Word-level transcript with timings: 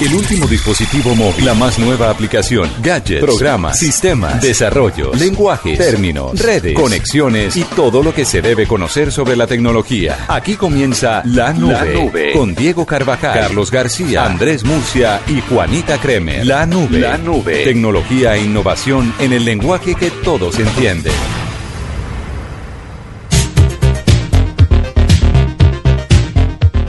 El 0.00 0.14
último 0.14 0.46
dispositivo 0.46 1.14
móvil, 1.14 1.44
la 1.44 1.54
más 1.54 1.78
nueva 1.78 2.10
aplicación, 2.10 2.70
gadgets, 2.82 3.20
programas, 3.20 3.78
sistemas, 3.78 4.40
desarrollos, 4.42 5.18
lenguajes, 5.20 5.78
términos, 5.78 6.38
redes, 6.40 6.74
conexiones. 6.74 7.56
Y 7.56 7.62
todo 7.64 8.02
lo 8.02 8.12
que 8.12 8.24
se 8.24 8.42
debe 8.42 8.66
conocer 8.66 9.12
sobre 9.12 9.36
la 9.36 9.46
tecnología. 9.46 10.26
Aquí 10.28 10.54
comienza 10.56 11.22
La 11.24 11.52
Nube, 11.52 11.72
La 11.72 11.84
Nube. 11.84 12.32
con 12.32 12.54
Diego 12.54 12.86
Carvajal, 12.86 13.34
Carlos 13.34 13.70
García, 13.70 14.24
Andrés 14.24 14.64
Murcia 14.64 15.20
y 15.28 15.40
Juanita 15.42 15.98
Kremer. 15.98 16.44
La 16.46 16.66
Nube, 16.66 16.98
La 16.98 17.16
Nube. 17.18 17.64
tecnología 17.64 18.36
e 18.36 18.42
innovación 18.42 19.14
en 19.18 19.32
el 19.32 19.44
lenguaje 19.44 19.94
que 19.94 20.10
todos 20.10 20.58
entienden. 20.58 21.12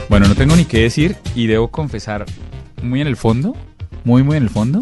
Bueno, 0.08 0.26
no 0.26 0.34
tengo 0.34 0.56
ni 0.56 0.64
qué 0.64 0.80
decir 0.80 1.16
y 1.36 1.46
debo 1.46 1.68
confesar 1.68 2.26
muy 2.82 3.00
en 3.00 3.06
el 3.06 3.16
fondo, 3.16 3.54
muy 4.04 4.22
muy 4.22 4.36
en 4.36 4.44
el 4.44 4.50
fondo, 4.50 4.80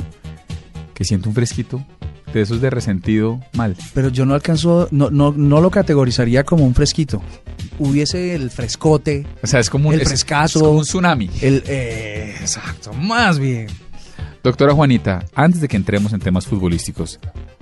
que 0.94 1.04
siento 1.04 1.28
un 1.28 1.34
fresquito 1.34 1.84
de 2.32 2.42
esos 2.42 2.60
de 2.60 2.68
resentido 2.70 3.40
mal. 3.54 3.74
Pero 3.94 4.08
yo 4.10 4.26
no 4.26 4.34
alcanzo, 4.34 4.88
no, 4.90 5.10
no, 5.10 5.32
no 5.32 5.60
lo 5.60 5.70
categorizaría 5.70 6.44
como 6.44 6.64
un 6.64 6.74
fresquito. 6.74 7.22
Hubiese 7.78 8.34
el 8.34 8.50
frescote, 8.50 9.26
O 9.42 9.46
sea, 9.46 9.60
es 9.60 9.70
como 9.70 9.88
un, 9.88 9.94
el 9.94 10.02
es- 10.02 10.08
frescazo, 10.08 10.58
es 10.58 10.62
como 10.64 10.78
un 10.78 10.84
tsunami. 10.84 11.30
el... 11.40 11.62
eh, 11.66 12.36
exacto, 12.40 12.92
más 12.92 13.38
bien. 13.38 13.68
Doctora 14.42 14.72
Juanita, 14.74 15.24
antes 15.34 15.60
de 15.60 15.68
que 15.68 15.76
entremos 15.76 16.12
en 16.12 16.20
temas 16.20 16.46
futbolísticos, 16.46 17.18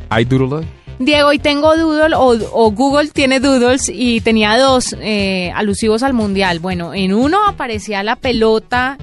¿hay 0.08 0.24
doodle 0.24 0.54
hoy? 0.56 0.66
Diego, 0.98 1.28
hoy 1.28 1.38
tengo 1.38 1.76
Doodle 1.76 2.14
o, 2.16 2.28
o 2.52 2.70
Google 2.70 3.08
tiene 3.10 3.38
Doodles 3.38 3.90
y 3.92 4.22
tenía 4.22 4.56
dos 4.56 4.96
eh, 5.00 5.52
alusivos 5.54 6.02
al 6.02 6.14
Mundial. 6.14 6.58
Bueno, 6.58 6.94
en 6.94 7.12
uno 7.12 7.46
aparecía 7.46 8.02
la 8.02 8.16
pelota 8.16 8.96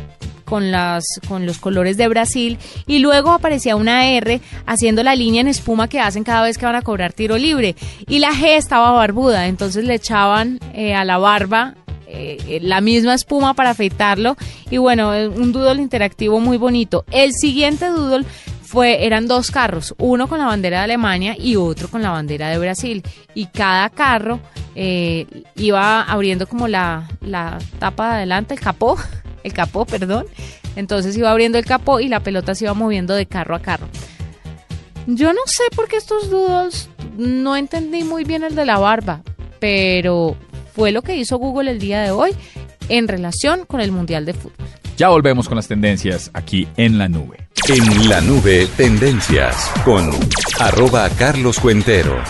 con, 0.54 0.72
las, 0.72 1.04
con 1.28 1.48
los 1.48 1.58
colores 1.58 1.98
de 1.98 2.08
Brasil 2.08 2.60
y 2.86 3.00
luego 3.00 3.32
aparecía 3.32 3.76
una 3.76 4.06
R 4.06 4.40
haciendo 4.68 5.02
la 5.02 5.16
línea 5.16 5.42
en 5.42 5.48
espuma 5.48 5.88
que 5.88 6.00
hacen 6.00 6.24
cada 6.24 6.44
vez 6.44 6.60
que 6.60 6.66
van 6.68 6.76
a 6.76 6.84
cobrar 6.84 7.12
tiro 7.12 7.40
libre. 7.40 7.76
Y 8.06 8.20
la 8.20 8.30
G 8.30 8.56
estaba 8.56 8.92
barbuda, 8.92 9.48
entonces 9.48 9.84
le 9.84 9.96
echaban 9.96 10.60
eh, 10.76 10.94
a 10.94 11.06
la 11.06 11.18
barba 11.18 11.74
eh, 12.06 12.60
la 12.62 12.82
misma 12.82 13.16
espuma 13.16 13.56
para 13.56 13.72
afeitarlo 13.72 14.38
y 14.70 14.78
bueno, 14.78 15.16
eh, 15.16 15.28
un 15.28 15.54
doodle 15.54 15.82
interactivo 15.82 16.40
muy 16.40 16.58
bonito. 16.58 17.04
El 17.10 17.32
siguiente 17.34 17.88
doodle 17.88 18.24
fue, 18.62 19.08
eran 19.08 19.28
dos 19.28 19.50
carros, 19.50 19.96
uno 19.98 20.28
con 20.28 20.38
la 20.38 20.46
bandera 20.46 20.78
de 20.78 20.84
Alemania 20.84 21.36
y 21.36 21.56
otro 21.56 21.88
con 21.88 22.04
la 22.04 22.12
bandera 22.12 22.50
de 22.50 22.60
Brasil. 22.60 23.02
Y 23.34 23.48
cada 23.48 23.90
carro 23.90 24.40
eh, 24.76 25.26
iba 25.56 26.04
abriendo 26.04 26.46
como 26.46 26.68
la, 26.68 27.10
la 27.22 27.58
tapa 27.80 28.10
de 28.10 28.14
adelante, 28.18 28.54
el 28.54 28.60
capó, 28.60 28.98
el 29.44 29.54
capó, 29.54 29.86
perdón. 29.86 30.26
Entonces 30.76 31.16
iba 31.18 31.32
abriendo 31.32 31.58
el 31.58 31.66
capó 31.66 32.00
y 32.00 32.08
la 32.08 32.22
pelota 32.22 32.56
se 32.56 32.66
iba 32.66 32.74
moviendo 32.74 33.14
de 33.14 33.26
carro 33.26 33.56
a 33.56 33.62
carro. 33.62 33.88
Yo 35.06 35.34
no 35.34 35.42
sé 35.46 35.64
por 35.76 35.88
qué 35.88 35.98
estos 35.98 36.30
doodles, 36.30 36.90
no 37.18 37.56
entendí 37.58 38.04
muy 38.04 38.24
bien 38.24 38.44
el 38.44 38.56
de 38.56 38.66
la 38.66 38.78
barba, 38.78 39.22
pero 39.60 40.38
fue 40.74 40.92
lo 40.92 41.02
que 41.02 41.18
hizo 41.18 41.38
Google 41.38 41.72
el 41.72 41.80
día 41.80 42.02
de 42.02 42.12
hoy 42.12 42.32
en 42.90 43.08
relación 43.08 43.66
con 43.66 43.82
el 43.82 43.92
Mundial 43.92 44.26
de 44.26 44.34
Fútbol. 44.34 44.68
Ya 44.98 45.10
volvemos 45.10 45.48
con 45.48 45.56
las 45.56 45.68
tendencias 45.68 46.32
aquí 46.34 46.68
en 46.78 46.98
la 46.98 47.10
nube. 47.10 47.48
En 47.68 48.10
la 48.10 48.22
nube, 48.22 48.68
tendencias 48.78 49.72
con 49.84 50.10
arroba 50.60 51.10
Carlos 51.10 51.60
Cuentero. 51.60 52.22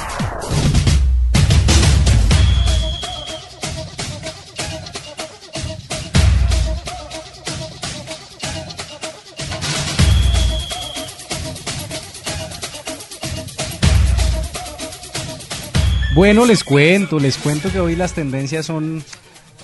Bueno, 16.14 16.46
les 16.46 16.64
cuento, 16.64 17.20
les 17.20 17.38
cuento 17.38 17.72
que 17.72 17.80
hoy 17.80 17.96
las 17.96 18.14
tendencias 18.14 18.68
son, 18.68 19.04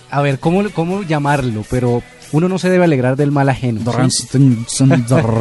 a 0.09 0.21
ver, 0.21 0.39
¿cómo, 0.39 0.67
cómo 0.71 1.03
llamarlo? 1.03 1.63
Pero 1.69 2.01
uno 2.31 2.49
no 2.49 2.57
se 2.57 2.71
debe 2.71 2.85
alegrar 2.85 3.15
del 3.15 3.31
mal 3.31 3.49
ajeno. 3.49 3.81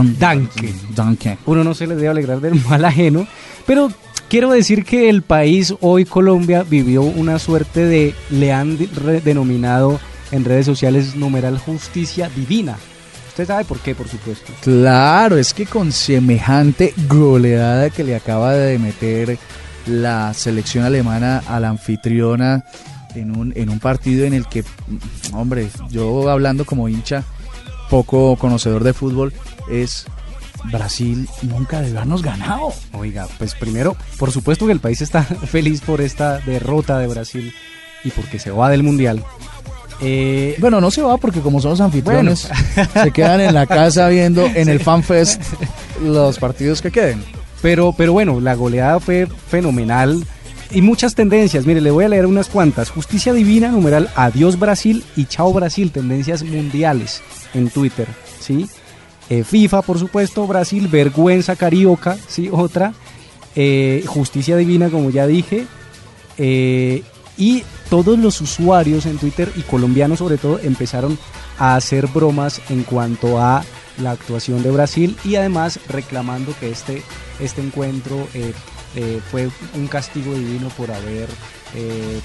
Danke. 0.18 0.74
Danke. 0.94 1.38
Uno 1.47 1.64
no 1.64 1.72
se 1.72 1.86
le 1.86 1.97
debe 1.97 2.08
alegrar 2.08 2.42
del 2.42 2.62
mal 2.66 2.84
ajeno, 2.84 3.26
pero 3.66 3.91
quiero 4.28 4.50
decir 4.50 4.84
que 4.84 5.08
el 5.08 5.22
país, 5.22 5.74
hoy 5.80 6.04
Colombia, 6.04 6.62
vivió 6.62 7.00
una 7.00 7.38
suerte 7.38 7.86
de, 7.86 8.14
le 8.28 8.52
han 8.52 8.76
denominado 9.24 9.98
en 10.30 10.44
redes 10.44 10.66
sociales 10.66 11.16
numeral 11.16 11.58
justicia 11.58 12.28
divina. 12.28 12.76
Usted 13.28 13.47
sabe 13.47 13.64
por 13.64 13.78
qué, 13.78 13.94
por 13.94 14.08
supuesto. 14.08 14.52
Claro, 14.60 15.38
es 15.38 15.54
que 15.54 15.64
con 15.64 15.91
semejante 15.91 16.92
goleada 17.08 17.88
que 17.88 18.04
le 18.04 18.14
acaba 18.14 18.52
de 18.52 18.78
meter 18.78 19.38
la 19.88 20.32
selección 20.34 20.84
alemana 20.84 21.43
a 21.49 21.60
la 21.60 21.69
anfitriona 21.69 22.65
en 23.15 23.37
un, 23.37 23.53
en 23.56 23.71
un 23.71 23.78
partido 23.78 24.25
en 24.26 24.34
el 24.34 24.47
que, 24.47 24.65
hombre, 25.32 25.69
yo 25.91 26.28
hablando 26.31 26.65
como 26.65 26.88
hincha, 26.88 27.25
poco 27.91 28.37
conocedor 28.37 28.84
de 28.84 28.93
fútbol, 28.93 29.32
es 29.71 30.06
Brasil 30.65 31.28
nunca 31.43 31.81
debe 31.81 31.97
habernos 31.97 32.22
ganado. 32.22 32.72
Oiga, 32.93 33.27
pues 33.38 33.54
primero, 33.54 33.97
por 34.19 34.31
supuesto 34.32 34.66
que 34.66 34.72
el 34.72 34.81
país 34.81 35.00
está 35.00 35.22
feliz 35.50 35.81
por 35.81 36.00
esta 36.00 36.38
derrota 36.38 36.98
de 36.98 37.06
Brasil 37.06 37.53
y 38.04 38.10
porque 38.10 38.38
se 38.38 38.50
va 38.50 38.71
del 38.71 38.82
Mundial. 38.82 39.22
Eh, 40.00 40.54
Bueno, 40.60 40.81
no 40.81 40.91
se 40.93 41.03
va 41.03 41.16
porque 41.16 41.41
como 41.41 41.60
son 41.60 41.72
los 41.72 41.81
anfitriones, 41.81 42.48
se 43.03 43.10
quedan 43.10 43.41
en 43.41 43.54
la 43.54 43.66
casa 43.66 44.09
viendo 44.09 44.47
en 44.47 44.69
el 44.69 44.78
FanFest 44.81 45.43
los 46.04 46.38
partidos 46.38 46.81
que 46.82 46.93
queden. 46.93 47.25
Pero, 47.62 47.92
pero 47.96 48.12
bueno, 48.12 48.41
la 48.41 48.54
goleada 48.54 49.00
fue 49.00 49.26
fenomenal 49.26 50.24
y 50.70 50.82
muchas 50.82 51.14
tendencias. 51.14 51.66
Mire, 51.66 51.80
le 51.80 51.91
voy 51.91 52.04
a 52.04 52.08
leer 52.08 52.26
unas 52.26 52.48
cuantas. 52.48 52.91
Justicia 52.91 53.32
Divina, 53.32 53.69
numeral 53.69 54.10
Adiós 54.14 54.58
Brasil 54.58 55.04
y 55.16 55.24
Chao 55.24 55.52
Brasil, 55.52 55.91
tendencias 55.91 56.42
mundiales 56.42 57.22
en 57.54 57.70
Twitter, 57.70 58.06
¿sí? 58.38 58.68
Eh, 59.30 59.44
FIFA, 59.44 59.82
por 59.82 59.98
supuesto, 59.98 60.47
Brasil, 60.47 60.88
Vergüenza 60.88 61.56
Carioca, 61.56 62.16
¿sí? 62.28 62.48
Otra. 62.50 62.94
Eh, 63.56 64.04
Justicia 64.06 64.56
Divina, 64.56 64.88
como 64.88 65.10
ya 65.10 65.26
dije. 65.26 65.66
Eh, 66.38 67.02
y 67.36 67.64
todos 67.91 68.18
los 68.18 68.41
usuarios 68.41 69.06
en 69.06 69.18
Twitter 69.18 69.50
y 69.56 69.62
colombianos 69.62 70.18
sobre 70.18 70.38
todo 70.38 70.58
empezaron 70.58 71.18
a 71.58 71.76
hacer 71.76 72.06
bromas 72.06 72.60
en 72.68 72.82
cuanto 72.82 73.41
a 73.41 73.64
la 74.00 74.12
actuación 74.12 74.62
de 74.62 74.70
Brasil 74.70 75.16
y 75.25 75.36
además 75.36 75.78
reclamando 75.88 76.54
que 76.60 76.70
este, 76.70 77.03
este 77.41 77.60
encuentro 77.60 78.26
eh, 78.34 78.53
eh, 78.97 79.20
fue 79.31 79.48
un 79.75 79.86
castigo 79.88 80.34
divino 80.34 80.69
por 80.76 80.91
haber, 80.91 81.28
eh, 81.75 82.20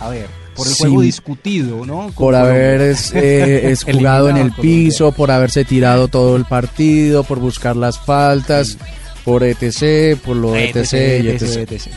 a 0.00 0.08
ver, 0.08 0.26
por 0.56 0.66
el 0.66 0.72
Sí. 0.74 0.80
juego 0.80 1.00
discutido, 1.02 1.86
¿no? 1.86 2.10
Por 2.16 2.34
haber 2.34 2.80
es, 2.80 3.12
eh, 3.14 3.70
es 3.70 3.84
jugado 3.84 4.28
en 4.28 4.36
el 4.38 4.50
Colombia. 4.50 4.62
piso, 4.62 5.12
por 5.12 5.30
haberse 5.30 5.64
tirado 5.64 6.08
todo 6.08 6.36
el 6.36 6.44
partido, 6.44 7.22
por 7.24 7.38
buscar 7.38 7.76
las 7.76 7.98
faltas, 7.98 8.76
por 9.24 9.44
etc, 9.44 10.18
por 10.18 10.36
lo 10.36 10.56
etc, 10.56 10.92
y 11.22 11.28
etc. 11.28 11.70
etc. 11.70 11.88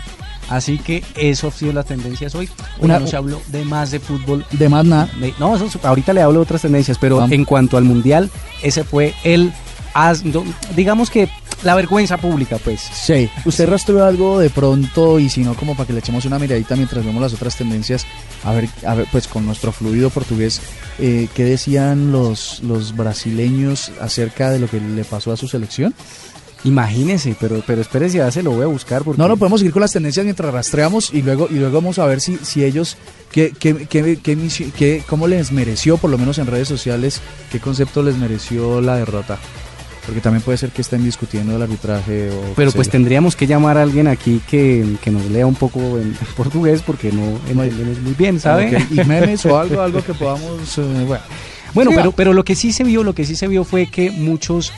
Así 0.52 0.78
que 0.78 1.04
eso 1.16 1.48
ha 1.48 1.52
sido 1.52 1.74
las 1.74 1.86
tendencias 1.86 2.36
hoy. 2.36 2.50
Una- 2.80 3.00
no 3.00 3.08
se 3.08 3.16
habló 3.16 3.42
de 3.48 3.64
más 3.66 3.90
de 3.90 4.00
fútbol. 4.00 4.46
De 4.52 4.68
más 4.70 4.86
nada. 4.86 5.10
De- 5.20 5.34
no, 5.40 5.56
eso, 5.56 5.68
ahorita 5.82 6.14
le 6.14 6.22
hablo 6.22 6.40
de 6.40 6.44
otras 6.44 6.62
tendencias, 6.62 6.98
pero 7.00 7.16
Vamos. 7.18 7.32
en 7.32 7.46
cuanto 7.46 7.78
al 7.78 7.86
mundial, 7.86 8.30
ese 8.62 8.84
fue 8.84 9.14
el, 9.24 9.52
digamos 10.76 11.10
que 11.10 11.30
la 11.64 11.76
vergüenza 11.76 12.18
pública, 12.18 12.58
pues. 12.64 12.82
Sí, 12.82 13.30
usted 13.46 13.70
rastreó 13.70 14.04
algo 14.04 14.40
de 14.40 14.50
pronto 14.50 15.20
y 15.20 15.30
si 15.30 15.42
no 15.42 15.54
como 15.54 15.76
para 15.76 15.86
que 15.88 15.94
le 15.94 16.00
echemos 16.00 16.26
una 16.26 16.40
miradita 16.40 16.76
mientras 16.76 17.06
vemos 17.06 17.22
las 17.22 17.34
otras 17.34 17.56
tendencias, 17.56 18.06
a 18.44 18.52
ver, 18.52 18.68
a 18.86 18.96
ver 18.96 19.08
pues 19.12 19.28
con 19.28 19.46
nuestro 19.46 19.72
fluido 19.72 20.10
portugués, 20.10 20.60
eh, 20.98 21.28
¿qué 21.36 21.44
decían 21.44 22.12
los, 22.12 22.62
los 22.64 22.96
brasileños 22.98 23.92
acerca 24.02 24.50
de 24.50 24.60
lo 24.60 24.68
que 24.68 24.80
le 24.82 25.04
pasó 25.04 25.32
a 25.32 25.38
su 25.38 25.48
selección? 25.48 25.94
Imagínese, 26.64 27.36
pero, 27.40 27.64
pero 27.66 27.82
espérese, 27.82 28.18
ya 28.18 28.32
se 28.32 28.44
lo 28.44 28.52
voy 28.52 28.64
a 28.64 28.68
buscar. 28.68 29.04
Porque... 29.04 29.20
No, 29.22 29.28
no 29.28 29.38
podemos 29.38 29.60
seguir 29.62 29.74
con 29.74 29.82
las 29.82 29.92
tendencias 29.92 30.24
mientras 30.26 30.54
rastreamos 30.54 31.12
y 31.14 31.22
luego 31.24 31.48
y 31.50 31.56
luego 31.56 31.74
vamos 31.82 31.98
a 32.00 32.06
ver 32.06 32.22
si, 32.22 32.38
si 32.38 32.64
ellos 32.64 32.98
qué, 33.32 33.52
qué, 33.58 33.88
qué, 33.90 35.04
cómo 35.08 35.28
les 35.28 35.52
mereció, 35.52 35.98
por 35.98 36.12
lo 36.12 36.18
menos 36.20 36.38
en 36.38 36.46
redes 36.48 36.68
sociales, 36.68 37.20
qué 37.52 37.60
concepto 37.60 38.04
les 38.04 38.16
mereció 38.18 38.80
la 38.80 38.96
derrota. 38.98 39.40
porque 40.06 40.22
también 40.22 40.44
puede 40.44 40.58
ser 40.60 40.70
que 40.70 40.82
estén 40.82 41.04
discutiendo 41.04 41.56
el 41.56 41.62
arbitraje. 41.64 42.30
O 42.30 42.54
Pero 42.56 42.72
pues 42.72 42.90
tendríamos 42.90 43.36
que 43.36 43.48
llamar 43.48 43.78
a 43.80 43.82
alguien 43.84 44.08
aquí 44.08 44.40
que, 44.48 44.86
que 45.04 45.10
nos 45.10 45.26
lea 45.32 45.48
un 45.48 45.56
poco 45.56 45.80
en 45.98 46.14
portugués 46.38 46.84
porque 46.86 47.12
no 47.12 47.40
entendemos 47.48 48.00
muy 48.02 48.14
bien, 48.14 48.40
¿sabe? 48.40 48.76
Ok, 48.76 48.84
Y 48.92 49.04
memes 49.08 49.44
o 49.48 49.58
algo, 49.58 49.82
algo 49.88 50.04
que 50.04 50.14
podamos. 50.14 50.78
eh, 50.78 51.06
bueno. 51.08 51.24
Bueno, 51.74 51.92
Sí, 51.92 51.98
pero, 51.98 52.12
pero 52.12 52.34
lo 52.34 52.44
que 52.44 52.54
sí 52.54 52.74
se 52.74 52.84
vio, 52.84 53.02
lo 53.02 53.16
que 53.16 53.24
sí 53.26 53.36
se 53.38 53.48
vio 53.48 53.64
fue 53.64 53.88
que 53.88 54.12
muchos 54.12 54.74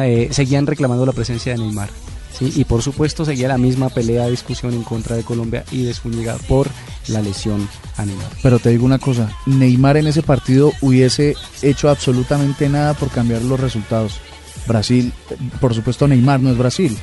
eh, 0.00 0.28
seguían 0.30 0.66
reclamando 0.66 1.06
la 1.06 1.12
presencia 1.12 1.52
de 1.52 1.58
Neymar. 1.58 1.90
¿sí? 2.38 2.52
Y 2.56 2.64
por 2.64 2.82
supuesto 2.82 3.24
seguía 3.24 3.48
la 3.48 3.58
misma 3.58 3.88
pelea, 3.88 4.26
discusión 4.26 4.74
en 4.74 4.82
contra 4.82 5.16
de 5.16 5.22
Colombia 5.22 5.64
y 5.70 5.84
de 5.84 5.94
Zúñiga 5.94 6.36
por 6.48 6.68
la 7.08 7.22
lesión 7.22 7.68
a 7.96 8.04
Neymar. 8.04 8.30
Pero 8.42 8.58
te 8.58 8.70
digo 8.70 8.84
una 8.84 8.98
cosa, 8.98 9.30
Neymar 9.46 9.96
en 9.96 10.06
ese 10.06 10.22
partido 10.22 10.72
hubiese 10.80 11.34
hecho 11.62 11.88
absolutamente 11.88 12.68
nada 12.68 12.94
por 12.94 13.10
cambiar 13.10 13.42
los 13.42 13.60
resultados. 13.60 14.20
Brasil, 14.66 15.12
por 15.60 15.74
supuesto 15.74 16.06
Neymar 16.06 16.40
no 16.40 16.50
es 16.50 16.58
Brasil. 16.58 16.96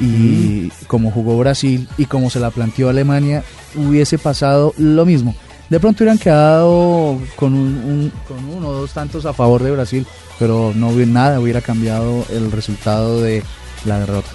Y 0.00 0.70
como 0.86 1.10
jugó 1.10 1.36
Brasil 1.38 1.86
y 1.98 2.06
como 2.06 2.30
se 2.30 2.40
la 2.40 2.50
planteó 2.50 2.88
Alemania, 2.88 3.44
hubiese 3.76 4.18
pasado 4.18 4.72
lo 4.78 5.04
mismo. 5.04 5.34
De 5.72 5.80
pronto 5.80 6.04
hubieran 6.04 6.18
quedado 6.18 7.18
con, 7.34 7.54
un, 7.54 7.60
un- 7.82 8.12
con 8.28 8.44
uno 8.44 8.68
o 8.68 8.72
dos 8.74 8.90
tantos 8.92 9.24
a 9.24 9.32
favor 9.32 9.62
de 9.62 9.70
Brasil, 9.70 10.06
pero 10.38 10.72
no 10.74 10.90
hubiera 10.90 11.10
nada, 11.10 11.40
hubiera 11.40 11.62
cambiado 11.62 12.26
el 12.30 12.52
resultado 12.52 13.22
de 13.22 13.42
la 13.86 14.00
derrota. 14.00 14.28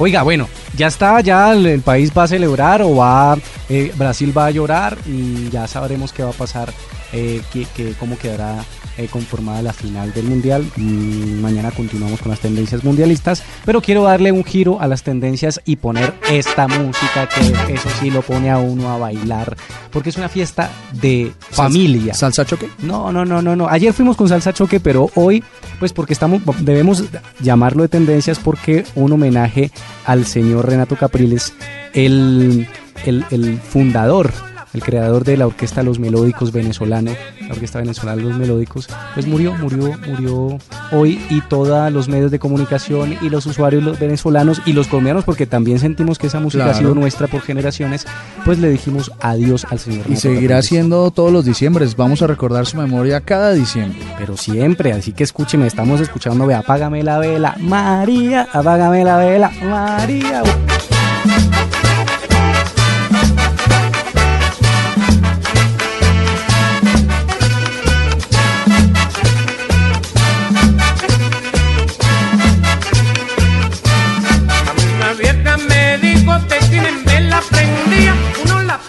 Oiga, 0.00 0.24
bueno, 0.24 0.48
ya 0.76 0.88
está, 0.88 1.20
ya 1.20 1.52
el, 1.52 1.80
país 1.82 2.10
va 2.16 2.24
a 2.24 2.26
celebrar 2.26 2.82
o 2.82 2.96
va, 2.96 3.38
eh, 3.68 3.92
Brasil 3.96 4.36
va 4.36 4.46
a 4.46 4.50
llorar 4.50 4.98
y 5.06 5.48
ya 5.48 5.68
sabremos 5.68 6.12
qué 6.12 6.24
va 6.24 6.30
a 6.30 6.32
pasar, 6.32 6.72
eh, 7.12 7.40
que- 7.52 7.94
cómo 8.00 8.18
quedará 8.18 8.56
conformada 9.06 9.62
la 9.62 9.72
final 9.72 10.12
del 10.12 10.26
mundial. 10.26 10.64
Mm, 10.76 11.40
mañana 11.40 11.70
continuamos 11.70 12.20
con 12.20 12.30
las 12.30 12.40
tendencias 12.40 12.82
mundialistas, 12.82 13.42
pero 13.64 13.80
quiero 13.80 14.02
darle 14.02 14.32
un 14.32 14.44
giro 14.44 14.80
a 14.80 14.88
las 14.88 15.04
tendencias 15.04 15.60
y 15.64 15.76
poner 15.76 16.14
esta 16.30 16.66
música 16.66 17.28
que 17.28 17.74
eso 17.74 17.88
sí 18.00 18.10
lo 18.10 18.22
pone 18.22 18.50
a 18.50 18.58
uno 18.58 18.90
a 18.90 18.98
bailar, 18.98 19.56
porque 19.90 20.10
es 20.10 20.16
una 20.16 20.28
fiesta 20.28 20.70
de 21.00 21.32
familia. 21.38 22.14
¿Salsa 22.14 22.44
choque? 22.44 22.68
No, 22.80 23.12
no, 23.12 23.24
no, 23.24 23.40
no, 23.40 23.54
no. 23.54 23.68
Ayer 23.68 23.92
fuimos 23.92 24.16
con 24.16 24.28
salsa 24.28 24.52
choque, 24.52 24.80
pero 24.80 25.10
hoy, 25.14 25.44
pues 25.78 25.92
porque 25.92 26.12
estamos, 26.12 26.42
debemos 26.60 27.04
llamarlo 27.40 27.82
de 27.82 27.88
tendencias 27.88 28.38
porque 28.38 28.84
un 28.94 29.12
homenaje 29.12 29.70
al 30.04 30.24
señor 30.26 30.66
Renato 30.68 30.96
Capriles, 30.96 31.52
el, 31.92 32.66
el, 33.04 33.24
el 33.30 33.58
fundador, 33.60 34.32
el 34.74 34.82
creador 34.82 35.24
de 35.24 35.36
la 35.36 35.46
orquesta 35.46 35.82
Los 35.82 35.98
Melódicos 35.98 36.52
venezolano, 36.52 37.12
la 37.40 37.54
orquesta 37.54 37.78
venezolana 37.78 38.22
Los 38.22 38.36
Melódicos, 38.36 38.88
pues 39.14 39.26
murió, 39.26 39.54
murió, 39.54 39.94
murió 40.06 40.58
hoy 40.92 41.20
y 41.30 41.40
todos 41.42 41.92
los 41.92 42.08
medios 42.08 42.30
de 42.30 42.38
comunicación 42.38 43.16
y 43.20 43.28
los 43.28 43.46
usuarios 43.46 43.82
los 43.82 43.98
venezolanos 43.98 44.62
y 44.66 44.72
los 44.72 44.86
colombianos, 44.88 45.24
porque 45.24 45.46
también 45.46 45.78
sentimos 45.78 46.18
que 46.18 46.28
esa 46.28 46.40
música 46.40 46.70
ha 46.70 46.74
sido 46.74 46.94
nuestra 46.94 47.26
por 47.26 47.40
generaciones, 47.40 48.06
pues 48.44 48.58
le 48.58 48.70
dijimos 48.70 49.12
adiós 49.20 49.66
al 49.70 49.78
señor 49.78 50.06
Y 50.08 50.16
seguirá 50.16 50.62
siendo 50.62 51.10
todos 51.10 51.32
los 51.32 51.44
diciembres. 51.44 51.96
Vamos 51.96 52.22
a 52.22 52.26
recordar 52.26 52.66
su 52.66 52.76
memoria 52.76 53.20
cada 53.20 53.52
diciembre. 53.52 53.98
pero 54.18 54.36
siempre, 54.36 54.92
así 54.92 55.12
que 55.12 55.24
escúcheme, 55.24 55.66
estamos 55.66 56.00
escuchando, 56.00 56.46
ve, 56.46 56.54
apágame 56.54 57.02
la 57.02 57.18
vela, 57.18 57.56
María, 57.60 58.48
apágame 58.52 59.04
la 59.04 59.16
vela, 59.18 59.50
María. 59.62 60.42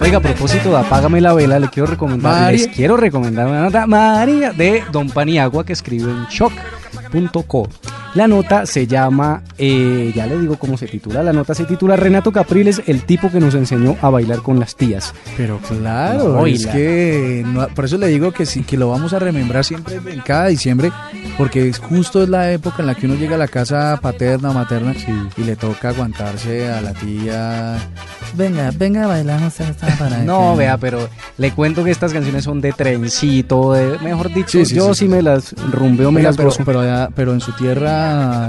Oiga, 0.02 0.20
a 0.20 0.22
propósito 0.22 0.70
de 0.70 0.78
Apágame 0.78 1.20
la 1.20 1.34
vela, 1.34 1.60
le 1.60 1.68
quiero 1.70 1.88
recomendar, 1.88 2.44
María. 2.44 2.52
les 2.52 2.68
quiero 2.70 2.96
recomendar 2.96 3.48
una 3.48 3.64
nota, 3.64 3.86
María, 3.86 4.54
de 4.54 4.84
Don 4.92 5.10
Paniagua, 5.10 5.66
que 5.66 5.74
escribió 5.74 6.10
en 6.10 6.26
shock.co. 6.28 7.68
La 8.16 8.28
nota 8.28 8.66
se 8.66 8.88
llama, 8.88 9.44
eh, 9.58 10.12
ya 10.16 10.26
le 10.26 10.40
digo 10.40 10.58
cómo 10.58 10.78
se 10.78 10.88
titula, 10.88 11.22
la 11.22 11.32
nota 11.32 11.54
se 11.54 11.66
titula 11.66 11.96
Renato 11.96 12.32
Capriles, 12.32 12.82
el 12.88 13.04
tipo 13.04 13.30
que 13.32 13.40
nos 13.40 13.54
enseñó 13.54 13.98
a 14.02 14.10
bailar 14.10 14.40
con 14.42 14.60
las 14.60 14.76
tías. 14.76 15.14
Pero 15.38 15.60
claro, 15.60 16.34
No, 16.34 16.46
es 16.48 16.66
que 16.66 17.44
no- 17.46 17.68
por 17.70 17.86
eso 17.86 17.98
le 17.98 18.08
digo 18.08 18.32
que 18.32 18.46
sí, 18.48 18.64
que 18.64 18.78
lo 18.78 18.90
vamos 18.90 19.14
a 19.14 19.20
remembrar 19.20 19.64
siempre 19.64 20.00
en 20.08 20.22
cada 20.22 20.48
diciembre, 20.48 20.92
porque 21.38 21.70
es 21.70 21.78
justo 21.80 22.24
es 22.24 22.30
la 22.30 22.52
época 22.52 22.78
en 22.80 22.88
la 22.88 22.96
que 22.96 23.06
uno 23.06 23.16
llega 23.16 23.36
a 23.36 23.40
la 23.40 23.48
casa 23.48 24.00
paterna 24.02 24.50
o 24.50 24.54
materna 24.54 24.94
y 25.38 25.44
le 25.44 25.56
toca 25.56 25.90
aguantarse 25.90 26.68
a 26.72 26.82
la 26.82 26.94
tía. 26.94 27.78
Venga, 28.36 28.72
venga 28.78 29.04
a 29.06 29.08
bailar, 29.08 29.40
no 29.42 29.50
sé, 29.50 29.64
está 29.70 29.88
para 29.98 30.18
No, 30.24 30.56
vea, 30.56 30.78
pero 30.78 31.08
le 31.38 31.52
cuento 31.52 31.84
que 31.84 31.92
estas 31.92 32.12
canciones 32.14 32.44
son 32.44 32.62
de 32.62 32.74
trencito, 32.74 33.74
de, 33.74 33.98
mejor 34.00 34.34
dicho, 34.34 34.60
Sí, 34.60 34.66
sí, 34.66 34.76
yo 34.76 34.94
sí, 34.94 35.00
sí, 35.02 35.06
sí. 35.06 35.10
me 35.12 35.22
las 35.22 35.54
rumbeo, 35.72 36.12
me 36.12 36.22
las 36.24 36.38
pero, 36.38 36.52
pero, 36.66 36.80
allá- 36.82 37.10
pero 37.16 37.34
en 37.34 37.42
su 37.42 37.52
tierra 37.54 37.99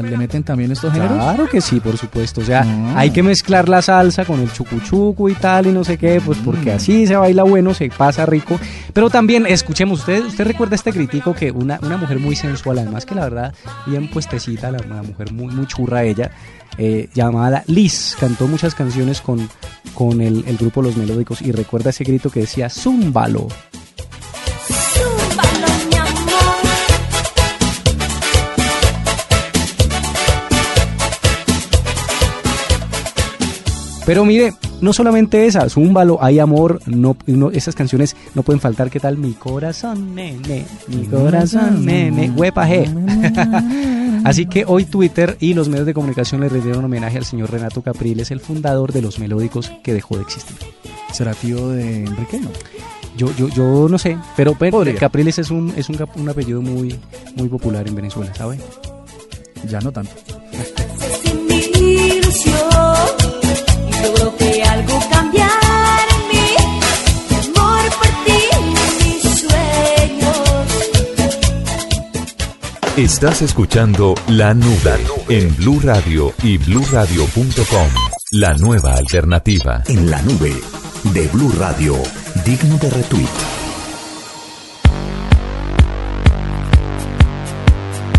le 0.02 0.17
meten 0.17 0.43
también 0.43 0.73
estos 0.73 0.93
géneros. 0.93 1.17
Claro 1.17 1.49
que 1.49 1.61
sí, 1.61 1.81
por 1.81 1.97
supuesto. 1.97 2.41
O 2.41 2.44
sea, 2.44 2.62
Ah. 2.67 2.94
hay 2.97 3.11
que 3.11 3.23
mezclar 3.23 3.69
la 3.69 3.82
salsa 3.82 4.25
con 4.25 4.41
el 4.41 4.52
chucuchuco 4.52 5.29
y 5.29 5.35
tal 5.35 5.67
y 5.67 5.73
no 5.73 5.85
sé 5.85 5.99
qué, 5.99 6.20
pues 6.25 6.38
Mm. 6.41 6.44
porque 6.44 6.73
así 6.73 7.06
se 7.06 7.17
baila 7.17 7.43
bueno, 7.43 7.75
se 7.75 7.88
pasa 7.88 8.26
rico. 8.26 8.58
Pero 8.93 9.11
también, 9.11 9.47
escuchemos, 9.47 10.00
usted, 10.00 10.25
usted 10.25 10.44
recuerda 10.47 10.75
este 10.76 10.93
crítico 10.93 11.35
que 11.35 11.50
una, 11.50 11.79
una 11.82 11.97
mujer 11.97 12.19
muy 12.19 12.37
sensual, 12.37 12.79
además 12.79 13.06
que 13.06 13.14
la 13.14 13.23
verdad, 13.25 13.55
bien 13.87 14.08
puestecita, 14.11 14.70
la, 14.70 14.79
una 14.85 15.02
mujer 15.02 15.32
muy, 15.32 15.55
muy 15.55 15.67
churra 15.67 16.02
ella, 16.05 16.31
eh, 16.79 17.08
llamada 17.14 17.64
Liz, 17.67 18.17
cantó 18.19 18.47
muchas 18.49 18.75
canciones 18.75 19.20
con, 19.20 19.49
con 19.94 20.20
el, 20.20 20.44
el 20.47 20.56
grupo 20.56 20.82
Los 20.82 20.97
Melódicos 20.97 21.43
y 21.43 21.52
recuerda 21.52 21.91
ese 21.91 22.05
grito 22.05 22.31
que 22.31 22.41
decía. 22.41 22.69
Zúmbalo, 22.70 23.49
Pero 34.06 34.25
mire, 34.25 34.55
no 34.81 34.93
solamente 34.93 35.47
esa, 35.47 35.69
Zúmbalo, 35.69 36.19
hay 36.23 36.38
amor, 36.38 36.81
no, 36.87 37.17
no- 37.26 37.50
esas 37.50 37.75
canciones 37.75 38.17
no 38.35 38.43
pueden 38.43 38.61
faltar. 38.61 38.91
¿Qué 38.91 38.99
tal? 38.99 39.17
Mi 39.19 39.35
corazón, 39.35 40.14
nene, 40.14 40.64
mi 40.88 41.06
corazón, 41.06 41.85
nene, 41.85 42.31
huepa 42.31 42.67
G. 42.67 44.20
Así 44.25 44.47
que 44.47 44.64
hoy 44.67 44.85
Twitter 44.85 45.37
y 45.41 45.55
los 45.55 45.69
medios 45.69 45.87
de 45.87 45.95
comunicación 45.95 46.40
le 46.40 46.49
rindieron 46.49 46.85
homenaje 46.85 47.19
al 47.19 47.25
señor 47.25 47.50
Renato 47.50 47.83
Capriles, 47.83 48.30
el 48.30 48.40
fundador 48.40 48.92
de 48.92 49.02
los 49.02 49.19
melódicos 49.19 49.71
que 49.83 49.92
dejó 49.95 50.16
de 50.16 50.23
existir. 50.23 50.57
¿Será 51.12 51.33
tío 51.35 51.69
de 51.69 52.04
Enrique? 52.04 52.38
No. 52.40 52.50
Yo, 53.16 53.28
yo, 53.37 53.49
yo 53.49 53.87
no 53.88 53.99
sé, 53.99 54.16
pero, 54.37 54.54
pero. 54.59 54.83
Capriles 54.99 55.38
es 55.38 55.50
un, 55.50 55.73
es 55.76 55.88
un 55.88 56.28
apellido 56.28 56.62
muy, 56.62 56.99
muy 57.37 57.49
popular 57.49 57.87
en 57.87 57.95
Venezuela, 57.95 58.33
¿sabe? 58.35 58.59
Ya 59.69 59.80
no 59.80 59.92
tanto. 59.92 60.12
Estás 73.00 73.40
escuchando 73.40 74.14
La 74.28 74.52
Nube 74.52 75.07
en 75.30 75.57
Blue 75.57 75.80
Radio 75.83 76.35
y 76.42 76.59
BlueRadio.com. 76.59 77.88
La 78.33 78.52
nueva 78.59 78.92
alternativa. 78.92 79.83
En 79.88 80.11
la 80.11 80.21
nube 80.21 80.52
de 81.14 81.26
Blue 81.28 81.50
Radio, 81.59 81.95
digno 82.45 82.76
de 82.76 82.90
retweet. 82.90 83.26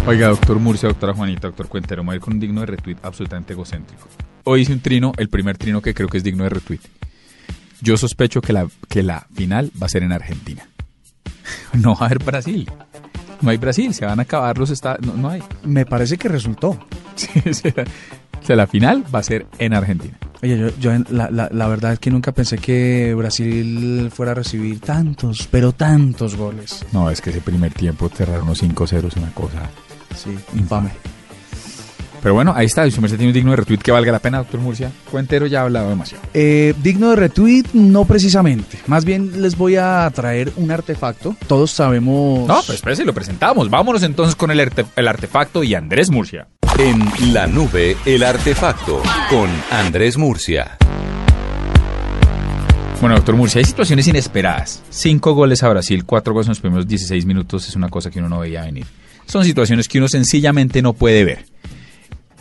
Oiga, 0.07 0.29
doctor 0.29 0.57
Murcia, 0.57 0.89
doctora 0.89 1.13
Juanita, 1.13 1.50
doctor 1.50 1.67
Cuentero, 1.67 2.01
me 2.01 2.07
voy 2.07 2.13
a 2.13 2.15
ir 2.15 2.21
con 2.21 2.33
un 2.33 2.39
digno 2.39 2.61
de 2.61 2.65
retweet 2.65 2.97
absolutamente 3.03 3.53
egocéntrico. 3.53 4.07
Hoy 4.45 4.61
hice 4.61 4.73
un 4.73 4.79
trino, 4.79 5.11
el 5.17 5.29
primer 5.29 5.59
trino 5.59 5.83
que 5.83 5.93
creo 5.93 6.07
que 6.07 6.17
es 6.17 6.23
digno 6.23 6.43
de 6.45 6.50
retweet. 6.50 6.81
Yo 7.81 7.97
sospecho 7.97 8.41
que 8.41 8.51
la, 8.51 8.67
que 8.89 9.03
la 9.03 9.27
final 9.35 9.71
va 9.79 9.85
a 9.85 9.89
ser 9.89 10.01
en 10.01 10.11
Argentina. 10.11 10.67
No 11.73 11.93
va 11.93 12.01
a 12.01 12.05
haber 12.05 12.23
Brasil. 12.23 12.67
No 13.41 13.50
hay 13.50 13.57
Brasil, 13.57 13.93
se 13.93 14.05
van 14.05 14.19
a 14.19 14.24
acabar 14.24 14.57
los 14.57 14.69
estados. 14.69 15.05
No, 15.05 15.13
no 15.13 15.29
hay. 15.29 15.41
Me 15.63 15.86
parece 15.86 16.17
que 16.17 16.27
resultó. 16.29 16.77
Sí, 17.15 17.27
o 17.50 17.53
sea, 17.53 17.74
o 18.41 18.45
sea, 18.45 18.55
la 18.55 18.67
final 18.67 19.03
va 19.13 19.19
a 19.19 19.24
ser 19.24 19.45
en 19.60 19.74
Argentina. 19.74 20.17
Oye, 20.43 20.57
yo, 20.57 20.69
yo 20.79 20.91
en- 20.93 21.05
la, 21.12 21.29
la- 21.29 21.50
la 21.51 21.67
verdad 21.67 21.93
es 21.93 22.00
que 22.00 22.10
nunca 22.10 22.31
pensé 22.31 22.57
que 22.57 23.13
Brasil 23.15 24.10
fuera 24.12 24.31
a 24.31 24.36
recibir 24.36 24.79
tantos, 24.79 25.48
pero 25.51 25.71
tantos 25.74 26.36
goles. 26.36 26.83
No, 26.91 27.10
es 27.10 27.21
que 27.21 27.29
ese 27.29 27.41
primer 27.41 27.74
tiempo 27.74 28.10
cerrar 28.10 28.41
unos 28.41 28.62
5-0 28.63 29.07
es 29.07 29.15
una 29.15 29.31
cosa. 29.33 29.69
Sí, 30.15 30.36
infame. 30.55 30.89
Pero 32.21 32.35
bueno, 32.35 32.53
ahí 32.55 32.67
está. 32.67 32.85
Si 32.85 32.91
su 32.91 33.01
merced 33.01 33.17
tiene 33.17 33.29
un 33.31 33.33
digno 33.33 33.51
de 33.51 33.57
retweet 33.57 33.79
que 33.79 33.91
valga 33.91 34.11
la 34.11 34.19
pena, 34.19 34.37
doctor 34.39 34.59
Murcia. 34.59 34.91
Cuentero 35.09 35.47
ya 35.47 35.61
ha 35.61 35.63
hablado 35.63 35.89
demasiado. 35.89 36.23
Eh, 36.33 36.73
digno 36.83 37.09
de 37.09 37.15
retweet, 37.15 37.63
no 37.73 38.05
precisamente. 38.05 38.77
Más 38.87 39.05
bien 39.05 39.41
les 39.41 39.57
voy 39.57 39.75
a 39.77 40.09
traer 40.13 40.51
un 40.57 40.69
artefacto. 40.71 41.35
Todos 41.47 41.71
sabemos. 41.71 42.47
No, 42.47 42.55
pues 42.65 42.69
espérese, 42.75 43.05
lo 43.05 43.13
presentamos. 43.13 43.69
Vámonos 43.69 44.03
entonces 44.03 44.35
con 44.35 44.51
el, 44.51 44.59
arte- 44.59 44.85
el 44.95 45.07
artefacto 45.07 45.63
y 45.63 45.73
Andrés 45.73 46.11
Murcia. 46.11 46.47
En 46.77 47.33
la 47.33 47.47
nube, 47.47 47.97
el 48.05 48.23
artefacto 48.23 49.01
con 49.29 49.49
Andrés 49.71 50.17
Murcia. 50.17 50.77
Bueno, 52.99 53.15
doctor 53.15 53.35
Murcia, 53.35 53.59
hay 53.59 53.65
situaciones 53.65 54.07
inesperadas. 54.07 54.83
Cinco 54.91 55.33
goles 55.33 55.63
a 55.63 55.69
Brasil, 55.69 56.05
cuatro 56.05 56.33
goles 56.33 56.47
en 56.47 56.51
los 56.51 56.59
primeros 56.59 56.87
16 56.87 57.25
minutos 57.25 57.67
es 57.67 57.75
una 57.75 57.89
cosa 57.89 58.11
que 58.11 58.19
uno 58.19 58.29
no 58.29 58.39
veía 58.39 58.61
venir. 58.63 58.85
Son 59.25 59.43
situaciones 59.43 59.87
que 59.87 59.97
uno 59.97 60.07
sencillamente 60.07 60.81
no 60.83 60.93
puede 60.93 61.23
ver. 61.25 61.45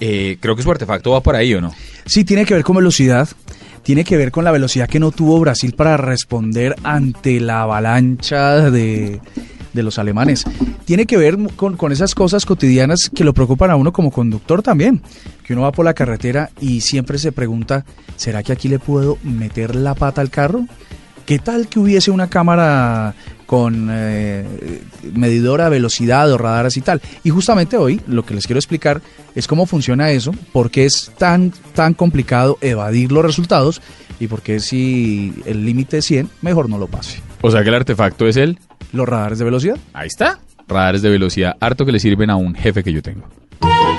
Eh, 0.00 0.38
creo 0.40 0.57
que 0.57 0.62
su 0.62 0.71
artefacto 0.71 1.11
va 1.11 1.23
por 1.23 1.37
ahí, 1.37 1.54
¿o 1.54 1.61
no? 1.61 1.73
Sí, 2.07 2.25
tiene 2.25 2.45
que 2.45 2.54
ver 2.54 2.64
con 2.64 2.76
velocidad. 2.76 3.28
Tiene 3.83 4.04
que 4.04 4.16
ver 4.16 4.30
con 4.30 4.45
la 4.45 4.50
velocidad 4.50 4.88
que 4.88 5.00
no 5.00 5.11
tuvo 5.11 5.40
Brasil 5.40 5.75
para 5.75 5.97
responder 5.97 6.76
ante 6.83 7.40
la 7.40 7.62
avalancha 7.62 8.71
de, 8.71 9.21
de 9.73 9.83
los 9.83 9.99
alemanes. 9.99 10.45
Tiene 10.85 11.07
que 11.07 11.16
ver 11.16 11.38
con, 11.57 11.76
con 11.76 11.92
esas 11.92 12.14
cosas 12.14 12.45
cotidianas 12.45 13.11
que 13.14 13.25
lo 13.25 13.33
preocupan 13.33 13.71
a 13.71 13.76
uno 13.76 13.92
como 13.92 14.11
conductor 14.11 14.62
también. 14.62 15.02
Que 15.45 15.54
uno 15.54 15.62
va 15.62 15.73
por 15.73 15.85
la 15.85 15.95
carretera 15.95 16.50
y 16.61 16.83
siempre 16.83 17.19
se 17.19 17.33
pregunta, 17.33 17.85
¿será 18.16 18.42
que 18.42 18.52
aquí 18.52 18.69
le 18.69 18.78
puedo 18.78 19.19
meter 19.23 19.75
la 19.75 19.95
pata 19.95 20.21
al 20.21 20.30
carro? 20.30 20.66
¿Qué 21.26 21.38
tal 21.38 21.69
que 21.69 21.78
hubiese 21.78 22.11
una 22.11 22.28
cámara 22.28 23.14
con 23.50 23.88
eh, 23.90 24.47
medidora 25.12 25.64
de 25.64 25.71
velocidad 25.71 26.30
o 26.30 26.38
radares 26.38 26.76
y 26.76 26.83
tal? 26.83 27.00
Y 27.25 27.30
justamente 27.30 27.76
hoy 27.76 28.00
lo 28.07 28.25
que 28.25 28.33
les 28.33 28.47
quiero 28.47 28.61
explicar 28.61 29.02
es 29.35 29.49
cómo 29.49 29.66
funciona 29.66 30.12
eso, 30.12 30.30
por 30.52 30.71
qué 30.71 30.85
es 30.85 31.11
tan, 31.19 31.52
tan 31.75 31.95
complicado 31.95 32.59
evadir 32.61 33.11
los 33.11 33.25
resultados 33.25 33.83
y 34.21 34.28
por 34.28 34.40
qué 34.42 34.61
si 34.61 35.35
el 35.47 35.66
límite 35.66 35.99
es 35.99 36.04
100, 36.04 36.30
mejor 36.42 36.69
no 36.69 36.78
lo 36.78 36.87
pase. 36.87 37.21
O 37.40 37.50
sea 37.50 37.64
que 37.64 37.71
el 37.71 37.75
artefacto 37.75 38.28
es 38.28 38.37
el... 38.37 38.57
Los 38.92 39.09
radares 39.09 39.40
de 39.40 39.45
velocidad. 39.47 39.78
Ahí 39.95 40.07
está. 40.07 40.38
Radares 40.69 41.02
de 41.02 41.11
velocidad, 41.11 41.57
harto 41.59 41.85
que 41.85 41.90
le 41.90 41.99
sirven 41.99 42.30
a 42.30 42.37
un 42.37 42.54
jefe 42.54 42.85
que 42.85 42.92
yo 42.92 43.02
tengo. 43.02 43.25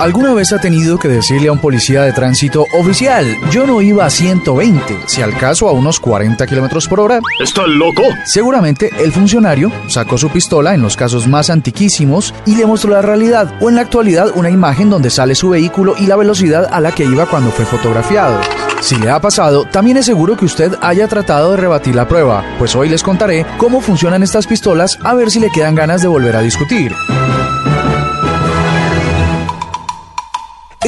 ¿Alguna 0.02 0.34
vez 0.34 0.52
ha 0.52 0.58
tenido 0.58 0.98
que 0.98 1.08
decirle 1.08 1.50
a 1.50 1.52
un 1.52 1.60
policía 1.60 2.02
de 2.02 2.12
tránsito 2.12 2.66
oficial, 2.74 3.24
yo 3.52 3.68
no 3.68 3.82
iba 3.82 4.04
a 4.04 4.10
120, 4.10 4.98
si 5.06 5.22
al 5.22 5.38
caso 5.38 5.70
a 5.70 5.74
unos 5.74 6.00
40 6.00 6.48
kilómetros 6.48 6.88
por 6.88 7.00
hora? 7.00 7.20
¿Estás 7.40 7.68
loco? 7.68 8.02
Seguramente 8.26 8.90
el 9.00 9.12
funcionario 9.12 9.72
sacó 9.86 10.18
su 10.18 10.30
pistola 10.30 10.74
en 10.74 10.82
los 10.82 10.98
casos 10.98 11.28
más 11.28 11.52
antiquísimos 11.52 12.34
y 12.48 12.56
le 12.56 12.66
mostró 12.66 12.90
la 12.90 13.04
realidad, 13.04 13.54
o 13.62 13.70
en 13.70 13.76
la 13.76 13.82
actualidad 13.82 14.32
una 14.34 14.50
imagen 14.50 14.90
donde 14.90 15.12
sale 15.12 15.36
su 15.36 15.50
vehículo 15.50 15.94
y 16.00 16.08
la 16.08 16.16
velocidad 16.16 16.68
a 16.72 16.80
la 16.80 16.94
que 16.94 17.06
iba 17.06 17.28
cuando 17.28 17.52
fue 17.52 17.66
fotografiado. 17.66 18.40
Si 18.82 18.96
le 18.96 19.12
ha 19.12 19.22
pasado, 19.22 19.66
también 19.66 19.98
es 19.98 20.08
seguro 20.08 20.36
que 20.36 20.46
usted 20.46 20.74
haya 20.82 21.08
tratado 21.08 21.52
de 21.52 21.58
rebatir 21.58 21.94
la 21.94 22.08
prueba, 22.08 22.44
pues 22.58 22.76
hoy 22.76 22.90
les 22.90 23.04
contaré 23.04 23.46
cómo 23.60 23.82
funcionan 23.82 24.24
estas 24.24 24.48
pistolas 24.48 24.98
a 25.04 25.14
ver 25.14 25.30
si 25.30 25.40
le 25.40 25.52
quedan 25.52 25.76
ganas 25.76 26.02
de 26.02 26.08
volver 26.08 26.36
a 26.36 26.42
discutir. 26.42 26.92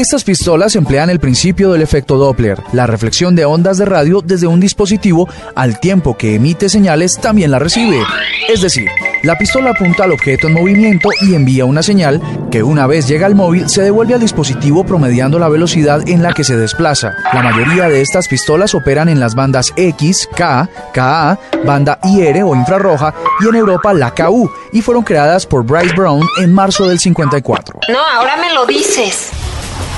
Estas 0.03 0.25
pistolas 0.25 0.75
emplean 0.75 1.09
el 1.09 1.21
principio 1.21 1.71
del 1.71 1.81
efecto 1.81 2.17
Doppler, 2.17 2.61
la 2.73 2.85
reflexión 2.85 3.37
de 3.37 3.45
ondas 3.45 3.77
de 3.77 3.85
radio 3.85 4.19
desde 4.21 4.47
un 4.47 4.59
dispositivo 4.59 5.29
al 5.55 5.79
tiempo 5.79 6.17
que 6.17 6.35
emite 6.35 6.67
señales 6.67 7.17
también 7.21 7.51
la 7.51 7.59
recibe. 7.59 8.03
Es 8.49 8.61
decir, 8.61 8.89
la 9.23 9.37
pistola 9.37 9.69
apunta 9.69 10.03
al 10.03 10.11
objeto 10.11 10.47
en 10.47 10.55
movimiento 10.55 11.07
y 11.21 11.35
envía 11.35 11.63
una 11.63 11.81
señal 11.81 12.21
que 12.51 12.63
una 12.63 12.85
vez 12.85 13.07
llega 13.07 13.27
al 13.27 13.35
móvil 13.35 13.69
se 13.69 13.81
devuelve 13.81 14.13
al 14.13 14.19
dispositivo 14.19 14.85
promediando 14.85 15.39
la 15.39 15.47
velocidad 15.47 16.05
en 16.05 16.21
la 16.21 16.33
que 16.33 16.43
se 16.43 16.57
desplaza. 16.57 17.13
La 17.31 17.41
mayoría 17.41 17.87
de 17.87 18.01
estas 18.01 18.27
pistolas 18.27 18.75
operan 18.75 19.07
en 19.07 19.21
las 19.21 19.35
bandas 19.35 19.71
X, 19.77 20.27
K, 20.35 20.67
KA, 20.93 21.39
banda 21.65 21.99
IR 22.03 22.43
o 22.43 22.53
infrarroja 22.53 23.13
y 23.39 23.47
en 23.47 23.55
Europa 23.55 23.93
la 23.93 24.13
KU 24.13 24.51
y 24.73 24.81
fueron 24.81 25.05
creadas 25.05 25.45
por 25.45 25.63
Bryce 25.63 25.95
Brown 25.95 26.27
en 26.41 26.53
marzo 26.53 26.89
del 26.89 26.99
54. 26.99 27.79
No, 27.87 27.99
ahora 27.99 28.35
me 28.35 28.53
lo 28.53 28.65
dices. 28.65 29.31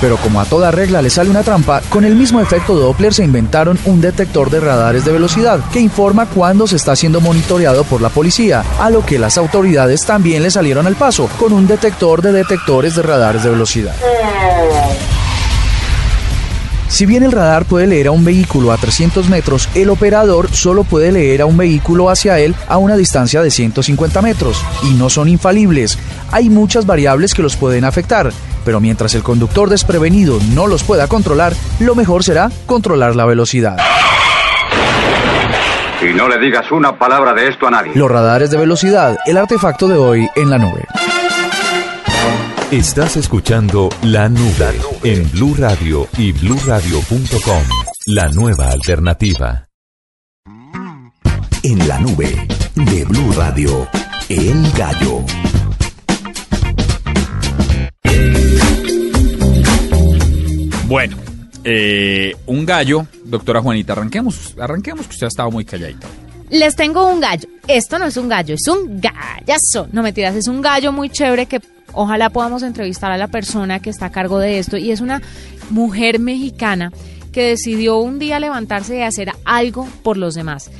Pero 0.00 0.16
como 0.18 0.40
a 0.40 0.44
toda 0.44 0.70
regla 0.70 1.02
le 1.02 1.10
sale 1.10 1.30
una 1.30 1.42
trampa, 1.42 1.80
con 1.88 2.04
el 2.04 2.14
mismo 2.14 2.40
efecto 2.40 2.74
Doppler 2.74 3.14
se 3.14 3.24
inventaron 3.24 3.78
un 3.84 4.00
detector 4.00 4.50
de 4.50 4.60
radares 4.60 5.04
de 5.04 5.12
velocidad 5.12 5.60
que 5.72 5.80
informa 5.80 6.26
cuando 6.26 6.66
se 6.66 6.76
está 6.76 6.94
siendo 6.96 7.20
monitoreado 7.20 7.84
por 7.84 8.00
la 8.00 8.08
policía, 8.08 8.64
a 8.78 8.90
lo 8.90 9.04
que 9.04 9.18
las 9.18 9.38
autoridades 9.38 10.04
también 10.04 10.42
le 10.42 10.50
salieron 10.50 10.86
al 10.86 10.96
paso 10.96 11.28
con 11.38 11.52
un 11.52 11.66
detector 11.66 12.22
de 12.22 12.32
detectores 12.32 12.94
de 12.94 13.02
radares 13.02 13.42
de 13.42 13.50
velocidad. 13.50 13.94
Si 16.88 17.04
bien 17.04 17.24
el 17.24 17.32
radar 17.32 17.64
puede 17.64 17.86
leer 17.86 18.06
a 18.06 18.12
un 18.12 18.24
vehículo 18.24 18.72
a 18.72 18.76
300 18.76 19.28
metros, 19.28 19.68
el 19.74 19.90
operador 19.90 20.48
solo 20.52 20.84
puede 20.84 21.10
leer 21.12 21.42
a 21.42 21.46
un 21.46 21.56
vehículo 21.56 22.10
hacia 22.10 22.38
él 22.38 22.54
a 22.68 22.78
una 22.78 22.96
distancia 22.96 23.42
de 23.42 23.50
150 23.50 24.22
metros. 24.22 24.64
Y 24.84 24.94
no 24.94 25.10
son 25.10 25.28
infalibles. 25.28 25.98
Hay 26.30 26.48
muchas 26.48 26.86
variables 26.86 27.34
que 27.34 27.42
los 27.42 27.56
pueden 27.56 27.84
afectar. 27.84 28.32
Pero 28.64 28.80
mientras 28.80 29.14
el 29.14 29.22
conductor 29.22 29.68
desprevenido 29.68 30.38
no 30.54 30.66
los 30.68 30.84
pueda 30.84 31.08
controlar, 31.08 31.54
lo 31.80 31.94
mejor 31.94 32.24
será 32.24 32.50
controlar 32.66 33.16
la 33.16 33.26
velocidad. 33.26 33.76
Y 36.00 36.14
no 36.14 36.28
le 36.28 36.38
digas 36.38 36.70
una 36.70 36.98
palabra 36.98 37.32
de 37.32 37.48
esto 37.48 37.66
a 37.66 37.70
nadie. 37.70 37.92
Los 37.94 38.10
radares 38.10 38.50
de 38.50 38.58
velocidad, 38.58 39.18
el 39.26 39.36
artefacto 39.36 39.88
de 39.88 39.96
hoy 39.96 40.28
en 40.36 40.50
la 40.50 40.58
nube. 40.58 40.84
Estás 42.72 43.16
escuchando 43.16 43.88
La 44.02 44.28
Nube 44.28 44.80
en 45.04 45.30
Blue 45.30 45.54
Radio 45.56 46.08
y 46.18 46.32
bluradio.com. 46.32 47.62
La 48.06 48.28
nueva 48.30 48.72
alternativa. 48.72 49.68
En 51.62 51.86
la 51.86 52.00
nube 52.00 52.34
de 52.74 53.04
Blue 53.04 53.32
Radio, 53.36 53.86
El 54.28 54.68
Gallo. 54.72 55.24
Bueno, 60.88 61.16
eh, 61.62 62.34
un 62.46 62.66
gallo, 62.66 63.06
doctora 63.26 63.62
Juanita, 63.62 63.92
arranquemos, 63.92 64.56
arranquemos 64.58 65.06
que 65.06 65.12
usted 65.12 65.26
ha 65.26 65.28
estado 65.28 65.52
muy 65.52 65.64
calladita. 65.64 66.08
Les 66.50 66.74
tengo 66.74 67.06
un 67.06 67.20
gallo. 67.20 67.48
Esto 67.68 68.00
no 68.00 68.06
es 68.06 68.16
un 68.16 68.28
gallo, 68.28 68.56
es 68.56 68.66
un 68.66 69.00
gallazo. 69.00 69.86
No 69.92 70.02
mentiras, 70.02 70.34
es 70.34 70.48
un 70.48 70.60
gallo 70.60 70.90
muy 70.90 71.10
chévere 71.10 71.46
que 71.46 71.60
ojalá 71.96 72.30
podamos 72.30 72.62
entrevistar 72.62 73.10
a 73.10 73.16
la 73.16 73.28
persona 73.28 73.80
que 73.80 73.90
está 73.90 74.06
a 74.06 74.12
cargo 74.12 74.38
de 74.38 74.58
esto. 74.58 74.76
Y 74.76 74.92
es 74.92 75.00
una 75.00 75.22
mujer 75.70 76.20
mexicana 76.20 76.92
que 77.32 77.48
decidió 77.48 77.98
un 77.98 78.18
día 78.18 78.38
levantarse 78.38 78.98
y 78.98 79.02
hacer 79.02 79.32
algo 79.44 79.88
por 80.02 80.16
los 80.16 80.34
demás. 80.34 80.70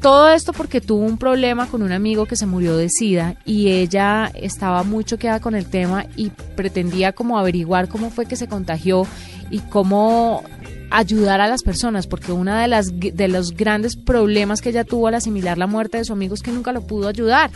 Todo 0.00 0.30
esto 0.30 0.52
porque 0.52 0.80
tuvo 0.80 1.04
un 1.04 1.16
problema 1.16 1.66
con 1.66 1.82
un 1.82 1.92
amigo 1.92 2.26
que 2.26 2.34
se 2.34 2.46
murió 2.46 2.76
de 2.76 2.88
SIDA 2.88 3.36
y 3.44 3.70
ella 3.70 4.30
estaba 4.34 4.82
muy 4.82 5.04
choqueada 5.04 5.38
con 5.38 5.54
el 5.54 5.66
tema 5.66 6.06
y 6.16 6.30
pretendía 6.30 7.12
como 7.12 7.38
averiguar 7.38 7.88
cómo 7.88 8.10
fue 8.10 8.26
que 8.26 8.34
se 8.34 8.48
contagió 8.48 9.06
y 9.50 9.60
cómo 9.60 10.42
ayudar 10.90 11.40
a 11.40 11.46
las 11.46 11.62
personas, 11.62 12.06
porque 12.06 12.32
uno 12.32 12.54
de, 12.54 12.68
las, 12.68 12.98
de 12.98 13.28
los 13.28 13.52
grandes 13.52 13.96
problemas 13.96 14.60
que 14.60 14.70
ella 14.70 14.84
tuvo 14.84 15.06
al 15.08 15.14
asimilar 15.14 15.56
la 15.56 15.66
muerte 15.66 15.98
de 15.98 16.04
su 16.04 16.12
amigo 16.12 16.34
es 16.34 16.42
que 16.42 16.50
nunca 16.52 16.72
lo 16.72 16.86
pudo 16.86 17.08
ayudar. 17.08 17.50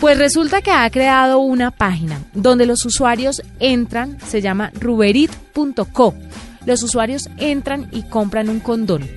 Pues 0.00 0.16
resulta 0.16 0.62
que 0.62 0.70
ha 0.70 0.88
creado 0.90 1.40
una 1.40 1.72
página 1.72 2.22
donde 2.32 2.66
los 2.66 2.84
usuarios 2.84 3.42
entran, 3.58 4.16
se 4.20 4.40
llama 4.40 4.70
ruberit.co. 4.78 6.14
Los 6.64 6.84
usuarios 6.84 7.28
entran 7.36 7.88
y 7.90 8.02
compran 8.02 8.48
un 8.48 8.60
condón, 8.60 9.08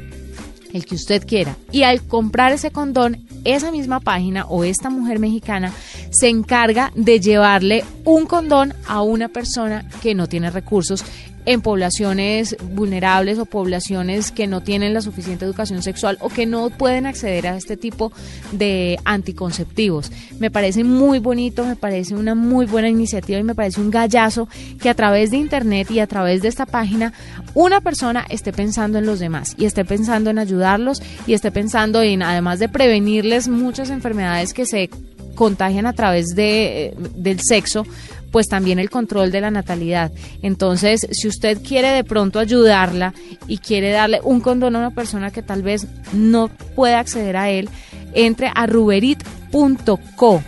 el 0.74 0.86
que 0.86 0.96
usted 0.96 1.28
quiera. 1.28 1.56
Y 1.72 1.84
al 1.84 2.02
comprar 2.02 2.52
ese 2.52 2.72
condón, 2.72 3.28
esa 3.44 3.72
misma 3.72 4.00
página 4.00 4.46
o 4.46 4.64
esta 4.64 4.90
mujer 4.90 5.20
mexicana 5.20 5.72
se 6.10 6.30
encarga 6.30 6.92
de 6.96 7.20
llevarle 7.20 7.84
un 8.04 8.26
condón 8.26 8.74
a 8.88 9.04
una 9.04 9.28
persona 9.28 9.88
que 10.02 10.16
no 10.16 10.28
tiene 10.28 10.50
recursos 10.50 11.06
en 11.46 11.62
poblaciones 11.62 12.56
vulnerables 12.74 13.40
o 13.40 13.46
poblaciones 13.46 14.32
que 14.32 14.48
no 14.48 14.62
tienen 14.62 14.94
la 14.94 15.02
suficiente 15.02 15.46
educación 15.46 15.82
sexual 15.82 16.18
o 16.22 16.30
que 16.30 16.46
no 16.46 16.70
pueden 16.70 17.06
acceder 17.06 17.48
a 17.48 17.58
este 17.58 17.78
tipo 17.78 18.12
de 18.52 19.00
anticonceptivos. 19.06 20.12
Me 20.40 20.52
parece 20.52 20.84
muy 20.84 21.20
bonito, 21.20 21.66
me 21.66 21.76
parece 21.76 22.16
una 22.16 22.36
muy 22.36 22.66
buena 22.66 22.90
iniciativa 22.90 23.40
y 23.40 23.44
me 23.44 23.56
parece 23.56 23.82
un 23.82 23.92
gallazo 23.92 24.48
que 24.82 24.90
a 24.90 24.94
través 24.94 25.32
de 25.32 25.38
internet 25.38 25.90
y 25.92 26.00
a 26.00 26.08
través 26.08 26.42
de 26.42 26.48
esta 26.48 26.66
página 26.66 27.14
una 27.54 27.82
persona 27.82 28.26
esté 28.30 28.54
pensando 28.54 28.98
en 28.98 29.06
los 29.06 29.20
demás 29.20 29.56
y 29.58 29.66
esté 29.66 29.86
pensando 29.86 30.30
en 30.30 30.40
ayudarlos 30.40 31.02
y 31.28 31.34
esté 31.34 31.52
pensando 31.52 32.02
en, 32.02 32.22
además 32.22 32.60
de 32.60 32.70
prevenirles 32.70 33.48
muchas 33.48 33.90
enfermedades 33.90 34.54
que 34.54 34.66
se 34.66 34.90
contagian 35.36 35.86
a 35.86 35.94
través 35.94 36.36
de, 36.36 36.94
del 37.16 37.40
sexo, 37.40 37.86
pues 38.32 38.48
también 38.48 38.80
el 38.80 38.90
control 38.90 39.32
de 39.32 39.42
la 39.42 39.52
natalidad. 39.52 40.12
Entonces, 40.42 41.08
si 41.12 41.28
usted 41.28 41.62
quiere 41.62 41.90
de 41.90 42.04
pronto 42.04 42.40
ayudarla 42.40 43.14
y 43.48 43.58
quiere 43.58 43.92
darle 43.92 44.22
un 44.24 44.42
condón 44.42 44.76
a 44.76 44.80
una 44.80 44.92
persona 44.92 45.32
que 45.32 45.44
tal 45.44 45.62
vez 45.62 45.88
no 46.14 46.50
pueda 46.76 47.00
acceder 47.00 47.38
a 47.38 47.50
él, 47.50 47.70
entre 48.14 48.52
a 48.54 48.66
ruberit.co. 48.66 50.44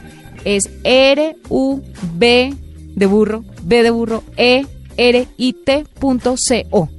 Es 0.45 0.69
R-U-B 0.83 2.53
de 2.95 3.05
burro, 3.05 3.45
B 3.63 3.83
de 3.83 3.89
burro, 3.91 4.23
E 4.37 4.65
rit.co. 4.97 6.89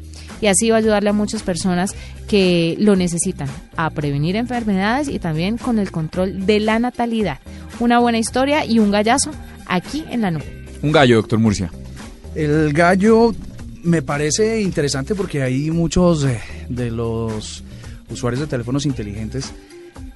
Y 0.40 0.46
así 0.46 0.70
va 0.70 0.76
a 0.76 0.78
ayudarle 0.78 1.10
a 1.10 1.14
muchas 1.14 1.42
personas 1.42 1.94
que 2.28 2.76
lo 2.78 2.96
necesitan 2.96 3.48
a 3.76 3.90
prevenir 3.90 4.36
enfermedades 4.36 5.08
y 5.08 5.18
también 5.18 5.58
con 5.58 5.78
el 5.78 5.90
control 5.90 6.46
de 6.46 6.60
la 6.60 6.78
natalidad. 6.78 7.38
Una 7.80 7.98
buena 7.98 8.18
historia 8.18 8.64
y 8.64 8.78
un 8.78 8.90
gallazo 8.90 9.30
aquí 9.66 10.04
en 10.10 10.22
la 10.22 10.30
nube. 10.30 10.63
Un 10.84 10.92
gallo, 10.92 11.16
doctor 11.16 11.38
Murcia. 11.38 11.70
El 12.34 12.72
gallo 12.72 13.34
me 13.82 14.02
parece 14.02 14.60
interesante 14.60 15.14
porque 15.14 15.42
hay 15.42 15.70
muchos 15.70 16.24
eh, 16.24 16.40
de 16.68 16.90
los 16.90 17.62
usuarios 18.10 18.40
de 18.40 18.46
teléfonos 18.46 18.86
inteligentes 18.86 19.52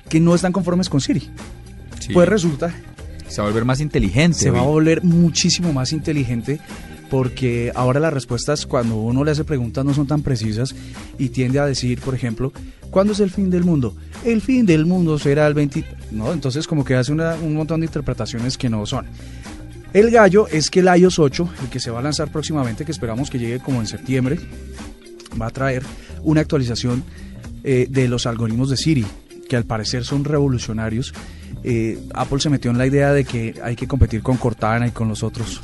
que 0.09 0.21
no 0.21 0.35
están 0.35 0.53
conformes 0.53 0.89
con 0.89 1.01
Siri. 1.01 1.29
Sí. 2.01 2.13
Pues 2.13 2.29
resulta, 2.29 2.75
Se 3.29 3.41
va 3.41 3.47
a 3.47 3.51
volver 3.51 3.65
más 3.65 3.81
inteligente. 3.81 4.39
se 4.39 4.51
va 4.51 4.61
a 4.61 4.65
volver 4.65 5.03
muchísimo 5.05 5.73
más 5.73 5.93
inteligente 5.93 6.61
porque 7.11 7.73
ahora 7.75 7.99
las 8.01 8.13
respuestas 8.13 8.67
cuando 8.67 8.97
uno 8.97 9.25
le 9.25 9.31
hace 9.31 9.45
preguntas 9.45 9.85
no 9.85 9.95
son 9.95 10.07
tan 10.07 10.23
precisas 10.23 10.75
y 11.19 11.31
tiende 11.31 11.59
a 11.59 11.65
decir, 11.67 12.01
por 12.01 12.15
ejemplo, 12.15 12.53
¿cuándo 12.91 13.15
es 13.15 13.21
el 13.21 13.31
fin 13.31 13.49
del 13.49 13.65
mundo? 13.65 13.97
El 14.25 14.43
fin 14.43 14.67
del 14.67 14.85
mundo 14.85 15.19
será 15.19 15.47
el 15.47 15.55
20... 15.55 15.85
No, 16.13 16.33
entonces 16.33 16.67
como 16.67 16.85
que 16.85 16.95
hace 16.95 17.13
una- 17.13 17.37
un 17.37 17.55
montón 17.55 17.81
de 17.81 17.87
interpretaciones 17.87 18.59
que 18.59 18.69
no 18.69 18.85
son. 18.85 19.07
El 19.93 20.11
gallo 20.11 20.47
es 20.49 20.71
que 20.71 20.81
el 20.81 20.89
iOS 20.99 21.19
8, 21.19 21.49
el 21.63 21.71
que 21.71 21.81
se 21.81 21.91
va 21.91 22.01
a 22.01 22.03
lanzar 22.03 22.31
próximamente, 22.31 22.85
que 22.85 22.93
esperamos 22.93 23.31
que 23.31 23.39
llegue 23.39 23.59
como 23.59 23.81
en 23.81 23.87
septiembre, 23.87 24.39
va 25.41 25.47
a 25.47 25.51
traer 25.51 25.83
una 26.23 26.43
actualización 26.43 27.03
eh, 27.65 27.87
de 27.89 28.07
los 28.07 28.27
algoritmos 28.27 28.69
de 28.69 28.77
Siri, 28.77 29.07
que 29.49 29.57
al 29.57 29.65
parecer 29.65 30.05
son 30.05 30.25
revolucionarios. 30.25 31.15
Eh, 31.65 31.99
Apple 32.15 32.41
se 32.41 32.51
metió 32.51 32.71
en 32.71 32.79
la 32.79 32.87
idea 32.87 33.13
de 33.13 33.25
que 33.25 33.55
hay 33.63 33.77
que 33.77 33.89
competir 33.89 34.23
con 34.23 34.37
Cortana 34.37 34.87
y 34.87 34.91
con 34.91 35.09
los 35.09 35.23
otros. 35.23 35.63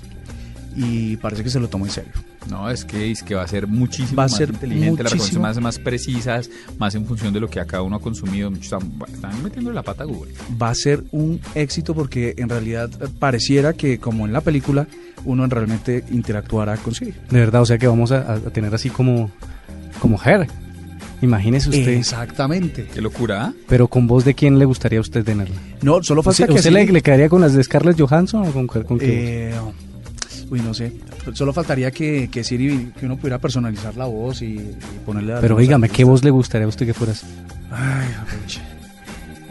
Y 0.75 1.17
parece 1.19 1.45
que 1.45 1.51
se 1.51 1.61
lo 1.61 1.69
tomó 1.69 1.85
en 1.85 1.93
serio. 1.93 2.13
No, 2.51 2.71
es 2.71 2.85
que, 2.85 3.11
es 3.11 3.23
que 3.23 3.35
va 3.35 3.43
a 3.43 3.49
ser 3.49 3.67
muchísimo 3.67 4.17
Va 4.17 4.25
a 4.25 4.27
más 4.29 4.37
ser 4.37 4.51
inteligente, 4.51 5.03
las 5.03 5.13
muchísimo- 5.15 5.45
respuestas 5.45 5.63
más, 5.63 5.77
más 5.77 5.79
precisas, 5.79 6.51
más 6.79 6.95
en 6.95 7.07
función 7.07 7.33
de 7.33 7.41
lo 7.41 7.49
que 7.49 7.59
a 7.61 7.65
cada 7.65 7.83
uno 7.83 7.97
ha 7.97 8.01
consumido. 8.01 8.53
Están, 8.53 8.93
están 9.13 9.43
metiendo 9.43 9.73
la 9.73 9.83
pata 9.83 10.03
a 10.05 10.07
Google. 10.07 10.33
Va 10.61 10.69
a 10.71 10.75
ser 10.75 11.05
un 11.13 11.41
éxito 11.55 11.95
porque 11.95 12.35
en 12.37 12.49
realidad 12.49 12.91
eh, 13.01 13.07
pareciera 13.19 13.73
que, 13.73 13.99
como 13.99 14.27
en 14.27 14.33
la 14.33 14.41
película, 14.43 14.87
uno 15.25 15.47
realmente 15.47 16.05
interactuará 16.11 16.77
con 16.77 16.95
Siri. 16.95 17.15
De 17.31 17.39
verdad, 17.41 17.63
o 17.63 17.67
sea 17.67 17.79
que 17.79 17.87
vamos 17.87 18.13
a, 18.13 18.35
a 18.35 18.39
tener 18.41 18.75
así 18.75 18.91
como, 18.91 19.31
como 19.99 20.21
Her. 20.23 20.47
Imagínese 21.23 21.71
usted. 21.71 21.89
Exactamente. 21.89 22.87
Qué 22.93 23.01
locura, 23.01 23.47
¿ah? 23.47 23.53
Pero 23.69 23.89
con 23.89 24.07
voz 24.07 24.27
de 24.27 24.35
quién 24.35 24.59
le 24.59 24.67
gustaría 24.67 24.99
a 24.99 25.01
usted 25.01 25.25
tenerla. 25.25 25.57
No, 25.81 26.03
solo 26.03 26.23
falta 26.23 26.43
¿Usted, 26.43 26.47
que 26.49 26.59
usted 26.59 26.71
le, 26.73 26.85
le 26.93 27.01
quedaría 27.01 27.31
con 27.31 27.41
las 27.41 27.55
de 27.55 27.63
Scarlett 27.65 27.99
Johansson 27.99 28.47
o 28.47 28.53
con, 28.53 28.67
con 28.67 28.99
qué? 28.99 29.51
Eh, 29.51 29.55
uy, 30.55 30.61
no 30.63 30.73
sé. 30.73 30.93
Solo 31.35 31.53
faltaría 31.53 31.91
que, 31.91 32.29
que 32.31 32.43
Siri, 32.45 32.93
que 32.99 33.07
uno 33.07 33.17
pudiera 33.17 33.39
personalizar 33.39 33.97
la 33.97 34.07
voz 34.07 34.41
y, 34.43 34.55
y 34.57 34.77
ponerle... 35.05 35.35
Pero 35.41 35.57
dígame, 35.57 35.89
¿qué 35.89 36.05
voz 36.05 36.23
le 36.25 36.31
gustaría 36.31 36.65
a 36.67 36.69
usted 36.69 36.87
que 36.87 36.95
fueras? 36.95 37.25
Ay. 37.71 38.09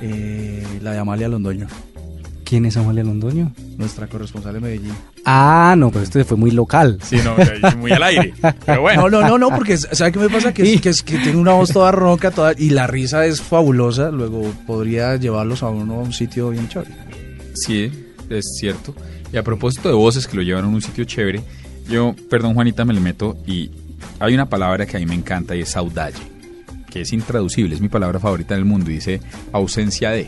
Eh, 0.01 0.63
la 0.81 0.91
de 0.91 1.00
Amalia 1.00 1.27
Londoño, 1.29 1.67
¿Quién 2.43 2.65
es 2.65 2.75
Amalia 2.77 3.03
Londoño? 3.03 3.51
nuestra 3.77 4.05
corresponsal 4.07 4.53
de 4.53 4.60
Medellín. 4.60 4.93
Ah, 5.25 5.74
no, 5.77 5.89
pero 5.89 6.03
este 6.03 6.24
fue 6.25 6.38
muy 6.38 6.51
local. 6.51 7.00
Sí, 7.01 7.17
no, 7.24 7.36
muy 7.77 7.91
al 7.91 8.03
aire. 8.03 8.33
Pero 8.65 8.81
bueno. 8.81 9.10
No, 9.10 9.22
no, 9.22 9.27
no, 9.29 9.38
no, 9.38 9.50
porque 9.55 9.77
¿sabe 9.77 10.12
qué 10.12 10.19
me 10.19 10.29
pasa? 10.29 10.53
Que, 10.53 10.74
es- 10.74 10.81
que, 10.81 10.89
es- 10.89 11.01
que 11.01 11.17
tiene 11.17 11.38
una 11.39 11.53
voz 11.53 11.72
toda 11.72 11.91
ronca 11.91 12.29
toda, 12.31 12.53
y 12.57 12.69
la 12.69 12.86
risa 12.86 13.25
es 13.25 13.41
fabulosa. 13.41 14.12
Luego 14.12 14.43
podría 14.67 15.15
llevarlos 15.15 15.63
a 15.63 15.69
uno 15.69 15.95
a 15.95 16.03
un 16.03 16.13
sitio 16.13 16.50
bien 16.51 16.67
chévere. 16.67 16.91
Sí, 17.55 17.89
es 18.29 18.45
cierto. 18.60 18.93
Y 19.34 19.38
a 19.38 19.44
propósito 19.44 19.90
de 19.90 19.96
voces 19.96 20.28
que 20.28 20.36
lo 20.38 20.44
llevan 20.44 20.63
a 20.66 20.68
un 20.68 20.82
sitio 20.82 21.04
chévere, 21.06 21.42
yo, 21.90 22.16
perdón 22.30 22.54
Juanita, 22.54 22.86
me 22.86 22.94
le 22.94 23.00
meto 23.02 23.36
y 23.48 23.72
hay 24.20 24.34
una 24.36 24.48
palabra 24.48 24.86
que 24.86 24.96
a 24.96 25.00
mí 25.00 25.06
me 25.06 25.16
encanta 25.16 25.56
y 25.56 25.62
es 25.62 25.70
saudade, 25.70 26.13
que 26.90 27.02
es 27.02 27.12
intraducible, 27.13 27.74
es 27.75 27.82
mi 27.82 27.90
palabra 27.90 28.20
favorita 28.20 28.54
en 28.54 28.60
el 28.60 28.66
mundo 28.66 28.92
y 28.92 28.96
dice 28.96 29.20
ausencia 29.52 30.12
de. 30.12 30.28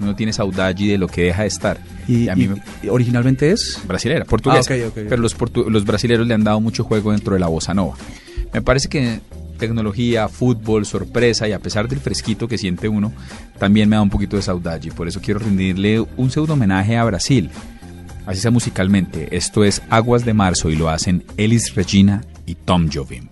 Uno 0.00 0.16
tiene 0.16 0.32
saudade 0.32 0.74
de 0.88 0.98
lo 0.98 1.06
que 1.06 1.22
deja 1.24 1.42
de 1.42 1.48
estar. 1.48 1.78
Y, 2.08 2.28
a 2.28 2.34
mí 2.34 2.44
y- 2.44 2.48
me, 2.48 2.62
y 2.82 2.88
originalmente 2.88 3.52
es... 3.52 3.78
brasilera, 3.86 4.24
portuguesa. 4.24 4.74
Ah, 4.74 4.76
ok, 4.76 4.82
ok, 4.88 4.98
ok. 4.98 5.06
Pero 5.08 5.22
los, 5.22 5.38
portu- 5.38 5.68
los 5.70 5.84
brasileros 5.84 6.26
le 6.26 6.34
han 6.34 6.42
dado 6.42 6.60
mucho 6.60 6.82
juego 6.82 7.12
dentro 7.12 7.34
de 7.34 7.40
la 7.40 7.46
bossa 7.46 7.72
nova. 7.72 7.94
Me 8.52 8.60
parece 8.62 8.88
que 8.88 9.20
tecnología, 9.58 10.28
fútbol, 10.28 10.86
sorpresa 10.86 11.46
y 11.46 11.52
a 11.52 11.60
pesar 11.60 11.86
del 11.86 12.00
fresquito 12.00 12.48
que 12.48 12.58
siente 12.58 12.88
uno, 12.88 13.12
también 13.60 13.88
me 13.88 13.94
da 13.94 14.02
un 14.02 14.10
poquito 14.10 14.34
de 14.34 14.42
saudade. 14.42 14.90
Por 14.90 15.06
eso 15.06 15.20
quiero 15.20 15.38
rendirle 15.38 16.00
un 16.16 16.30
pseudo 16.32 16.54
homenaje 16.54 16.96
a 16.96 17.04
Brasil. 17.04 17.48
Así 18.26 18.40
sea 18.40 18.50
musicalmente. 18.50 19.36
Esto 19.36 19.64
es 19.64 19.82
Aguas 19.90 20.24
de 20.24 20.34
Marzo 20.34 20.70
y 20.70 20.76
lo 20.76 20.88
hacen 20.88 21.24
Elis 21.36 21.74
Regina 21.74 22.22
y 22.46 22.54
Tom 22.54 22.88
Jobim. 22.92 23.31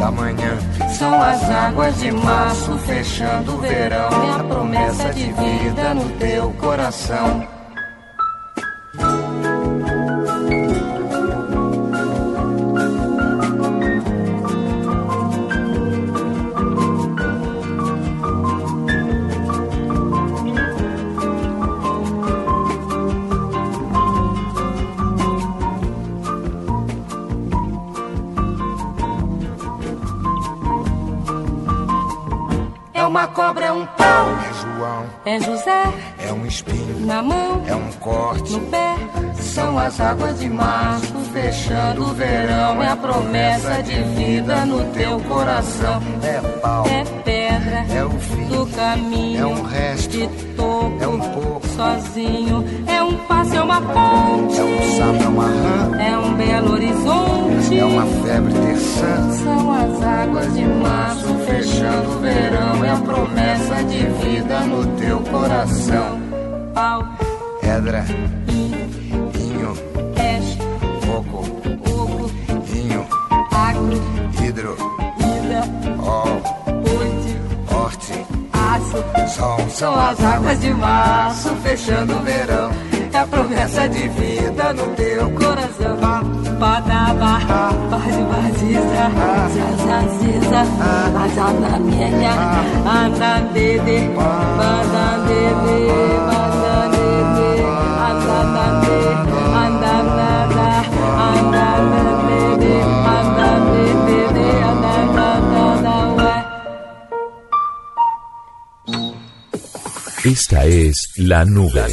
Da 0.00 0.10
manhã. 0.10 0.58
São 0.98 1.22
as 1.22 1.42
águas 1.50 2.00
de 2.00 2.10
março 2.10 2.78
fechando 2.78 3.54
o 3.54 3.58
verão. 3.58 4.08
É 4.08 4.40
a 4.40 4.44
promessa 4.44 5.12
de 5.12 5.24
vida 5.24 5.94
no 5.94 6.08
teu 6.18 6.50
coração. 6.52 7.59
Espinho, 36.50 37.06
na 37.06 37.22
mão, 37.22 37.62
é 37.66 37.74
um 37.74 37.90
corte. 38.00 38.52
no 38.52 38.60
pé. 38.66 38.94
São 39.40 39.78
as 39.78 39.98
águas 40.00 40.38
de 40.38 40.48
março, 40.48 41.14
fechando 41.32 42.02
o 42.02 42.14
verão. 42.14 42.82
É 42.82 42.88
a 42.88 42.96
promessa 42.96 43.82
de 43.82 44.02
vida 44.14 44.66
no 44.66 44.84
teu 44.92 45.18
coração. 45.20 46.00
É 46.22 46.40
pau, 46.58 46.84
É 46.86 47.04
pedra 47.24 47.84
é 47.92 48.04
o 48.04 48.10
fim, 48.10 48.44
do 48.46 48.66
caminho. 48.66 49.40
é 49.40 49.46
um 49.46 49.62
resto, 49.62 50.10
de 50.10 50.26
topo, 50.56 50.96
é 51.00 51.08
um 51.08 51.18
pouco. 51.18 51.66
sozinho. 51.68 52.64
É 52.86 53.02
um 53.02 53.16
passo, 53.26 53.54
é 53.56 53.62
uma 53.62 53.80
ponte. 53.80 54.58
é 54.60 54.64
um 54.64 54.96
sapo, 54.96 55.22
é 55.24 55.28
uma 55.28 55.44
rã, 55.46 55.98
É 56.00 56.18
um 56.18 56.34
belo 56.34 56.72
horizonte. 56.72 57.78
é 57.78 57.84
uma 57.84 58.06
febre 58.22 58.52
terçã. 58.54 59.30
São 59.32 59.72
as 59.72 60.02
águas 60.02 60.54
de 60.54 60.64
março 60.64 61.34
fechando 61.46 62.10
o 62.10 62.20
verão. 62.20 62.84
É 62.84 62.90
a 62.90 62.96
promessa 62.96 63.74
de 63.84 63.98
vida 64.24 64.60
no 64.60 64.86
teu 64.98 65.18
coração. 65.20 66.09
Pau, 66.80 67.04
Pedra, 67.60 68.06
inho, 68.48 69.74
peixe, 70.14 70.58
fogo, 71.02 71.44
fogo, 71.84 72.30
inho, 72.74 73.06
agro, 73.52 74.02
hidro, 74.42 74.76
vida, 75.18 75.62
ó, 75.98 76.24
ponte, 76.64 77.36
horte, 77.70 78.26
aço. 78.54 79.04
sol. 79.28 79.58
São 79.68 79.94
as 79.94 80.24
águas 80.24 80.58
de 80.58 80.72
março 80.72 81.50
fechando 81.56 82.16
o 82.16 82.22
verão. 82.22 82.70
É 83.12 83.18
a 83.18 83.26
promessa 83.26 83.86
de 83.86 84.08
vida 84.08 84.72
no 84.72 84.86
teu 84.94 85.30
coração. 85.32 85.98
Badaba, 86.58 87.40
bade 87.90 88.22
baziza, 88.30 89.10
zazaziza, 89.84 90.60
azanamenha, 91.24 92.32
andandede, 92.86 94.08
bandandede, 94.16 94.50
bandandede, 94.56 96.29
Esta 110.30 110.64
es 110.64 111.14
La 111.16 111.44
Nube. 111.44 111.86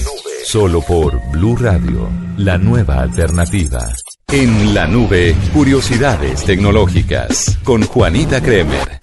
Solo 0.43 0.81
por 0.81 1.19
Blue 1.31 1.55
Radio, 1.55 2.07
la 2.37 2.59
nueva 2.59 3.01
alternativa. 3.01 3.91
En 4.31 4.75
La 4.75 4.85
Nube, 4.85 5.35
curiosidades 5.51 6.45
tecnológicas. 6.45 7.57
Con 7.63 7.81
Juanita 7.81 8.39
Kremer. 8.39 8.99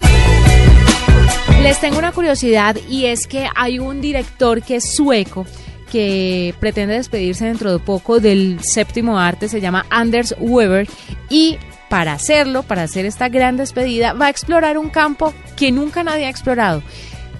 Les 1.61 1.81
tengo 1.81 1.97
una 1.99 2.13
curiosidad 2.13 2.77
y 2.89 3.07
es 3.07 3.27
que 3.27 3.49
hay 3.53 3.77
un 3.77 3.99
director 3.99 4.61
que 4.61 4.77
es 4.77 4.95
sueco 4.95 5.45
que 5.91 6.55
pretende 6.61 6.93
despedirse 6.93 7.43
dentro 7.43 7.73
de 7.73 7.79
poco 7.79 8.21
del 8.21 8.59
séptimo 8.63 9.19
arte, 9.19 9.49
se 9.49 9.59
llama 9.59 9.85
Anders 9.89 10.33
Weber 10.39 10.87
y 11.29 11.57
para 11.89 12.13
hacerlo, 12.13 12.63
para 12.63 12.83
hacer 12.83 13.05
esta 13.05 13.27
gran 13.27 13.57
despedida, 13.57 14.13
va 14.13 14.27
a 14.27 14.29
explorar 14.29 14.77
un 14.77 14.89
campo 14.89 15.33
que 15.57 15.73
nunca 15.73 16.03
nadie 16.03 16.25
ha 16.25 16.29
explorado. 16.29 16.81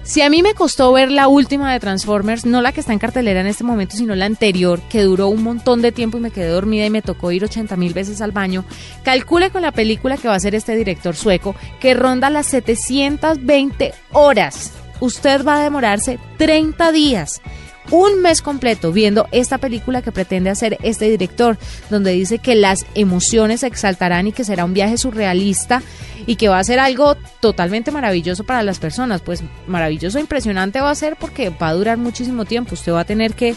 Si 0.06 0.22
a 0.22 0.30
mí 0.30 0.40
me 0.40 0.54
costó 0.54 0.92
ver 0.92 1.10
la 1.10 1.26
última 1.26 1.72
de 1.72 1.80
Transformers, 1.80 2.46
no 2.46 2.62
la 2.62 2.70
que 2.70 2.78
está 2.78 2.92
en 2.92 3.00
cartelera 3.00 3.40
en 3.40 3.48
este 3.48 3.64
momento, 3.64 3.96
sino 3.96 4.14
la 4.14 4.26
anterior, 4.26 4.80
que 4.88 5.02
duró 5.02 5.26
un 5.26 5.42
montón 5.42 5.82
de 5.82 5.90
tiempo 5.90 6.16
y 6.16 6.20
me 6.20 6.30
quedé 6.30 6.46
dormida 6.46 6.86
y 6.86 6.90
me 6.90 7.02
tocó 7.02 7.32
ir 7.32 7.42
80 7.42 7.76
mil 7.76 7.92
veces 7.92 8.20
al 8.20 8.30
baño, 8.30 8.64
calcule 9.02 9.50
con 9.50 9.62
la 9.62 9.72
película 9.72 10.16
que 10.16 10.28
va 10.28 10.34
a 10.34 10.36
hacer 10.36 10.54
este 10.54 10.76
director 10.76 11.16
sueco, 11.16 11.56
que 11.80 11.94
ronda 11.94 12.30
las 12.30 12.46
720 12.46 13.94
horas. 14.12 14.74
Usted 15.00 15.44
va 15.44 15.56
a 15.56 15.64
demorarse 15.64 16.20
30 16.38 16.92
días 16.92 17.42
un 17.90 18.22
mes 18.22 18.42
completo 18.42 18.92
viendo 18.92 19.28
esta 19.32 19.58
película 19.58 20.02
que 20.02 20.12
pretende 20.12 20.50
hacer 20.50 20.78
este 20.82 21.08
director, 21.10 21.58
donde 21.90 22.12
dice 22.12 22.38
que 22.38 22.54
las 22.54 22.86
emociones 22.94 23.60
se 23.60 23.66
exaltarán 23.66 24.26
y 24.26 24.32
que 24.32 24.44
será 24.44 24.64
un 24.64 24.74
viaje 24.74 24.96
surrealista 24.98 25.82
y 26.26 26.36
que 26.36 26.48
va 26.48 26.58
a 26.58 26.64
ser 26.64 26.78
algo 26.78 27.16
totalmente 27.40 27.90
maravilloso 27.90 28.44
para 28.44 28.62
las 28.62 28.78
personas. 28.78 29.20
Pues 29.20 29.42
maravilloso, 29.66 30.18
impresionante 30.18 30.80
va 30.80 30.90
a 30.90 30.94
ser 30.94 31.16
porque 31.16 31.50
va 31.50 31.68
a 31.68 31.74
durar 31.74 31.98
muchísimo 31.98 32.44
tiempo. 32.44 32.74
Usted 32.74 32.92
va 32.92 33.00
a 33.00 33.04
tener 33.04 33.34
que 33.34 33.54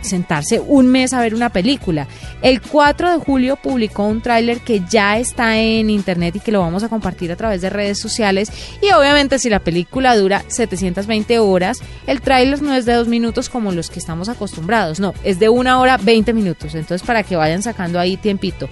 sentarse 0.00 0.60
un 0.60 0.86
mes 0.86 1.12
a 1.12 1.20
ver 1.20 1.34
una 1.34 1.50
película. 1.50 2.06
El 2.42 2.60
4 2.60 3.12
de 3.12 3.18
julio 3.18 3.56
publicó 3.56 4.04
un 4.04 4.20
tráiler 4.20 4.60
que 4.60 4.82
ya 4.88 5.18
está 5.18 5.58
en 5.58 5.90
internet 5.90 6.36
y 6.36 6.40
que 6.40 6.52
lo 6.52 6.60
vamos 6.60 6.82
a 6.82 6.88
compartir 6.88 7.32
a 7.32 7.36
través 7.36 7.60
de 7.60 7.70
redes 7.70 7.98
sociales. 7.98 8.50
Y 8.80 8.92
obviamente 8.92 9.38
si 9.38 9.50
la 9.50 9.60
película 9.60 10.16
dura 10.16 10.44
720 10.48 11.38
horas, 11.38 11.78
el 12.06 12.20
tráiler 12.20 12.62
no 12.62 12.74
es 12.74 12.86
de 12.86 12.94
dos 12.94 13.08
minutos 13.08 13.48
como 13.48 13.72
los 13.72 13.90
que 13.90 13.98
estamos 13.98 14.28
acostumbrados, 14.28 15.00
no, 15.00 15.14
es 15.24 15.38
de 15.38 15.48
una 15.48 15.80
hora 15.80 15.96
20 15.96 16.32
minutos. 16.32 16.74
Entonces 16.74 17.06
para 17.06 17.22
que 17.22 17.36
vayan 17.36 17.62
sacando 17.62 17.98
ahí 17.98 18.16
tiempito. 18.16 18.68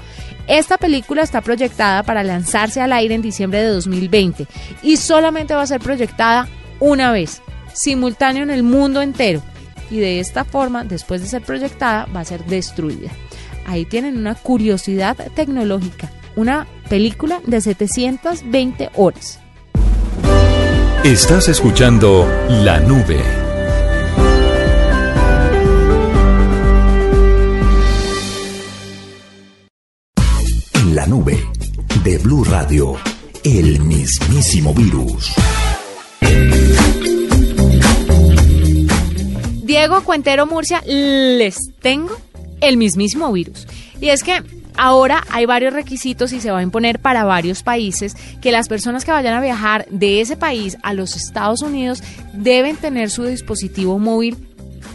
Esta 0.47 0.77
película 0.77 1.23
está 1.23 1.41
proyectada 1.41 2.03
para 2.03 2.23
lanzarse 2.23 2.81
al 2.81 2.93
aire 2.93 3.15
en 3.15 3.23
diciembre 3.23 3.63
de 3.63 3.69
2020 3.69 4.47
y 4.83 4.99
solamente 4.99 5.55
va 5.55 5.63
a 5.63 5.67
ser 5.67 5.81
proyectada 5.81 6.49
una 6.81 7.13
vez, 7.13 7.41
simultáneo 7.73 8.43
en 8.43 8.51
el 8.51 8.63
mundo 8.63 9.01
entero 9.01 9.43
y 9.91 9.99
de 9.99 10.21
esta 10.21 10.45
forma, 10.45 10.85
después 10.85 11.21
de 11.21 11.29
ser 11.29 11.43
proyectada, 11.43 12.07
va 12.07 12.21
a 12.21 12.25
ser 12.25 12.45
destruida. 12.47 13.11
Ahí 13.67 13.85
tienen 13.85 14.19
una 14.19 14.35
curiosidad 14.35 15.17
tecnológica, 15.35 16.11
una 16.37 16.67
película 16.89 17.41
de 17.47 17.61
720 17.61 18.91
horas. 18.95 19.41
Estás 21.05 21.49
escuchando 21.49 22.27
La 22.49 22.81
Nube. 22.81 23.21
En 30.73 30.95
la 30.95 31.07
nube 31.07 31.39
de 32.03 32.19
Blue 32.19 32.45
Radio, 32.45 32.97
el 33.45 33.81
mismísimo 33.81 34.73
virus. 34.73 35.35
Diego 39.85 40.03
Cuentero 40.03 40.47
Murcia, 40.47 40.83
les 40.87 41.59
tengo 41.83 42.17
el 42.63 42.79
mismísimo 42.79 43.31
virus. 43.31 43.67
Y 44.01 44.09
es 44.09 44.23
que 44.23 44.43
ahora 44.79 45.23
hay 45.29 45.45
varios 45.45 45.75
requisitos 45.75 46.33
y 46.33 46.41
se 46.41 46.51
va 46.51 46.61
a 46.61 46.63
imponer 46.63 47.01
para 47.01 47.25
varios 47.25 47.63
países 47.63 48.17
que 48.41 48.51
las 48.51 48.67
personas 48.67 49.05
que 49.05 49.13
vayan 49.13 49.35
a 49.35 49.43
viajar 49.43 49.85
de 49.91 50.23
ese 50.23 50.39
país 50.39 50.79
a 50.83 50.95
los 50.95 51.17
Estados 51.17 51.61
Unidos 51.61 52.03
deben 52.33 52.77
tener 52.77 53.11
su 53.11 53.25
dispositivo 53.25 53.99
móvil 53.99 54.39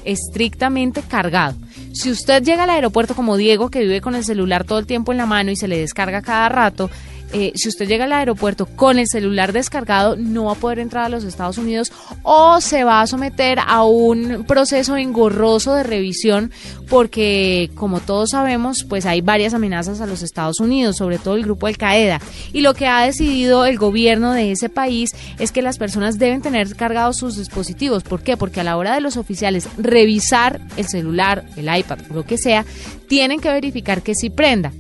estrictamente 0.06 1.04
cargado. 1.04 1.56
Si 1.94 2.10
usted 2.10 2.42
llega 2.42 2.64
al 2.64 2.72
aeropuerto 2.72 3.14
como 3.14 3.38
Diego, 3.38 3.70
que 3.70 3.82
vive 3.82 4.02
con 4.02 4.16
el 4.16 4.26
celular 4.26 4.64
todo 4.64 4.80
el 4.80 4.88
tiempo 4.88 5.12
en 5.12 5.20
la 5.20 5.28
mano 5.28 5.52
y 5.52 5.56
se 5.56 5.68
le 5.68 5.78
descarga 5.78 6.24
cada 6.24 6.50
rato, 6.50 6.90
eh, 7.32 7.52
si 7.56 7.70
usted 7.70 7.88
llega 7.88 8.06
al 8.06 8.14
aeropuerto 8.14 8.66
con 8.66 8.98
el 8.98 9.08
celular 9.08 9.54
descargado, 9.54 10.16
no 10.16 10.46
va 10.46 10.54
a 10.54 10.56
poder 10.56 10.80
entrar 10.80 11.06
a 11.06 11.10
los 11.10 11.24
Estados 11.24 11.58
Unidos 11.58 11.92
o 12.24 12.60
se 12.60 12.84
va 12.84 13.02
a 13.02 13.08
someter 13.08 13.60
a 13.66 13.84
un 13.84 14.46
proceso 14.48 14.98
engorroso 14.98 15.74
de 15.76 15.84
revisión 15.84 16.52
porque, 16.90 17.70
como 17.76 18.00
todos 18.00 18.32
sabemos, 18.32 18.84
pues 18.84 19.06
hay 19.06 19.22
varias 19.22 19.54
amenazas 19.54 20.02
a 20.02 20.08
los 20.08 20.24
Estados 20.24 20.60
Unidos, 20.60 20.98
sobre 20.98 21.20
todo 21.20 21.36
el 21.36 21.44
grupo 21.44 21.68
Al 21.68 21.78
Qaeda. 21.78 22.20
Y 22.52 22.62
lo 22.62 22.74
que 22.74 22.88
ha 22.88 23.06
decidido 23.06 23.66
el 23.66 23.78
gobierno 23.78 24.34
de 24.34 24.52
ese 24.52 24.70
país 24.70 25.12
es 25.38 25.52
que 25.52 25.62
las 25.62 25.78
personas 25.78 26.18
deben 26.18 26.42
tener 26.42 26.76
cargados 26.76 27.18
sus 27.18 27.38
dispositivos. 27.38 28.04
¿Por 28.04 28.22
qué? 28.22 28.38
Porque 28.38 28.62
a 28.62 28.64
la 28.64 28.76
hora 28.76 28.96
de 28.96 29.02
los 29.02 29.18
oficiales 29.18 29.70
revisar 29.78 30.62
el 30.78 30.88
celular, 30.88 31.46
el 31.58 31.66
iPad, 31.76 32.00
lo 32.12 32.26
que 32.26 32.40
sea, 32.40 32.66
tienen 33.08 33.40
que 33.40 33.52
verificar 33.52 34.02
que 34.02 34.16
sí 34.16 34.32
prenda 34.32 34.72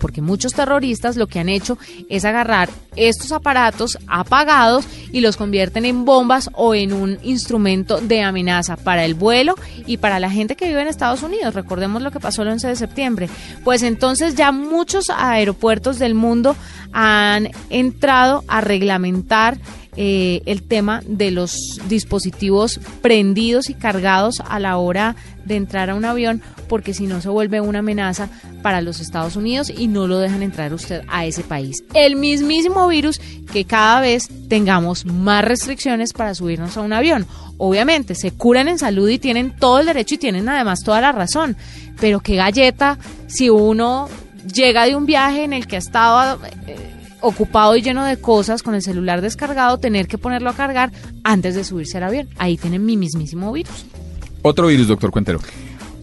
porque 0.00 0.22
muchos 0.22 0.52
terroristas 0.52 1.16
lo 1.16 1.28
que 1.28 1.38
han 1.38 1.48
hecho 1.48 1.78
es 2.08 2.24
agarrar 2.24 2.68
estos 2.96 3.30
aparatos 3.30 3.98
apagados 4.08 4.84
y 5.12 5.20
los 5.20 5.36
convierten 5.36 5.84
en 5.84 6.04
bombas 6.04 6.50
o 6.54 6.74
en 6.74 6.92
un 6.92 7.18
instrumento 7.22 8.00
de 8.00 8.22
amenaza 8.22 8.76
para 8.76 9.04
el 9.04 9.14
vuelo 9.14 9.54
y 9.86 9.98
para 9.98 10.18
la 10.18 10.30
gente 10.30 10.56
que 10.56 10.66
vive 10.66 10.82
en 10.82 10.88
Estados 10.88 11.22
Unidos. 11.22 11.54
Recordemos 11.54 12.02
lo 12.02 12.10
que 12.10 12.18
pasó 12.18 12.42
el 12.42 12.48
11 12.48 12.68
de 12.68 12.76
septiembre. 12.76 13.28
Pues 13.62 13.82
entonces 13.82 14.34
ya 14.34 14.50
muchos 14.50 15.10
aeropuertos 15.10 15.98
del 15.98 16.14
mundo 16.14 16.56
han 16.92 17.50
entrado 17.68 18.42
a 18.48 18.60
reglamentar 18.60 19.58
eh, 20.02 20.40
el 20.46 20.62
tema 20.62 21.02
de 21.06 21.30
los 21.30 21.78
dispositivos 21.90 22.80
prendidos 23.02 23.68
y 23.68 23.74
cargados 23.74 24.40
a 24.48 24.58
la 24.58 24.78
hora 24.78 25.14
de 25.44 25.56
entrar 25.56 25.90
a 25.90 25.94
un 25.94 26.06
avión, 26.06 26.40
porque 26.70 26.94
si 26.94 27.06
no 27.06 27.20
se 27.20 27.28
vuelve 27.28 27.60
una 27.60 27.80
amenaza 27.80 28.30
para 28.62 28.80
los 28.80 29.00
Estados 29.00 29.36
Unidos 29.36 29.68
y 29.68 29.88
no 29.88 30.06
lo 30.06 30.18
dejan 30.18 30.42
entrar 30.42 30.72
usted 30.72 31.02
a 31.06 31.26
ese 31.26 31.42
país. 31.42 31.84
El 31.92 32.16
mismísimo 32.16 32.88
virus 32.88 33.20
que 33.52 33.66
cada 33.66 34.00
vez 34.00 34.30
tengamos 34.48 35.04
más 35.04 35.44
restricciones 35.44 36.14
para 36.14 36.34
subirnos 36.34 36.78
a 36.78 36.80
un 36.80 36.94
avión. 36.94 37.26
Obviamente, 37.58 38.14
se 38.14 38.30
curan 38.32 38.68
en 38.68 38.78
salud 38.78 39.06
y 39.06 39.18
tienen 39.18 39.54
todo 39.54 39.80
el 39.80 39.86
derecho 39.86 40.14
y 40.14 40.18
tienen 40.18 40.48
además 40.48 40.80
toda 40.82 41.02
la 41.02 41.12
razón, 41.12 41.58
pero 42.00 42.20
qué 42.20 42.36
galleta 42.36 42.98
si 43.26 43.50
uno 43.50 44.08
llega 44.50 44.86
de 44.86 44.96
un 44.96 45.04
viaje 45.04 45.44
en 45.44 45.52
el 45.52 45.66
que 45.66 45.76
ha 45.76 45.80
estado... 45.80 46.40
eh, 46.66 46.99
ocupado 47.22 47.76
y 47.76 47.82
lleno 47.82 48.04
de 48.04 48.18
cosas, 48.18 48.62
con 48.62 48.74
el 48.74 48.82
celular 48.82 49.20
descargado, 49.20 49.78
tener 49.78 50.08
que 50.08 50.18
ponerlo 50.18 50.50
a 50.50 50.54
cargar 50.54 50.92
antes 51.24 51.54
de 51.54 51.64
subirse 51.64 51.98
al 51.98 52.04
avión. 52.04 52.28
Ahí 52.38 52.56
tienen 52.56 52.84
mi 52.84 52.96
mismísimo 52.96 53.52
virus. 53.52 53.86
Otro 54.42 54.68
virus, 54.68 54.88
doctor 54.88 55.10
Cuentero. 55.10 55.40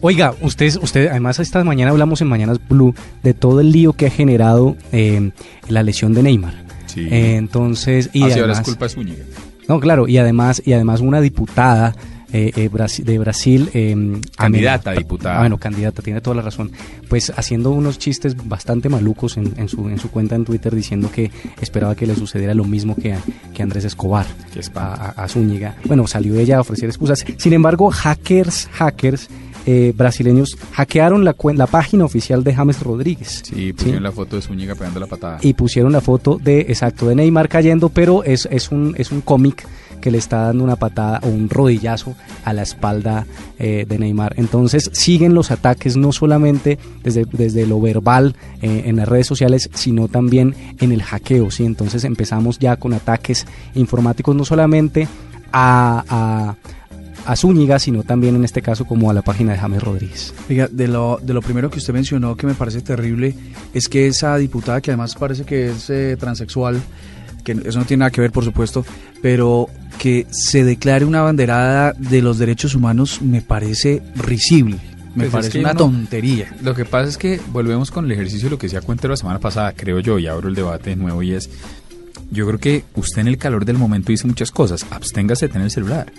Oiga, 0.00 0.34
usted, 0.42 0.76
usted, 0.80 1.08
además 1.08 1.40
esta 1.40 1.62
mañana 1.64 1.90
hablamos 1.90 2.20
en 2.20 2.28
Mañanas 2.28 2.60
Blue 2.68 2.94
de 3.22 3.34
todo 3.34 3.60
el 3.60 3.72
lío 3.72 3.94
que 3.94 4.06
ha 4.06 4.10
generado 4.10 4.76
eh, 4.92 5.32
la 5.68 5.82
lesión 5.82 6.14
de 6.14 6.22
Neymar. 6.22 6.54
Sí. 6.86 7.00
Eh, 7.10 7.36
entonces, 7.36 8.10
y 8.12 8.22
Así 8.22 8.32
ahora 8.34 8.44
además, 8.44 8.58
es 8.60 8.64
culpa 8.64 8.84
de 8.84 8.88
Zúñiga. 8.90 9.24
no, 9.68 9.80
claro, 9.80 10.06
y 10.06 10.18
además, 10.18 10.62
y 10.64 10.72
además 10.72 11.00
una 11.00 11.20
diputada 11.20 11.96
eh, 12.32 12.52
eh, 12.56 12.70
Brasi- 12.70 13.04
de 13.04 13.18
Brasil, 13.18 13.70
eh, 13.74 14.20
Candidata 14.36 14.90
a 14.90 14.94
diputada. 14.94 15.36
Ah, 15.36 15.40
bueno, 15.40 15.58
candidata, 15.58 16.02
tiene 16.02 16.20
toda 16.20 16.36
la 16.36 16.42
razón. 16.42 16.70
Pues 17.08 17.32
haciendo 17.36 17.70
unos 17.70 17.98
chistes 17.98 18.36
bastante 18.48 18.88
malucos 18.88 19.36
en, 19.36 19.54
en 19.56 19.68
su, 19.68 19.88
en 19.88 19.98
su 19.98 20.10
cuenta 20.10 20.34
en 20.34 20.44
Twitter 20.44 20.74
diciendo 20.74 21.10
que 21.10 21.30
esperaba 21.60 21.94
que 21.94 22.06
le 22.06 22.14
sucediera 22.14 22.54
lo 22.54 22.64
mismo 22.64 22.94
que 22.96 23.14
a, 23.14 23.20
que 23.54 23.62
Andrés 23.62 23.84
Escobar, 23.84 24.26
a, 24.74 24.80
a- 24.80 25.24
a 25.24 25.28
Zúñiga. 25.28 25.76
Bueno, 25.84 26.06
salió 26.06 26.38
ella 26.38 26.58
a 26.58 26.60
ofrecer 26.60 26.88
excusas. 26.88 27.24
Sin 27.36 27.52
embargo, 27.52 27.90
hackers, 27.90 28.68
hackers 28.72 29.28
eh, 29.66 29.92
brasileños 29.94 30.56
hackearon 30.72 31.24
la, 31.24 31.34
la 31.54 31.66
página 31.66 32.04
oficial 32.06 32.42
de 32.42 32.54
James 32.54 32.80
Rodríguez. 32.80 33.42
Sí, 33.44 33.72
pusieron 33.74 34.02
la 34.02 34.12
foto 34.12 34.36
de 34.36 34.42
Zúñiga 34.42 34.74
pegando 34.74 34.98
la 35.00 35.06
patada. 35.06 35.38
Y 35.42 35.52
pusieron 35.54 35.92
la 35.92 36.00
foto 36.00 36.38
de, 36.42 36.60
exacto, 36.60 37.06
de 37.08 37.14
Neymar 37.14 37.48
cayendo, 37.50 37.88
pero 37.90 38.24
es, 38.24 38.48
es 38.50 38.70
un, 38.70 38.94
es 38.96 39.12
un 39.12 39.20
cómic 39.20 39.66
que 40.00 40.10
le 40.10 40.18
está 40.18 40.38
dando 40.38 40.64
una 40.64 40.76
patada 40.76 41.20
o 41.22 41.28
un 41.28 41.48
rodillazo 41.48 42.14
a 42.44 42.52
la 42.52 42.62
espalda 42.62 43.26
eh, 43.58 43.86
de 43.88 43.98
Neymar. 43.98 44.34
Entonces 44.36 44.90
siguen 44.92 45.34
los 45.34 45.50
ataques 45.50 45.96
no 45.96 46.12
solamente 46.12 46.78
desde, 47.02 47.24
desde 47.30 47.66
lo 47.66 47.80
verbal 47.80 48.36
eh, 48.62 48.84
en 48.86 48.96
las 48.96 49.08
redes 49.08 49.26
sociales, 49.26 49.70
sino 49.74 50.08
también 50.08 50.54
en 50.80 50.92
el 50.92 51.02
hackeo. 51.02 51.50
¿sí? 51.50 51.64
Entonces 51.64 52.04
empezamos 52.04 52.58
ya 52.58 52.76
con 52.76 52.92
ataques 52.92 53.46
informáticos 53.74 54.34
no 54.34 54.44
solamente 54.44 55.08
a, 55.52 56.54
a, 57.26 57.36
Zúñiga, 57.36 57.78
sino 57.78 58.04
también 58.04 58.36
en 58.36 58.44
este 58.44 58.62
caso 58.62 58.86
como 58.86 59.10
a 59.10 59.14
la 59.14 59.22
página 59.22 59.52
de 59.52 59.58
James 59.58 59.82
Rodríguez. 59.82 60.34
De 60.48 60.88
lo, 60.88 61.18
de 61.22 61.34
lo 61.34 61.42
primero 61.42 61.70
que 61.70 61.78
usted 61.78 61.92
mencionó 61.92 62.36
que 62.36 62.46
me 62.46 62.54
parece 62.54 62.80
terrible 62.80 63.34
es 63.74 63.88
que 63.88 64.06
esa 64.06 64.36
diputada, 64.38 64.80
que 64.80 64.90
además 64.90 65.14
parece 65.14 65.44
que 65.44 65.70
es 65.70 65.90
eh, 65.90 66.16
transexual, 66.18 66.80
que 67.44 67.52
eso 67.52 67.78
no 67.78 67.84
tiene 67.84 68.00
nada 68.00 68.10
que 68.10 68.20
ver, 68.20 68.30
por 68.30 68.44
supuesto, 68.44 68.84
pero 69.22 69.68
que 69.98 70.26
se 70.30 70.64
declare 70.64 71.04
una 71.04 71.22
banderada 71.22 71.92
de 71.92 72.22
los 72.22 72.38
derechos 72.38 72.74
humanos 72.74 73.20
me 73.22 73.42
parece 73.42 74.02
risible, 74.14 74.76
me 75.14 75.24
Pues 75.24 75.26
es 75.26 75.32
parece 75.32 75.50
que 75.50 75.58
una 75.60 75.74
tontería. 75.74 76.54
Lo 76.62 76.74
que 76.74 76.84
pasa 76.84 77.08
es 77.08 77.18
que 77.18 77.40
volvemos 77.52 77.90
con 77.90 78.04
el 78.04 78.12
ejercicio 78.12 78.46
de 78.46 78.50
lo 78.50 78.58
que 78.58 78.66
decía 78.66 78.80
Cuentero 78.80 79.12
la 79.12 79.16
semana 79.16 79.38
pasada, 79.38 79.72
creo 79.72 80.00
yo, 80.00 80.18
y 80.18 80.26
abro 80.26 80.48
el 80.48 80.54
debate 80.54 80.90
de 80.90 80.96
nuevo, 80.96 81.22
y 81.22 81.32
es, 81.32 81.50
yo 82.30 82.46
creo 82.46 82.58
que 82.58 82.84
usted 82.94 83.22
en 83.22 83.28
el 83.28 83.38
calor 83.38 83.64
del 83.64 83.78
momento 83.78 84.12
dice 84.12 84.26
muchas 84.26 84.50
cosas, 84.50 84.86
absténgase 84.90 85.46
de 85.46 85.52
tener 85.52 85.64
el 85.66 85.70
celular. 85.70 86.12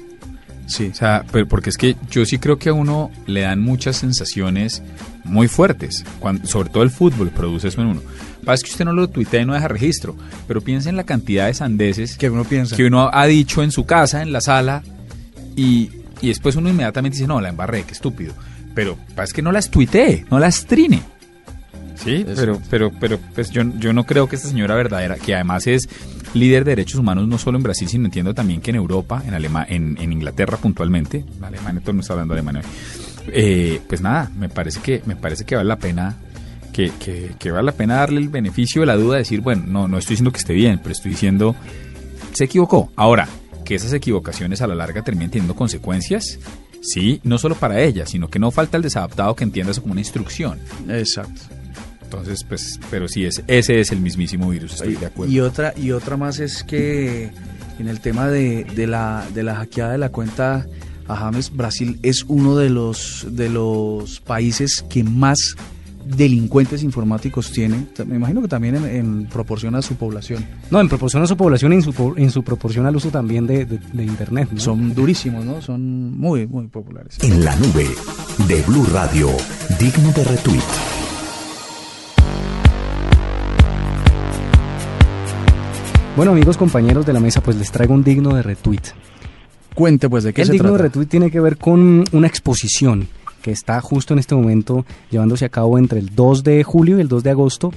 Sí. 0.70 0.90
O 0.92 0.96
sea, 0.96 1.26
pero 1.32 1.48
porque 1.48 1.72
es 1.72 1.78
que 1.78 1.96
yo 2.12 2.26
sí 2.26 2.38
creo 2.38 2.60
que 2.60 2.70
a 2.70 2.74
uno 2.74 3.10
le 3.26 3.42
dan 3.42 3.60
muchas 3.60 3.98
sensaciones 3.98 4.84
muy 5.24 5.48
fuertes, 5.48 6.06
cuando, 6.20 6.48
sobre 6.48 6.70
todo 6.70 6.84
el 6.84 6.92
fútbol 6.92 7.30
produce 7.30 7.68
eso 7.68 7.82
en 7.82 7.88
uno. 7.88 8.02
Pasa 8.46 8.64
que 8.64 8.72
usted 8.72 8.86
no 8.86 8.94
lo 8.94 9.10
tuitea 9.10 9.42
y 9.42 9.46
no 9.46 9.54
deja 9.54 9.68
registro, 9.68 10.16
pero 10.48 10.62
piensa 10.62 10.90
en 10.90 10.96
la 10.96 11.04
cantidad 11.04 11.48
de 11.48 11.56
sandeces 11.56 12.18
que 12.18 12.30
uno 12.30 12.44
piensa. 12.46 12.76
que 12.76 12.86
uno 12.86 13.10
ha 13.12 13.26
dicho 13.26 13.64
en 13.64 13.72
su 13.72 13.86
casa, 13.86 14.22
en 14.22 14.32
la 14.32 14.42
sala, 14.42 14.84
y, 15.56 15.90
y 16.22 16.28
después 16.28 16.56
uno 16.56 16.70
inmediatamente 16.70 17.18
dice, 17.18 17.28
no, 17.28 17.42
la 17.42 17.50
embarré, 17.50 17.84
qué 17.84 17.94
estúpido. 17.94 18.34
Pero 18.76 18.96
pasa 19.10 19.24
es 19.24 19.34
que 19.34 19.42
no 19.42 19.52
las 19.52 19.72
tuitee, 19.72 20.26
no 20.30 20.40
las 20.40 20.66
trine. 20.66 21.02
Sí, 21.96 22.26
pero, 22.36 22.62
pero, 22.70 22.92
pero 22.98 23.20
pues 23.36 23.50
yo, 23.50 23.64
yo 23.78 23.92
no 23.92 24.06
creo 24.06 24.30
que 24.30 24.38
esta 24.38 24.48
señora 24.48 24.76
verdadera, 24.76 25.16
que 25.16 25.36
además 25.36 25.68
es 25.68 25.90
líder 26.34 26.64
de 26.64 26.72
derechos 26.72 27.00
humanos 27.00 27.28
no 27.28 27.38
solo 27.38 27.58
en 27.58 27.64
Brasil, 27.64 27.88
sino 27.88 28.06
entiendo 28.06 28.34
también 28.34 28.62
que 28.62 28.72
en 28.72 28.78
Europa, 28.78 29.24
en 29.26 29.34
Alema, 29.34 29.66
en, 29.68 29.98
en 30.00 30.14
Inglaterra 30.14 30.58
puntualmente, 30.58 31.26
Alemania, 31.42 31.82
todo 31.82 31.94
no 31.94 32.02
está 32.02 32.14
hablando 32.14 32.34
alemán 32.34 32.58
hoy. 32.58 32.64
Eh, 33.28 33.82
pues 33.88 34.02
nada, 34.02 34.32
me 34.38 34.50
parece 34.50 34.80
que, 34.82 35.02
me 35.06 35.16
parece 35.16 35.46
que 35.46 35.56
vale 35.56 35.68
la 35.68 35.78
pena, 35.78 36.18
que, 36.72 36.92
que, 37.00 37.32
que 37.38 37.52
vale 37.52 37.66
la 37.66 37.72
pena 37.74 37.96
darle 37.98 38.20
el 38.20 38.30
beneficio 38.30 38.82
de 38.82 38.88
la 38.88 38.96
duda, 38.96 39.18
decir, 39.18 39.42
bueno, 39.42 39.64
no, 39.68 39.88
no 39.88 39.98
estoy 39.98 40.14
diciendo 40.14 40.32
que 40.32 40.40
esté 40.40 40.54
bien, 40.54 40.80
pero 40.80 40.92
estoy 40.92 41.12
diciendo, 41.12 41.56
se 42.34 42.46
equivocó. 42.46 42.92
Ahora, 42.96 43.28
que 43.66 43.76
esas 43.76 43.94
equivocaciones 43.94 44.62
a 44.62 44.68
la 44.68 44.76
larga 44.76 45.04
terminen 45.04 45.30
teniendo 45.30 45.56
consecuencias, 45.56 46.40
sí, 46.82 47.20
no 47.24 47.38
solo 47.38 47.56
para 47.56 47.82
ella, 47.82 48.06
sino 48.06 48.30
que 48.30 48.40
no 48.40 48.52
falta 48.52 48.78
el 48.78 48.84
desadaptado 48.84 49.36
que 49.36 49.44
entienda 49.44 49.72
eso 49.72 49.82
como 49.82 49.92
una 49.92 50.02
instrucción. 50.02 50.60
Exacto. 50.88 51.59
Entonces, 52.12 52.44
pues, 52.44 52.80
pero 52.90 53.08
sí, 53.08 53.24
es, 53.26 53.44
ese 53.48 53.80
es 53.80 53.92
el 53.92 54.00
mismísimo 54.02 54.50
virus, 54.50 54.74
estoy 54.74 54.96
de 54.96 55.06
acuerdo. 55.06 55.32
Y 55.32 55.40
otra, 55.42 55.74
y 55.78 55.92
otra 55.92 56.18
más 56.18 56.40
es 56.40 56.64
que 56.64 57.30
en 57.78 57.88
el 57.88 58.00
tema 58.00 58.28
de, 58.30 58.64
de 58.64 58.88
la, 58.88 59.28
de 59.34 59.44
la 59.44 59.56
hackeada 59.56 59.92
de 59.92 60.00
la 60.00 60.10
cuenta 60.10 60.66
a 61.08 61.16
James, 61.16 61.52
Brasil 61.56 62.00
es 62.02 62.26
uno 62.28 62.56
de 62.58 62.70
los, 62.72 63.28
de 63.30 63.50
los 63.50 64.20
países 64.22 64.84
que 64.90 65.04
más 65.04 65.56
delincuentes 66.06 66.82
informáticos 66.82 67.52
tiene. 67.52 67.86
Me 68.08 68.16
imagino 68.16 68.42
que 68.42 68.48
también 68.48 68.76
en, 68.78 68.86
en 68.86 69.26
proporción 69.28 69.76
a 69.76 69.82
su 69.84 69.96
población. 69.96 70.44
No, 70.72 70.82
en 70.82 70.90
proporción 70.90 71.22
a 71.22 71.28
su 71.28 71.38
población 71.38 71.74
y 71.74 71.76
en 71.76 71.82
su, 71.84 72.14
en 72.18 72.32
su 72.32 72.44
proporción 72.44 72.88
al 72.88 72.96
uso 72.96 73.10
también 73.10 73.46
de, 73.46 73.66
de- 73.66 73.78
de 73.94 74.04
Internet. 74.04 74.50
¿no? 74.52 74.60
Son 74.60 74.96
durísimos, 74.96 75.46
¿no? 75.46 75.62
Son 75.62 76.18
muy, 76.18 76.48
muy 76.48 76.68
populares. 76.68 77.18
En 77.22 77.46
la 77.46 77.56
nube 77.58 77.88
de 78.48 78.62
Blue 78.64 78.86
Radio, 78.92 79.30
digno 79.80 80.12
de 80.14 80.24
retweet. 80.24 80.64
Bueno, 86.20 86.34
amigos 86.34 86.58
compañeros 86.58 87.06
de 87.06 87.14
la 87.14 87.22
mesa, 87.22 87.40
pues 87.40 87.56
les 87.56 87.72
traigo 87.72 87.94
un 87.94 88.04
digno 88.04 88.36
de 88.36 88.42
retweet. 88.44 88.82
Cuente, 89.74 90.10
pues, 90.10 90.26
¿de 90.26 90.34
qué 90.34 90.42
El 90.42 90.48
se 90.48 90.52
digno 90.52 90.74
de 90.74 90.80
retweet 90.80 91.06
tiene 91.06 91.32
que 91.32 91.40
ver 91.40 91.56
con 91.56 92.04
una 92.12 92.28
exposición 92.28 93.08
que 93.42 93.52
está 93.52 93.80
justo 93.80 94.12
en 94.12 94.20
este 94.20 94.36
momento 94.36 94.86
llevándose 95.10 95.46
a 95.46 95.50
cabo 95.50 95.78
entre 95.78 95.98
el 96.00 96.14
2 96.14 96.44
de 96.44 96.62
julio 96.66 96.98
y 96.98 97.02
el 97.04 97.08
2 97.08 97.24
de 97.24 97.30
agosto 97.30 97.72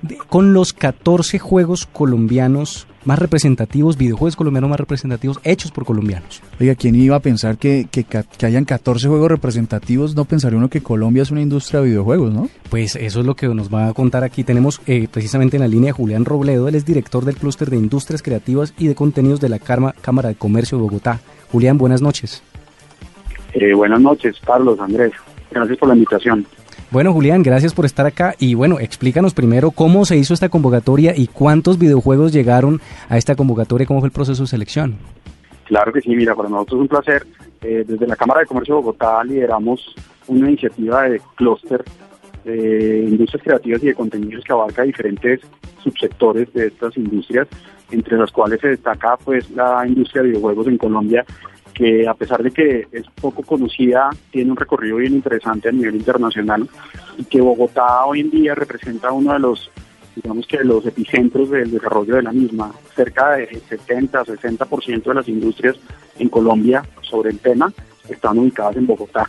de- 0.00 0.16
con 0.16 0.54
los 0.54 0.72
14 0.72 1.38
juegos 1.38 1.84
colombianos 1.84 2.86
más 3.04 3.18
representativos, 3.18 3.96
videojuegos 3.96 4.36
colombianos 4.36 4.70
más 4.70 4.80
representativos 4.80 5.40
hechos 5.44 5.70
por 5.72 5.84
colombianos. 5.84 6.42
Oiga, 6.60 6.74
¿quién 6.74 6.94
iba 6.94 7.16
a 7.16 7.20
pensar 7.20 7.58
que, 7.58 7.86
que, 7.90 8.06
hayan 8.46 8.64
14 8.64 9.08
juegos 9.08 9.30
representativos? 9.30 10.14
No 10.14 10.24
pensaría 10.24 10.58
uno 10.58 10.68
que 10.70 10.82
Colombia 10.82 11.22
es 11.22 11.30
una 11.30 11.40
industria 11.40 11.80
de 11.80 11.88
videojuegos, 11.88 12.32
¿no? 12.32 12.48
Pues 12.70 12.96
eso 12.96 13.20
es 13.20 13.26
lo 13.26 13.34
que 13.34 13.48
nos 13.48 13.72
va 13.72 13.88
a 13.88 13.92
contar 13.94 14.24
aquí. 14.24 14.44
Tenemos 14.44 14.80
eh, 14.86 15.08
precisamente 15.10 15.56
en 15.56 15.62
la 15.62 15.68
línea 15.68 15.92
Julián 15.92 16.24
Robledo, 16.24 16.68
él 16.68 16.74
es 16.74 16.84
director 16.84 17.24
del 17.24 17.36
clúster 17.36 17.70
de 17.70 17.76
industrias 17.76 18.22
creativas 18.22 18.74
y 18.78 18.86
de 18.86 18.94
contenidos 18.94 19.40
de 19.40 19.48
la 19.48 19.58
Carma- 19.58 19.94
Cámara 20.00 20.28
de 20.30 20.34
Comercio 20.36 20.78
de 20.78 20.82
Bogotá. 20.84 21.20
Julián, 21.50 21.78
buenas 21.78 22.02
noches. 22.02 22.42
Eh, 23.54 23.74
buenas 23.74 24.00
noches, 24.00 24.36
Carlos, 24.44 24.78
Andrés. 24.80 25.12
Gracias 25.50 25.78
por 25.78 25.88
la 25.88 25.94
invitación. 25.94 26.46
Bueno, 26.92 27.14
Julián, 27.14 27.42
gracias 27.42 27.72
por 27.72 27.86
estar 27.86 28.04
acá 28.04 28.34
y 28.38 28.52
bueno, 28.52 28.78
explícanos 28.78 29.32
primero 29.32 29.70
cómo 29.70 30.04
se 30.04 30.18
hizo 30.18 30.34
esta 30.34 30.50
convocatoria 30.50 31.14
y 31.16 31.26
cuántos 31.26 31.78
videojuegos 31.78 32.34
llegaron 32.34 32.82
a 33.08 33.16
esta 33.16 33.34
convocatoria, 33.34 33.86
cómo 33.86 34.00
fue 34.00 34.08
el 34.08 34.12
proceso 34.12 34.42
de 34.42 34.46
selección. 34.46 34.96
Claro 35.64 35.90
que 35.90 36.02
sí, 36.02 36.14
mira, 36.14 36.34
para 36.34 36.50
nosotros 36.50 36.76
es 36.76 36.82
un 36.82 36.88
placer. 36.88 37.26
Eh, 37.62 37.84
desde 37.88 38.06
la 38.06 38.14
Cámara 38.14 38.40
de 38.40 38.46
Comercio 38.46 38.74
de 38.74 38.80
Bogotá 38.82 39.24
lideramos 39.24 39.94
una 40.26 40.50
iniciativa 40.50 41.04
de 41.04 41.18
clúster 41.34 41.82
de 42.44 43.06
industrias 43.08 43.42
creativas 43.42 43.82
y 43.82 43.86
de 43.86 43.94
contenidos 43.94 44.44
que 44.44 44.52
abarca 44.52 44.82
diferentes 44.82 45.40
subsectores 45.82 46.52
de 46.52 46.66
estas 46.66 46.94
industrias, 46.98 47.48
entre 47.90 48.18
las 48.18 48.30
cuales 48.30 48.60
se 48.60 48.68
destaca 48.68 49.16
pues 49.16 49.50
la 49.52 49.86
industria 49.86 50.20
de 50.22 50.28
videojuegos 50.28 50.66
en 50.66 50.76
Colombia, 50.76 51.24
que 51.72 52.06
a 52.06 52.14
pesar 52.14 52.42
de 52.42 52.50
que 52.50 52.86
es 52.92 53.06
poco 53.20 53.42
conocida, 53.42 54.10
tiene 54.30 54.50
un 54.50 54.56
recorrido 54.56 54.96
bien 54.96 55.14
interesante 55.14 55.68
a 55.68 55.72
nivel 55.72 55.96
internacional 55.96 56.68
y 57.18 57.24
que 57.24 57.40
Bogotá 57.40 58.04
hoy 58.04 58.20
en 58.20 58.30
día 58.30 58.54
representa 58.54 59.12
uno 59.12 59.32
de 59.32 59.38
los 59.38 59.70
digamos 60.14 60.46
que 60.46 60.62
los 60.62 60.84
epicentros 60.84 61.50
del 61.50 61.70
desarrollo 61.70 62.16
de 62.16 62.22
la 62.22 62.32
misma. 62.32 62.70
Cerca 62.94 63.30
de 63.30 63.48
70-60% 63.48 65.04
de 65.04 65.14
las 65.14 65.28
industrias 65.28 65.76
en 66.18 66.28
Colombia 66.28 66.82
sobre 67.00 67.30
el 67.30 67.38
tema 67.38 67.72
están 68.08 68.38
ubicadas 68.38 68.76
en 68.76 68.86
Bogotá. 68.86 69.28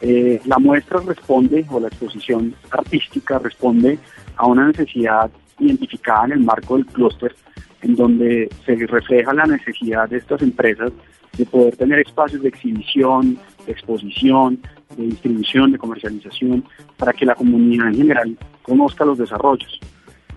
Eh, 0.00 0.40
la 0.46 0.58
muestra 0.58 1.00
responde, 1.00 1.64
o 1.70 1.78
la 1.78 1.86
exposición 1.86 2.54
artística 2.70 3.38
responde 3.38 3.98
a 4.36 4.46
una 4.46 4.66
necesidad 4.66 5.30
identificada 5.60 6.24
en 6.26 6.32
el 6.32 6.40
marco 6.40 6.76
del 6.76 6.86
clúster, 6.86 7.34
en 7.82 7.94
donde 7.94 8.48
se 8.66 8.74
refleja 8.86 9.32
la 9.32 9.46
necesidad 9.46 10.08
de 10.08 10.18
estas 10.18 10.42
empresas 10.42 10.92
de 11.36 11.46
poder 11.46 11.76
tener 11.76 12.00
espacios 12.00 12.42
de 12.42 12.48
exhibición, 12.48 13.38
de 13.66 13.72
exposición, 13.72 14.60
de 14.96 15.04
distribución, 15.04 15.72
de 15.72 15.78
comercialización, 15.78 16.64
para 16.96 17.12
que 17.12 17.26
la 17.26 17.34
comunidad 17.34 17.88
en 17.88 17.96
general 17.96 18.38
conozca 18.62 19.04
los 19.04 19.18
desarrollos. 19.18 19.80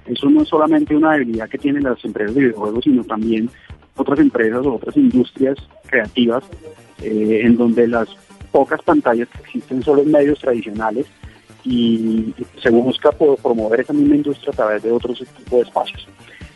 Eso 0.06 0.30
no 0.30 0.44
es 0.44 0.48
solamente 0.48 0.96
una 0.96 1.14
debilidad 1.14 1.50
que 1.50 1.58
tienen 1.58 1.84
las 1.84 2.04
empresas 2.06 2.36
de 2.36 2.42
videojuegos, 2.42 2.84
sino 2.84 3.04
también 3.04 3.50
otras 3.96 4.20
empresas 4.20 4.66
o 4.66 4.76
otras 4.76 4.96
industrias 4.98 5.58
creativas 5.88 6.44
eh, 7.02 7.42
en 7.44 7.58
donde 7.58 7.88
las 7.88 8.10
pocas 8.52 8.82
pantallas 8.84 9.28
que 9.30 9.40
existen 9.40 9.84
son 9.84 9.98
los 9.98 10.06
medios 10.06 10.40
tradicionales 10.40 11.08
y 11.64 12.34
se 12.62 12.70
busca 12.70 13.12
promover 13.12 13.80
esa 13.80 13.94
misma 13.94 14.16
industria 14.16 14.52
a 14.52 14.56
través 14.56 14.84
de 14.84 14.92
otros 14.92 15.18
tipos 15.18 15.52
de 15.52 15.62
espacios. 15.62 16.08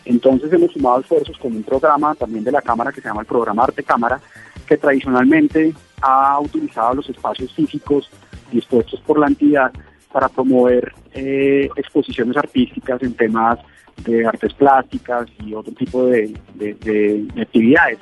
Entonces 0.09 0.51
hemos 0.51 0.71
sumado 0.71 1.01
esfuerzos 1.01 1.37
con 1.37 1.55
un 1.55 1.61
programa 1.63 2.15
también 2.15 2.43
de 2.43 2.51
la 2.51 2.61
Cámara 2.63 2.91
que 2.91 2.99
se 2.99 3.07
llama 3.07 3.21
el 3.21 3.27
programa 3.27 3.63
Arte 3.63 3.83
Cámara, 3.83 4.19
que 4.67 4.75
tradicionalmente 4.75 5.71
ha 6.01 6.39
utilizado 6.39 6.95
los 6.95 7.09
espacios 7.09 7.53
físicos 7.53 8.09
dispuestos 8.51 8.99
por 9.01 9.19
la 9.19 9.27
entidad 9.27 9.71
para 10.11 10.27
promover 10.27 10.91
eh, 11.13 11.69
exposiciones 11.75 12.35
artísticas 12.37 13.01
en 13.03 13.13
temas 13.13 13.59
de 14.03 14.25
artes 14.25 14.51
plásticas 14.55 15.27
y 15.45 15.53
otro 15.53 15.73
tipo 15.73 16.05
de, 16.07 16.33
de- 16.55 16.73
de- 16.73 17.27
de 17.35 17.41
actividades. 17.43 17.99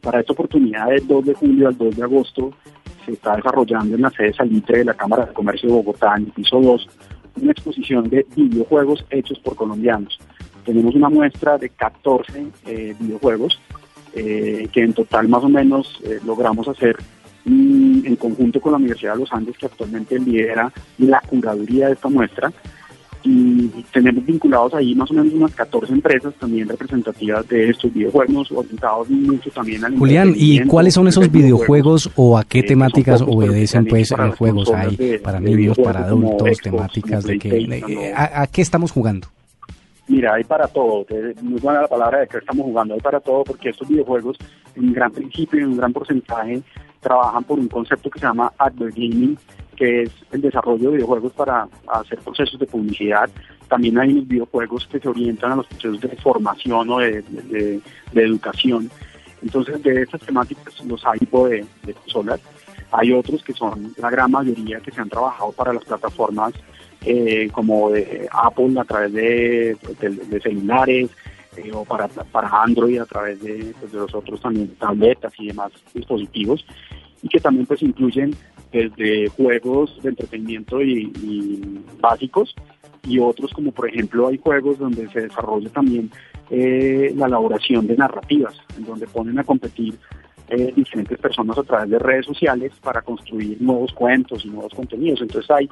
Para 0.00 0.20
esta 0.20 0.32
oportunidad 0.34 0.88
del 0.90 1.06
2 1.08 1.24
de 1.26 1.34
julio 1.34 1.68
al 1.68 1.76
2 1.76 1.96
de 1.96 2.02
agosto 2.04 2.52
se 3.04 3.12
está 3.12 3.34
desarrollando 3.34 3.96
en 3.96 4.02
la 4.02 4.10
sede 4.10 4.32
Salitre 4.32 4.78
de 4.78 4.84
la 4.84 4.94
Cámara 4.94 5.26
de 5.26 5.32
Comercio 5.32 5.68
de 5.68 5.74
Bogotá, 5.74 6.14
en 6.16 6.26
el 6.26 6.32
piso 6.32 6.60
2, 6.60 6.88
una 7.42 7.50
exposición 7.50 8.08
de 8.08 8.24
videojuegos 8.36 9.04
hechos 9.10 9.40
por 9.40 9.56
colombianos. 9.56 10.16
Tenemos 10.64 10.94
una 10.94 11.08
muestra 11.08 11.58
de 11.58 11.68
14 11.70 12.46
eh, 12.66 12.94
videojuegos 12.98 13.58
eh, 14.14 14.68
que 14.70 14.82
en 14.82 14.92
total 14.92 15.26
más 15.28 15.42
o 15.42 15.48
menos 15.48 15.98
eh, 16.04 16.20
logramos 16.26 16.68
hacer 16.68 16.96
mm, 17.46 18.04
en 18.04 18.16
conjunto 18.16 18.60
con 18.60 18.72
la 18.72 18.78
Universidad 18.78 19.14
de 19.14 19.20
los 19.20 19.32
Andes, 19.32 19.56
que 19.56 19.66
actualmente 19.66 20.18
lidera 20.18 20.70
la 20.98 21.20
curaduría 21.20 21.86
de 21.86 21.94
esta 21.94 22.08
muestra. 22.08 22.52
Y 23.24 23.68
tenemos 23.92 24.26
vinculados 24.26 24.74
ahí 24.74 24.94
más 24.96 25.10
o 25.12 25.14
menos 25.14 25.32
unas 25.32 25.54
14 25.54 25.92
empresas 25.92 26.34
también 26.40 26.68
representativas 26.68 27.48
de 27.48 27.70
estos 27.70 27.94
videojuegos, 27.94 28.50
orientados 28.50 29.08
mucho 29.08 29.48
también 29.50 29.84
al 29.84 29.96
Julián, 29.96 30.34
¿y 30.36 30.60
cuáles 30.66 30.94
son 30.94 31.06
esos 31.06 31.22
de 31.22 31.38
videojuegos 31.38 32.10
o 32.16 32.36
a 32.36 32.44
qué 32.44 32.58
eh, 32.58 32.64
temáticas 32.64 33.22
obedecen 33.22 33.86
pues 33.86 34.10
para 34.10 34.26
eh, 34.26 34.32
juegos? 34.32 34.70
Hay 34.72 35.18
para 35.22 35.38
niños, 35.38 35.78
para 35.78 36.04
adultos, 36.04 36.58
temáticas 36.58 37.24
de 37.24 37.38
que... 37.38 38.12
¿a, 38.14 38.42
a 38.42 38.46
qué 38.48 38.60
estamos 38.60 38.90
jugando? 38.90 39.28
Mira, 40.12 40.34
hay 40.34 40.44
para 40.44 40.68
todo. 40.68 41.06
te- 41.06 41.34
Muy 41.40 41.58
buena 41.58 41.80
la 41.80 41.88
palabra 41.88 42.20
de 42.20 42.26
que 42.28 42.36
estamos 42.36 42.66
jugando. 42.66 42.92
Hay 42.92 43.00
para 43.00 43.18
todo 43.18 43.44
porque 43.44 43.70
estos 43.70 43.88
videojuegos, 43.88 44.36
en 44.76 44.84
un 44.88 44.92
gran 44.92 45.10
principio 45.10 45.58
y 45.58 45.62
en 45.62 45.70
un 45.70 45.78
gran 45.78 45.90
porcentaje, 45.90 46.60
trabajan 47.00 47.42
por 47.44 47.58
un 47.58 47.66
concepto 47.68 48.10
que 48.10 48.18
se 48.18 48.26
llama 48.26 48.52
advert 48.58 48.94
gaming, 48.94 49.38
que 49.74 50.02
es 50.02 50.10
el 50.30 50.42
desarrollo 50.42 50.90
de 50.90 50.96
videojuegos 50.96 51.32
para 51.32 51.66
hacer 51.88 52.18
procesos 52.18 52.60
de 52.60 52.66
publicidad. 52.66 53.30
También 53.68 53.98
hay 53.98 54.12
unos 54.12 54.28
videojuegos 54.28 54.86
que 54.86 55.00
se 55.00 55.08
orientan 55.08 55.52
a 55.52 55.56
los 55.56 55.66
procesos 55.66 56.00
de 56.02 56.08
formación 56.16 56.90
o 56.90 56.98
de, 56.98 57.80
educación. 58.14 58.90
Entonces, 59.42 59.82
de 59.82 60.02
estas 60.02 60.20
temáticas, 60.20 60.78
los 60.84 61.02
hay 61.06 61.20
de, 61.20 61.64
de 61.84 61.94
consolas. 61.94 62.40
Hay 62.90 63.12
otros 63.14 63.42
que 63.42 63.54
son 63.54 63.94
la 63.96 64.10
gran 64.10 64.30
mayoría 64.30 64.78
que 64.80 64.90
se 64.90 65.00
han 65.00 65.08
trabajado 65.08 65.52
para 65.52 65.72
las 65.72 65.84
plataformas 65.86 66.52
eh, 67.04 67.48
como 67.52 67.90
de 67.90 68.28
Apple 68.30 68.74
a 68.78 68.84
través 68.84 69.12
de, 69.12 69.76
de- 70.00 70.40
celulares 70.40 71.10
eh, 71.56 71.70
o 71.72 71.84
para, 71.84 72.08
para 72.08 72.62
Android 72.62 72.98
a 73.00 73.06
través 73.06 73.40
de, 73.42 73.74
pues, 73.80 73.92
de 73.92 73.98
los 73.98 74.14
otros 74.14 74.40
también 74.40 74.68
tabletas 74.78 75.32
y 75.38 75.48
demás 75.48 75.72
dispositivos 75.94 76.64
y 77.22 77.28
que 77.28 77.40
también 77.40 77.66
pues 77.66 77.82
incluyen 77.82 78.34
desde 78.72 79.28
juegos 79.28 79.98
de 80.02 80.10
entretenimiento 80.10 80.80
y, 80.82 81.12
y 81.22 81.80
básicos 82.00 82.54
y 83.06 83.18
otros 83.18 83.52
como 83.52 83.72
por 83.72 83.88
ejemplo 83.88 84.28
hay 84.28 84.38
juegos 84.38 84.78
donde 84.78 85.08
se 85.10 85.22
desarrolla 85.22 85.68
también 85.70 86.10
eh, 86.50 87.12
la 87.16 87.26
elaboración 87.26 87.86
de 87.86 87.96
narrativas 87.96 88.54
en 88.76 88.84
donde 88.84 89.06
ponen 89.06 89.38
a 89.38 89.44
competir 89.44 89.98
eh, 90.48 90.72
diferentes 90.74 91.18
personas 91.18 91.56
a 91.56 91.62
través 91.62 91.88
de 91.90 91.98
redes 91.98 92.26
sociales 92.26 92.72
para 92.82 93.00
construir 93.02 93.60
nuevos 93.62 93.92
cuentos 93.92 94.44
y 94.44 94.48
nuevos 94.50 94.74
contenidos. 94.74 95.22
Entonces 95.22 95.50
hay 95.50 95.68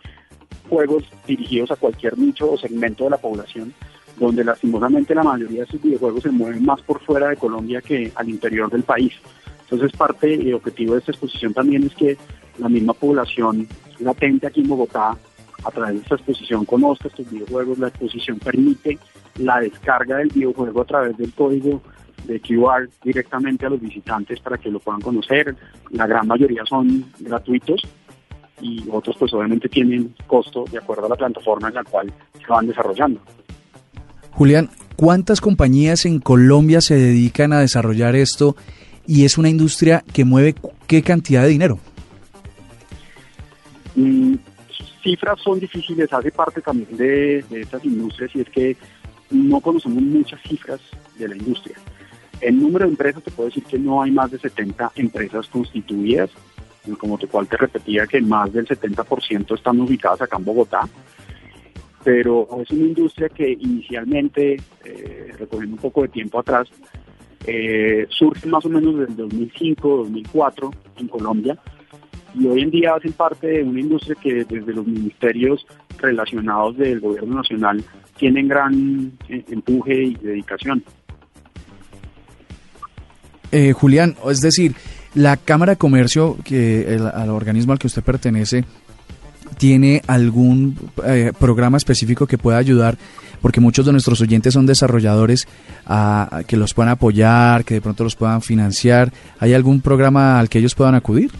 juegos 0.68 1.04
dirigidos 1.26 1.70
a 1.70 1.76
cualquier 1.76 2.18
nicho 2.18 2.52
o 2.52 2.58
segmento 2.58 3.04
de 3.04 3.10
la 3.10 3.18
población, 3.18 3.74
donde 4.18 4.44
lastimosamente 4.44 5.14
la 5.14 5.22
mayoría 5.22 5.58
de 5.58 5.64
estos 5.64 5.82
videojuegos 5.82 6.22
se 6.22 6.30
mueven 6.30 6.64
más 6.64 6.80
por 6.82 7.00
fuera 7.00 7.28
de 7.28 7.36
Colombia 7.36 7.80
que 7.80 8.12
al 8.14 8.28
interior 8.28 8.70
del 8.70 8.82
país. 8.82 9.12
Entonces 9.62 9.92
parte 9.96 10.34
y 10.34 10.52
objetivo 10.52 10.94
de 10.94 11.00
esta 11.00 11.12
exposición 11.12 11.54
también 11.54 11.84
es 11.84 11.94
que 11.94 12.16
la 12.58 12.68
misma 12.68 12.92
población 12.92 13.68
latente 14.00 14.46
aquí 14.46 14.60
en 14.60 14.68
Bogotá, 14.68 15.16
a 15.64 15.70
través 15.70 15.94
de 15.94 16.00
esta 16.02 16.14
exposición, 16.16 16.64
conozca 16.64 17.08
estos 17.08 17.30
videojuegos. 17.30 17.78
La 17.78 17.88
exposición 17.88 18.38
permite 18.38 18.98
la 19.38 19.60
descarga 19.60 20.18
del 20.18 20.28
videojuego 20.28 20.80
a 20.82 20.84
través 20.84 21.16
del 21.16 21.32
código 21.32 21.80
de 22.24 22.40
QR 22.40 22.88
directamente 23.02 23.66
a 23.66 23.70
los 23.70 23.80
visitantes 23.80 24.40
para 24.40 24.58
que 24.58 24.70
lo 24.70 24.80
puedan 24.80 25.00
conocer. 25.00 25.54
La 25.90 26.06
gran 26.06 26.26
mayoría 26.26 26.64
son 26.66 27.04
gratuitos 27.18 27.82
y 28.60 28.84
otros 28.90 29.16
pues 29.18 29.32
obviamente 29.34 29.68
tienen 29.68 30.14
costo 30.26 30.64
de 30.70 30.78
acuerdo 30.78 31.06
a 31.06 31.10
la 31.10 31.16
plataforma 31.16 31.68
en 31.68 31.74
la 31.74 31.84
cual 31.84 32.12
se 32.38 32.46
van 32.46 32.66
desarrollando. 32.66 33.20
Julián, 34.32 34.70
¿cuántas 34.96 35.40
compañías 35.40 36.06
en 36.06 36.20
Colombia 36.20 36.80
se 36.80 36.96
dedican 36.96 37.52
a 37.52 37.60
desarrollar 37.60 38.16
esto 38.16 38.56
y 39.06 39.24
es 39.24 39.38
una 39.38 39.48
industria 39.48 40.04
que 40.12 40.24
mueve 40.24 40.54
qué 40.86 41.02
cantidad 41.02 41.42
de 41.42 41.48
dinero? 41.48 41.78
Mm, 43.96 44.34
cifras 45.02 45.40
son 45.40 45.58
difíciles, 45.58 46.12
hace 46.12 46.30
parte 46.30 46.60
también 46.60 46.96
de, 46.96 47.44
de 47.50 47.60
estas 47.62 47.84
industrias 47.84 48.30
y 48.34 48.40
es 48.40 48.48
que 48.48 48.76
no 49.30 49.60
conocemos 49.60 50.02
muchas 50.02 50.40
cifras 50.42 50.80
de 51.18 51.28
la 51.28 51.36
industria. 51.36 51.76
El 52.40 52.58
número 52.58 52.86
de 52.86 52.92
empresas 52.92 53.22
te 53.22 53.30
puedo 53.30 53.48
decir 53.48 53.64
que 53.64 53.78
no 53.78 54.02
hay 54.02 54.10
más 54.10 54.30
de 54.30 54.38
70 54.38 54.92
empresas 54.96 55.46
constituidas, 55.48 56.30
como 56.98 57.18
te 57.18 57.26
cual 57.26 57.46
te 57.46 57.56
repetía 57.56 58.06
que 58.06 58.20
más 58.20 58.52
del 58.52 58.66
70% 58.66 59.54
están 59.54 59.80
ubicadas 59.80 60.22
acá 60.22 60.36
en 60.38 60.44
Bogotá, 60.44 60.88
pero 62.02 62.48
es 62.62 62.70
una 62.70 62.86
industria 62.86 63.28
que 63.28 63.50
inicialmente, 63.50 64.56
eh, 64.84 65.32
recogiendo 65.38 65.76
un 65.76 65.82
poco 65.82 66.02
de 66.02 66.08
tiempo 66.08 66.40
atrás, 66.40 66.68
eh, 67.46 68.06
surge 68.10 68.48
más 68.48 68.64
o 68.64 68.68
menos 68.68 68.98
desde 68.98 69.14
2005, 69.14 69.96
2004 69.96 70.70
en 70.98 71.08
Colombia 71.08 71.58
y 72.34 72.46
hoy 72.46 72.62
en 72.62 72.70
día 72.70 72.94
hacen 72.94 73.12
parte 73.12 73.46
de 73.46 73.62
una 73.62 73.80
industria 73.80 74.14
que 74.20 74.44
desde 74.44 74.72
los 74.72 74.86
ministerios 74.86 75.66
relacionados 75.98 76.76
del 76.76 77.00
gobierno 77.00 77.36
nacional 77.36 77.82
tienen 78.18 78.48
gran 78.48 79.12
eh, 79.28 79.44
empuje 79.48 80.04
y 80.04 80.14
dedicación. 80.14 80.84
Eh, 83.52 83.72
Julián, 83.72 84.14
es 84.30 84.40
decir, 84.40 84.74
la 85.14 85.36
Cámara 85.36 85.72
de 85.72 85.78
Comercio, 85.78 86.36
que 86.44 86.94
el, 86.94 87.06
al 87.06 87.30
organismo 87.30 87.72
al 87.72 87.78
que 87.78 87.86
usted 87.86 88.02
pertenece, 88.02 88.64
tiene 89.58 90.02
algún 90.06 90.76
eh, 91.04 91.32
programa 91.38 91.76
específico 91.76 92.26
que 92.26 92.38
pueda 92.38 92.58
ayudar, 92.58 92.96
porque 93.42 93.60
muchos 93.60 93.86
de 93.86 93.92
nuestros 93.92 94.20
oyentes 94.20 94.54
son 94.54 94.66
desarrolladores, 94.66 95.48
a, 95.86 96.42
que 96.46 96.56
los 96.56 96.74
puedan 96.74 96.92
apoyar, 96.92 97.64
que 97.64 97.74
de 97.74 97.80
pronto 97.80 98.04
los 98.04 98.16
puedan 98.16 98.42
financiar. 98.42 99.12
¿Hay 99.38 99.54
algún 99.54 99.80
programa 99.80 100.38
al 100.38 100.48
que 100.48 100.58
ellos 100.58 100.74
puedan 100.74 100.94
acudir? 100.94 101.30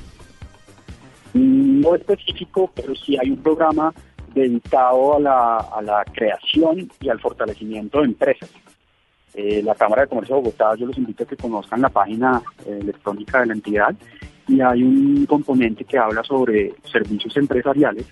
No 1.35 1.95
específico, 1.95 2.71
pero 2.75 2.95
sí 2.95 3.17
hay 3.23 3.31
un 3.31 3.39
programa 3.39 3.95
dedicado 4.35 5.17
a 5.17 5.21
la, 5.21 5.57
a 5.59 5.83
la 5.83 6.05
creación 6.13 6.91
y 7.01 7.09
al 7.09 7.21
fortalecimiento 7.21 8.01
de 8.01 8.07
empresas. 8.07 8.51
Eh, 9.35 9.62
la 9.62 9.75
Cámara 9.77 10.03
de 10.03 10.09
Comercio 10.09 10.37
de 10.37 10.43
Bogotá, 10.43 10.75
yo 10.75 10.87
los 10.87 10.99
invito 10.99 11.23
a 11.23 11.27
que 11.27 11.37
conozcan 11.37 11.81
la 11.81 11.88
página 11.88 12.43
eh, 12.66 12.79
electrónica 12.81 13.40
de 13.40 13.47
la 13.47 13.53
entidad 13.55 13.95
y 14.49 14.61
hay 14.61 14.83
un 14.83 15.25
componente 15.27 15.85
que 15.85 15.97
habla 15.99 16.25
sobre 16.25 16.75
servicios 16.90 17.37
empresariales 17.37 18.07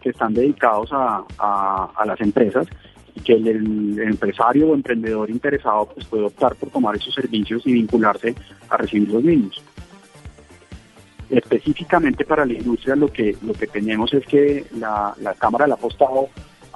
que 0.00 0.08
están 0.10 0.32
dedicados 0.32 0.88
a, 0.92 1.24
a- 1.38 2.04
las 2.06 2.20
empresas 2.22 2.66
y 3.14 3.20
que 3.20 3.34
el, 3.34 3.46
el 3.46 3.98
empresario 4.00 4.68
o 4.70 4.74
emprendedor 4.74 5.28
interesado 5.30 5.86
pues, 5.94 6.06
puede 6.06 6.24
optar 6.24 6.54
por 6.56 6.70
tomar 6.70 6.96
esos 6.96 7.14
servicios 7.14 7.62
y 7.66 7.72
vincularse 7.74 8.34
a 8.70 8.76
recibir 8.78 9.10
los 9.10 9.22
mismos. 9.22 9.62
Específicamente 11.30 12.24
para 12.24 12.44
la 12.44 12.54
industria 12.54 12.96
lo 12.96 13.08
que, 13.12 13.36
lo 13.42 13.52
que 13.54 13.66
tenemos 13.66 14.12
es 14.12 14.26
que 14.26 14.66
la, 14.78 15.14
la 15.20 15.34
Cámara 15.34 15.66
le 15.66 15.72
ha 15.74 15.76
apostado 15.76 16.28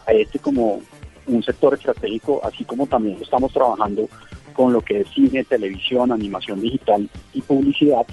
a 0.07 0.13
este 0.13 0.39
como 0.39 0.81
un 1.27 1.43
sector 1.43 1.75
estratégico, 1.75 2.41
así 2.45 2.65
como 2.65 2.87
también 2.87 3.19
estamos 3.21 3.53
trabajando 3.53 4.09
con 4.53 4.73
lo 4.73 4.81
que 4.81 5.01
es 5.01 5.09
cine, 5.09 5.45
televisión, 5.45 6.13
animación 6.13 6.61
digital 6.61 7.09
y 7.35 7.43
publicidad, 7.43 8.07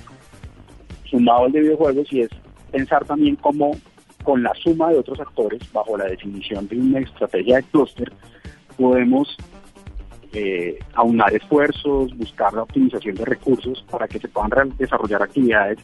sumado 1.05 1.45
al 1.45 1.51
de 1.51 1.61
videojuegos, 1.61 2.11
y 2.11 2.21
es 2.21 2.29
pensar 2.71 3.05
también 3.05 3.35
cómo 3.37 3.77
con 4.23 4.41
la 4.41 4.53
suma 4.55 4.89
de 4.89 4.99
otros 4.99 5.19
actores, 5.19 5.61
bajo 5.71 5.97
la 5.97 6.05
definición 6.05 6.67
de 6.67 6.77
una 6.77 6.99
estrategia 6.99 7.57
de 7.57 7.63
clúster, 7.63 8.11
podemos 8.77 9.37
eh, 10.33 10.79
aunar 10.95 11.33
esfuerzos, 11.33 12.17
buscar 12.17 12.53
la 12.53 12.63
optimización 12.63 13.15
de 13.15 13.25
recursos 13.25 13.85
para 13.89 14.07
que 14.07 14.19
se 14.19 14.27
puedan 14.27 14.75
desarrollar 14.77 15.21
actividades 15.21 15.77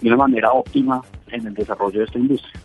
de 0.00 0.08
una 0.08 0.16
manera 0.16 0.52
óptima 0.52 1.02
en 1.28 1.46
el 1.46 1.54
desarrollo 1.54 1.98
de 1.98 2.04
esta 2.04 2.18
industria. 2.18 2.60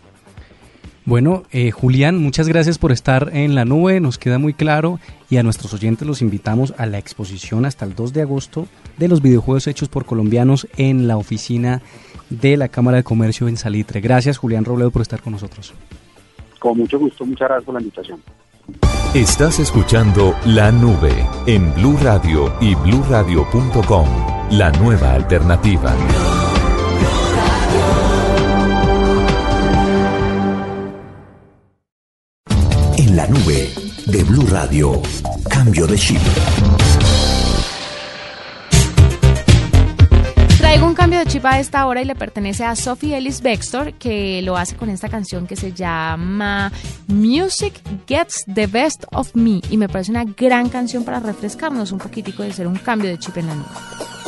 Bueno, 1.03 1.43
eh, 1.51 1.71
Julián, 1.71 2.21
muchas 2.21 2.47
gracias 2.47 2.77
por 2.77 2.91
estar 2.91 3.31
en 3.33 3.56
la 3.56 3.65
nube, 3.65 3.99
nos 3.99 4.19
queda 4.19 4.37
muy 4.37 4.54
claro 4.54 4.99
y 5.29 5.37
a 5.37 5.43
nuestros 5.43 5.73
oyentes 5.73 6.08
los 6.08 6.21
invitamos 6.21 6.75
a 6.77 6.85
la 6.85 6.99
exposición 6.99 7.65
hasta 7.65 7.85
el 7.85 7.95
2 7.95 8.13
de 8.13 8.21
agosto 8.21 8.67
de 8.97 9.08
los 9.08 9.21
videojuegos 9.21 9.65
hechos 9.65 9.89
por 9.89 10.06
colombianos 10.06 10.67
en 10.77 11.08
la 11.08 11.17
oficina 11.17 11.81
de 12.29 12.56
la 12.56 12.67
Cámara 12.67 12.97
de 12.97 13.04
Comercio 13.04 13.47
en 13.47 13.58
Salitre. 13.58 13.99
Gracias, 13.99 14.37
Julián 14.37 14.63
Robledo, 14.63 14.91
por 14.91 15.02
estar 15.02 15.21
con 15.21 15.33
nosotros. 15.33 15.73
Con 16.60 16.77
mucho 16.77 16.99
gusto, 16.99 17.25
muchas 17.25 17.47
gracias 17.47 17.65
por 17.65 17.73
la 17.73 17.81
invitación. 17.81 18.21
Estás 19.15 19.60
escuchando 19.60 20.35
La 20.45 20.71
Nube 20.71 21.27
en 21.47 21.73
Blue 21.73 21.97
Radio 22.02 22.54
y 22.62 22.75
bluradio.com, 22.75 24.08
la 24.52 24.71
nueva 24.71 25.15
alternativa. 25.15 25.93
La 33.22 33.28
nube 33.28 33.72
de 34.08 34.24
Blue 34.24 34.48
Radio, 34.50 35.00
cambio 35.48 35.86
de 35.86 35.96
chip. 35.96 36.19
Traigo 40.58 40.88
un 40.88 40.96
cambio 40.96 41.19
de 41.19 41.28
chip 41.28 41.46
a 41.46 41.60
esta 41.60 41.86
hora 41.86 42.02
y 42.02 42.06
le 42.06 42.15
pertenece 42.15 42.63
a 42.63 42.76
Sophie 42.76 43.15
Ellis 43.15 43.42
Bextor, 43.42 43.94
que 43.94 44.42
lo 44.42 44.58
hace 44.58 44.76
con 44.76 44.90
esta 44.90 45.08
canción 45.08 45.46
que 45.46 45.56
se 45.56 45.72
llama 45.72 46.72
Music 47.10 47.80
Gets 48.08 48.46
the 48.52 48.65
Best 48.65 49.04
of 49.12 49.36
Me. 49.36 49.62
Y 49.69 49.78
me 49.78 49.88
parece 49.88 50.10
una 50.10 50.24
gran 50.24 50.69
canción 50.69 51.04
para 51.04 51.19
refrescarnos 51.19 51.92
un 51.92 52.00
poquitico 52.00 52.42
de 52.42 52.50
hacer 52.50 52.65
un 52.65 52.78
cambio 52.78 53.08
de 53.08 53.19
chip 53.19 53.38
en 53.38 53.48
la 53.48 53.54
nube. 53.54 54.21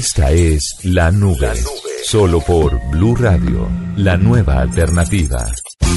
Esta 0.00 0.30
es 0.30 0.78
La 0.84 1.10
Nube, 1.10 1.52
solo 2.04 2.40
por 2.40 2.80
Blue 2.88 3.14
Radio, 3.14 3.68
la 3.96 4.16
nueva 4.16 4.62
alternativa. 4.62 5.46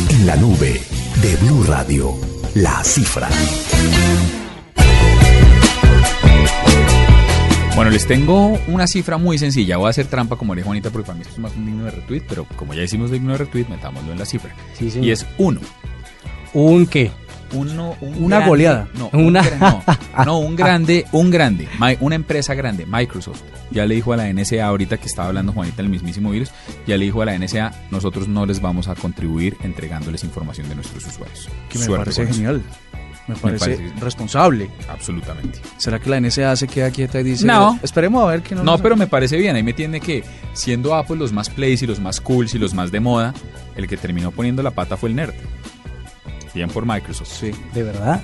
En 0.10 0.28
la 0.28 0.36
nube 0.36 0.82
de 1.22 1.36
Blue 1.38 1.64
Radio, 1.64 2.14
la 2.56 2.84
cifra. 2.84 3.30
Bueno, 7.78 7.92
les 7.92 8.06
tengo 8.06 8.60
una 8.68 8.88
cifra 8.88 9.18
muy 9.18 9.38
sencilla. 9.38 9.78
Voy 9.78 9.88
a 9.88 9.92
hacer 9.92 10.08
trampa 10.08 10.36
como 10.36 10.52
haría 10.52 10.66
Juanita 10.66 10.90
porque 10.90 11.06
para 11.06 11.16
mí 11.16 11.22
esto 11.22 11.36
es 11.36 11.40
más 11.40 11.56
un 11.56 11.66
digno 11.66 11.86
de 11.86 11.92
retweet, 11.92 12.24
pero 12.28 12.46
como 12.58 12.74
ya 12.74 12.84
hicimos 12.84 13.10
digno 13.10 13.32
de 13.32 13.38
retweet, 13.38 13.70
metámoslo 13.70 14.12
en 14.12 14.20
la 14.20 14.26
cifra. 14.26 14.54
Sí, 14.78 14.92
y 15.02 15.12
es 15.12 15.26
uno. 15.38 15.62
¿Un 16.52 16.88
qué? 16.88 17.10
Uno, 17.54 17.96
un 18.02 18.24
Una 18.24 18.38
grande- 18.38 18.50
goleada. 18.50 18.88
No, 18.98 19.10
un 19.14 19.26
Una- 19.26 19.44
gra- 19.44 19.58
no, 19.60 19.84
no, 20.26 20.38
un 20.40 20.56
grande, 20.56 21.06
un 21.12 21.30
grande, 21.32 21.68
una 22.00 22.16
empresa 22.16 22.54
grande, 22.54 22.86
Microsoft. 22.86 23.42
Ya 23.72 23.86
le 23.86 23.96
dijo 23.96 24.14
a 24.14 24.18
la 24.18 24.32
NSA 24.32 24.66
ahorita 24.66 24.98
que 24.98 25.06
estaba 25.08 25.30
hablando 25.30 25.52
Juanita 25.54 25.82
el 25.82 25.90
mismísimo 25.90 26.32
virus, 26.32 26.52
ya 26.88 26.98
le 26.98 27.06
dijo 27.06 27.22
a 27.22 27.26
la 27.26 27.38
NSA, 27.38 27.72
nosotros 27.92 28.28
no 28.28 28.46
les 28.46 28.62
vamos 28.62 28.88
a 28.88 28.96
contribuir 28.96 29.56
entregándoles 29.64 30.24
información 30.24 30.68
de 30.70 30.76
nuestros 30.76 31.06
usuarios. 31.06 31.48
Que 31.70 31.80
me 31.80 31.86
Suerte 31.86 32.12
parece 32.12 32.34
genial. 32.34 32.62
Me 33.26 33.36
parece, 33.36 33.78
parece- 33.78 33.94
responsable. 34.02 34.70
Absolutamente. 34.90 35.60
¿Será 35.78 35.98
que 35.98 36.10
la 36.10 36.18
NSA 36.20 36.58
se 36.58 36.68
queda 36.68 36.92
quieta 36.92 37.22
y 37.22 37.24
dice, 37.24 37.46
No. 37.46 37.80
esperemos 37.82 38.22
a 38.22 38.28
ver 38.28 38.42
que 38.42 38.54
no 38.54 38.64
No, 38.64 38.74
nos- 38.74 38.82
pero 38.82 38.98
me 38.98 39.08
parece 39.08 39.38
bien. 39.38 39.56
Ahí 39.56 39.64
me 39.64 39.72
tiene 39.72 40.02
que, 40.02 40.26
siendo 40.52 40.94
Apple 40.94 41.16
los 41.16 41.32
más 41.32 41.50
plays 41.50 41.82
y 41.84 41.88
los 41.88 42.02
más 42.02 42.20
cools 42.20 42.54
y 42.54 42.60
los 42.60 42.74
más 42.74 42.92
de 42.92 43.00
moda, 43.00 43.34
el 43.78 43.88
que 43.88 43.96
terminó 43.96 44.32
poniendo 44.32 44.62
la 44.62 44.72
pata 44.72 44.98
fue 44.98 45.08
el 45.10 45.16
nerd. 45.16 45.34
Bien 46.54 46.70
por 46.70 46.86
Microsoft. 46.86 47.30
Sí. 47.40 47.52
¿De 47.74 47.84
verdad? 47.84 48.22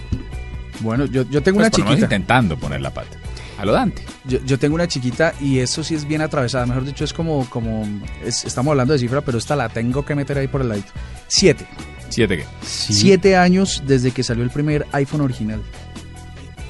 Bueno, 0.82 1.06
yo, 1.06 1.24
yo 1.30 1.42
tengo 1.44 1.58
Pues 1.58 1.68
una 1.68 1.70
por 1.72 1.80
chiquita. 1.90 2.04
intentando 2.06 2.58
poner 2.58 2.82
la 2.82 2.94
pata. 2.94 3.18
A 3.58 3.66
lo 3.66 3.74
Dante. 3.74 4.04
Yo, 4.24 4.40
yo 4.46 4.58
tengo 4.58 4.76
una 4.76 4.88
chiquita 4.88 5.34
y 5.42 5.60
eso 5.60 5.84
sí 5.84 5.94
es 5.94 6.08
bien 6.08 6.22
atravesada. 6.22 6.66
Mejor 6.66 6.86
dicho, 6.86 7.04
es 7.04 7.12
como, 7.12 7.50
como 7.50 7.86
es- 8.24 8.46
estamos 8.46 8.72
hablando 8.72 8.94
de 8.94 9.00
cifra, 9.00 9.20
pero 9.22 9.38
esta 9.38 9.56
la 9.58 9.68
tengo 9.68 10.06
que 10.06 10.16
meter 10.16 10.38
ahí 10.38 10.48
por 10.48 10.62
el 10.62 10.70
ladito. 10.70 10.92
Siete. 11.28 11.66
¿Siete 12.08 12.38
qué? 12.38 12.46
Siete 12.66 13.36
años 13.36 13.84
desde 13.86 14.12
que 14.12 14.24
salió 14.24 14.44
el 14.44 14.50
primer 14.50 14.88
iPhone 14.94 15.22
original. 15.22 15.62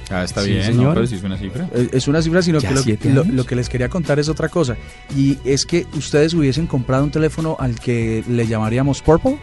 Ah, 0.09 0.23
está 0.23 0.41
Sí, 0.43 0.49
bien, 0.51 0.63
señor. 0.63 0.83
¿no? 0.85 0.93
Pero 0.95 1.05
si 1.05 1.15
es 1.15 1.23
una 1.23 1.37
cifra. 1.37 1.69
Eh, 1.75 1.89
Es 1.93 2.07
una 2.07 2.21
cifra, 2.23 2.41
sino 2.41 2.57
¿Ya 2.59 2.69
que 2.73 2.97
lo, 3.11 3.23
lo- 3.23 3.31
lo 3.31 3.45
que 3.45 3.55
les 3.55 3.69
quería 3.69 3.89
contar 3.89 4.17
es 4.17 4.27
otra 4.27 4.49
cosa. 4.49 4.75
Y 5.15 5.37
es 5.45 5.67
que 5.67 5.85
ustedes 5.93 6.33
hubiesen 6.33 6.65
comprado 6.65 7.03
un 7.03 7.11
teléfono 7.11 7.55
al 7.59 7.79
que 7.79 8.23
le 8.27 8.47
llamaríamos 8.47 9.03
Purple. 9.03 9.37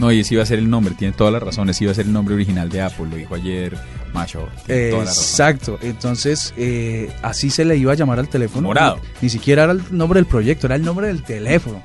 No, 0.00 0.10
y 0.10 0.20
ese 0.20 0.34
iba 0.34 0.42
a 0.42 0.46
ser 0.46 0.58
el 0.58 0.70
nombre, 0.70 0.94
tiene 0.94 1.12
todas 1.12 1.30
las 1.32 1.42
razones. 1.42 1.80
Iba 1.82 1.92
a 1.92 1.94
ser 1.94 2.06
el 2.06 2.12
nombre 2.12 2.34
original 2.34 2.70
de 2.70 2.80
Apple, 2.80 3.06
lo 3.10 3.16
dijo 3.16 3.34
ayer 3.34 3.76
Macho. 4.14 4.48
Exacto. 4.66 5.78
Entonces, 5.82 6.54
eh, 6.56 7.12
así 7.22 7.50
se 7.50 7.66
le 7.66 7.76
iba 7.76 7.92
a 7.92 7.94
llamar 7.94 8.18
al 8.18 8.28
teléfono. 8.28 8.68
Morado. 8.68 8.96
Ni, 8.96 9.26
ni 9.26 9.28
siquiera 9.28 9.64
era 9.64 9.72
el 9.72 9.82
nombre 9.90 10.18
del 10.18 10.26
proyecto, 10.26 10.66
era 10.66 10.76
el 10.76 10.82
nombre 10.82 11.08
del 11.08 11.22
teléfono. 11.22 11.82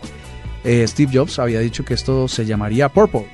Eh, 0.63 0.87
Steve 0.87 1.11
Jobs 1.13 1.37
había 1.39 1.59
dicho 1.59 1.83
que 1.83 1.93
esto 1.93 2.27
se 2.29 2.45
llamaría 2.45 2.89
Purple. 2.89 3.27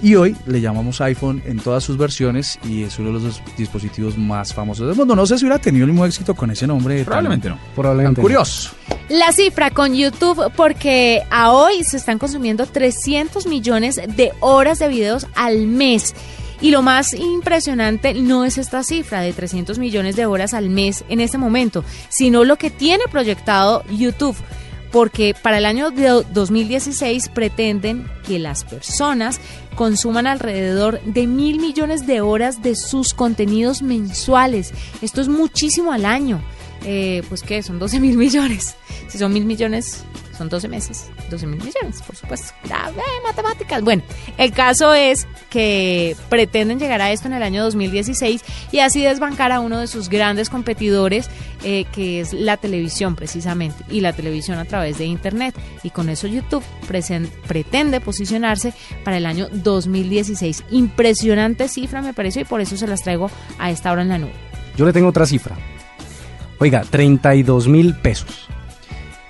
Y 0.00 0.14
hoy 0.14 0.36
le 0.46 0.60
llamamos 0.60 1.00
iPhone 1.00 1.42
en 1.44 1.58
todas 1.58 1.82
sus 1.82 1.96
versiones 1.98 2.58
y 2.64 2.84
es 2.84 2.98
uno 3.00 3.18
de 3.18 3.24
los 3.24 3.42
dispositivos 3.56 4.16
más 4.16 4.54
famosos 4.54 4.86
del 4.86 4.94
mundo. 4.96 5.16
No 5.16 5.26
sé 5.26 5.36
si 5.38 5.44
hubiera 5.44 5.58
tenido 5.58 5.84
el 5.86 5.90
mismo 5.90 6.06
éxito 6.06 6.34
con 6.36 6.50
ese 6.52 6.66
nombre. 6.68 6.96
tan- 6.98 7.04
Probablemente 7.06 7.48
no. 7.48 7.56
Tan 7.56 7.74
Probablemente 7.74 8.20
no. 8.20 8.22
curioso. 8.22 8.70
La 9.08 9.32
cifra 9.32 9.70
con 9.70 9.94
YouTube, 9.94 10.52
porque 10.54 11.22
a 11.30 11.50
hoy 11.52 11.82
se 11.82 11.96
están 11.96 12.18
consumiendo 12.18 12.66
300 12.66 13.46
millones 13.48 13.96
de 14.16 14.32
horas 14.40 14.78
de 14.78 14.86
videos 14.88 15.26
al 15.34 15.66
mes. 15.66 16.14
Y 16.60 16.70
lo 16.70 16.82
más 16.82 17.14
impresionante 17.14 18.14
no 18.14 18.44
es 18.44 18.58
esta 18.58 18.82
cifra 18.84 19.20
de 19.20 19.32
300 19.32 19.78
millones 19.78 20.14
de 20.16 20.26
horas 20.26 20.54
al 20.54 20.70
mes 20.70 21.04
en 21.08 21.20
este 21.20 21.38
momento, 21.38 21.84
sino 22.08 22.44
lo 22.44 22.56
que 22.56 22.70
tiene 22.70 23.04
proyectado 23.10 23.82
YouTube. 23.90 24.36
Porque 24.92 25.34
para 25.40 25.58
el 25.58 25.66
año 25.66 25.90
de 25.90 26.24
2016 26.32 27.28
pretenden 27.28 28.06
que 28.26 28.38
las 28.38 28.64
personas 28.64 29.38
consuman 29.78 30.26
alrededor 30.26 31.00
de 31.04 31.28
mil 31.28 31.60
millones 31.60 32.04
de 32.04 32.20
horas 32.20 32.62
de 32.62 32.74
sus 32.74 33.14
contenidos 33.14 33.80
mensuales. 33.80 34.74
Esto 35.02 35.20
es 35.20 35.28
muchísimo 35.28 35.92
al 35.92 36.04
año. 36.04 36.42
Eh, 36.84 37.22
pues 37.28 37.42
que 37.42 37.62
son 37.62 37.78
12 37.78 38.00
mil 38.00 38.16
millones. 38.18 38.74
Si 39.06 39.18
son 39.18 39.32
mil 39.32 39.44
millones, 39.44 40.02
son 40.38 40.48
12 40.48 40.68
meses. 40.68 41.10
12 41.30 41.46
mil 41.46 41.58
millones, 41.58 42.00
por 42.06 42.16
supuesto. 42.16 42.54
Eh, 42.64 43.02
matemáticas. 43.24 43.82
Bueno, 43.82 44.02
el 44.38 44.52
caso 44.52 44.94
es 44.94 45.26
que 45.50 46.16
pretenden 46.28 46.78
llegar 46.78 47.00
a 47.02 47.10
esto 47.10 47.26
en 47.26 47.34
el 47.34 47.42
año 47.42 47.64
2016 47.64 48.42
y 48.70 48.78
así 48.78 49.02
desbancar 49.02 49.50
a 49.52 49.60
uno 49.60 49.80
de 49.80 49.88
sus 49.88 50.08
grandes 50.08 50.48
competidores, 50.48 51.28
eh, 51.64 51.84
que 51.92 52.20
es 52.20 52.32
la 52.32 52.56
televisión 52.56 53.16
precisamente, 53.16 53.84
y 53.90 54.00
la 54.00 54.12
televisión 54.12 54.58
a 54.58 54.64
través 54.64 54.98
de 54.98 55.06
Internet. 55.06 55.54
Y 55.82 55.90
con 55.90 56.08
eso 56.08 56.28
YouTube 56.28 56.64
pretende 56.86 58.00
posicionarse 58.00 58.72
para 59.04 59.16
el 59.16 59.26
año 59.26 59.48
2016. 59.50 60.64
Impresionante 60.70 61.68
cifra 61.68 62.00
me 62.00 62.14
pareció 62.14 62.42
y 62.42 62.44
por 62.44 62.60
eso 62.60 62.76
se 62.76 62.86
las 62.86 63.02
traigo 63.02 63.30
a 63.58 63.70
esta 63.70 63.90
hora 63.90 64.02
en 64.02 64.08
la 64.08 64.18
nube. 64.18 64.32
Yo 64.76 64.86
le 64.86 64.92
tengo 64.92 65.08
otra 65.08 65.26
cifra. 65.26 65.56
Oiga, 66.60 66.82
32 66.88 67.66
mil 67.66 67.94
pesos. 67.96 68.48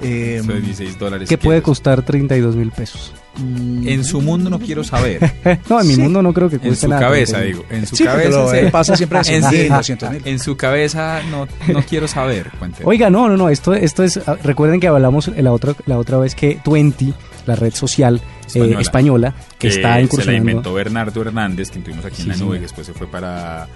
Eh, 0.00 0.38
Eso 0.40 0.52
de 0.52 0.60
16 0.60 0.98
dólares. 0.98 1.28
¿Qué 1.28 1.36
puede 1.38 1.60
costar 1.62 2.02
32 2.02 2.54
mil 2.54 2.70
pesos? 2.70 3.12
En 3.36 4.04
su 4.04 4.20
mundo 4.20 4.48
no 4.50 4.58
quiero 4.58 4.82
saber. 4.84 5.20
no, 5.68 5.80
en 5.80 5.86
mi 5.88 5.94
Sí. 5.94 6.00
mundo 6.00 6.22
no 6.22 6.32
creo 6.32 6.48
que 6.48 6.56
En 6.56 6.62
cueste 6.62 6.86
su 6.86 6.88
nada. 6.88 7.02
cabeza, 7.02 7.38
32.000. 7.38 7.46
digo. 7.46 7.64
En 7.70 7.86
su 7.86 7.96
Sí, 7.96 8.04
cabeza. 8.04 8.58
él 8.58 8.70
pasa 8.70 8.96
siempre 8.96 9.18
en, 9.26 9.42
100.000, 9.42 9.54
en- 9.66 9.72
200.000. 9.72 10.20
en 10.24 10.38
su 10.38 10.56
cabeza 10.56 11.20
no, 11.30 11.46
no 11.72 11.82
quiero 11.82 12.06
saber. 12.08 12.50
Cuente. 12.58 12.82
Oiga, 12.84 13.10
no, 13.10 13.28
no, 13.28 13.36
no, 13.36 13.48
esto, 13.48 13.74
esto 13.74 14.02
es, 14.04 14.18
ah, 14.26 14.36
recuerden 14.42 14.80
que 14.80 14.88
hablamos 14.88 15.28
la 15.36 15.52
otra, 15.52 15.74
la 15.86 15.98
otra 15.98 16.18
vez 16.18 16.34
que 16.34 16.60
Twenty, 16.64 17.12
la 17.46 17.54
red 17.56 17.74
social 17.74 18.16
eh, 18.16 18.48
Española. 18.48 18.80
española, 18.80 19.34
que, 19.58 19.68
está 19.68 19.80
se 19.80 19.82
la 19.88 20.00
incursionando. 20.00 20.50
inventó 20.50 20.74
Bernardo 20.74 21.20
Hernández, 21.22 21.70
que 21.70 21.78
tuvimos 21.80 22.04
aquí 22.04 22.16
Sí, 22.16 22.22
en 22.22 22.28
la 22.28 22.36
nube, 22.36 22.56
que 22.56 22.62
después 22.62 22.86
se 22.86 22.92
fue 22.92 23.06
para, 23.06 23.66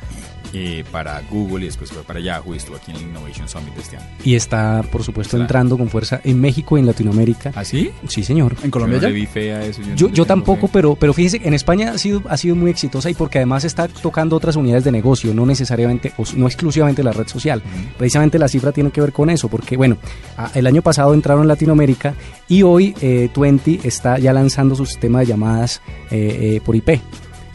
eh, 0.53 0.85
para 0.91 1.21
Google 1.31 1.65
y 1.65 1.67
después 1.67 1.91
fue 1.91 2.03
para 2.03 2.21
Yahoo 2.21 2.55
y 2.55 2.59
estuvo 2.59 2.77
aquí 2.77 2.91
en 2.91 2.97
el 2.99 3.03
Innovation 3.05 3.49
Summit 3.49 3.75
de 3.75 3.81
este 3.81 3.97
año. 3.97 4.07
Y 4.25 4.35
está, 4.35 4.83
por 4.91 5.03
supuesto, 5.03 5.31
Claro. 5.33 5.45
entrando 5.45 5.79
con 5.79 5.89
fuerza 5.89 6.21
en 6.25 6.41
México 6.41 6.77
y 6.77 6.81
en 6.81 6.87
Latinoamérica. 6.87 7.53
¿Ah, 7.55 7.65
sí? 7.65 7.91
Sí, 8.09 8.23
señor. 8.23 8.57
¿En 8.63 8.71
Colombia 8.71 8.99
Yo 8.99 9.03
no 9.03 9.09
ya? 9.09 9.15
vi 9.15 9.27
fea 9.27 9.65
eso. 9.65 9.81
Yo, 9.97 10.25
tampoco, 10.27 10.67
fe. 10.67 10.73
pero, 10.75 10.95
pero 10.97 11.13
fíjese, 11.15 11.41
en 11.45 11.55
España 11.55 11.93
ha 11.93 11.99
sido, 11.99 12.23
ha 12.29 12.37
sido 12.37 12.55
muy 12.55 12.71
exitosa 12.71 13.09
y 13.11 13.15
porque 13.15 13.39
además 13.39 13.65
está 13.65 13.89
tocando 13.89 14.37
otras 14.37 14.57
unidades 14.57 14.85
de 14.85 14.93
negocio, 14.93 15.33
no 15.35 15.47
necesariamente, 15.47 16.13
o 16.17 16.25
no 16.37 16.47
exclusivamente 16.47 17.03
la 17.03 17.13
red 17.13 17.27
social. 17.29 17.63
Precisamente 17.99 18.39
la 18.39 18.49
cifra 18.49 18.73
tiene 18.73 18.91
que 18.91 19.01
ver 19.01 19.13
con 19.13 19.31
eso, 19.31 19.49
porque 19.49 19.77
bueno, 19.77 19.97
a- 20.37 20.51
el 20.55 20.67
año 20.67 20.83
pasado 20.83 21.15
entraron 21.15 21.43
en 21.43 21.49
Latinoamérica 21.49 22.15
y 22.49 22.63
hoy 22.63 22.95
eh, 23.01 23.31
Twenty 23.33 23.81
está 23.83 24.19
ya 24.19 24.33
lanzando 24.33 24.75
su 24.75 24.85
sistema 24.87 25.21
de 25.21 25.27
llamadas 25.27 25.81
eh, 26.11 26.57
eh, 26.57 26.61
por 26.65 26.77
IP. 26.77 27.01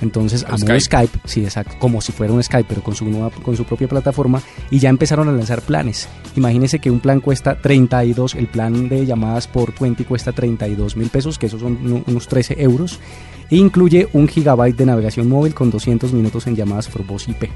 Entonces, 0.02 0.46
a 0.48 0.58
Skype. 0.58 0.80
Skype, 0.80 1.20
sí, 1.26 1.44
exacto, 1.44 1.76
como 1.80 2.02
si 2.02 2.12
fuera 2.12 2.34
un 2.34 2.44
Skype, 2.44 2.66
pero 2.68 2.84
con 2.84 2.96
su, 2.96 3.06
nueva, 3.06 3.30
con 3.30 3.56
su 3.56 3.66
propia 3.66 3.88
plataforma, 3.88 4.42
y 4.70 4.80
ya 4.80 4.90
empezaron 4.90 5.28
a 5.30 5.32
lanzar 5.32 5.62
planes. 5.62 6.08
Imagínense 6.36 6.80
que 6.80 6.92
un 6.92 7.00
plan 7.00 7.20
cuesta 7.20 7.60
32, 7.60 8.36
el 8.36 8.48
plan 8.48 8.90
de 8.90 9.06
llamadas 9.06 9.48
por 9.48 9.78
20 9.78 10.06
cuesta 10.06 10.32
32 10.32 10.96
mil 10.96 11.10
pesos, 11.10 11.40
que 11.40 11.48
esos 11.48 11.62
son 11.62 12.04
unos 12.06 12.28
13 12.28 12.62
euros, 12.62 13.00
e 13.50 13.56
incluye 13.56 14.08
un 14.14 14.28
gigabyte 14.28 14.78
de 14.78 14.86
navegación 14.86 15.30
móvil 15.30 15.54
con 15.54 15.72
200 15.72 16.14
minutos 16.14 16.48
en 16.48 16.56
llamadas 16.56 16.88
por 16.88 17.06
voz 17.06 17.28
IP. 17.28 17.50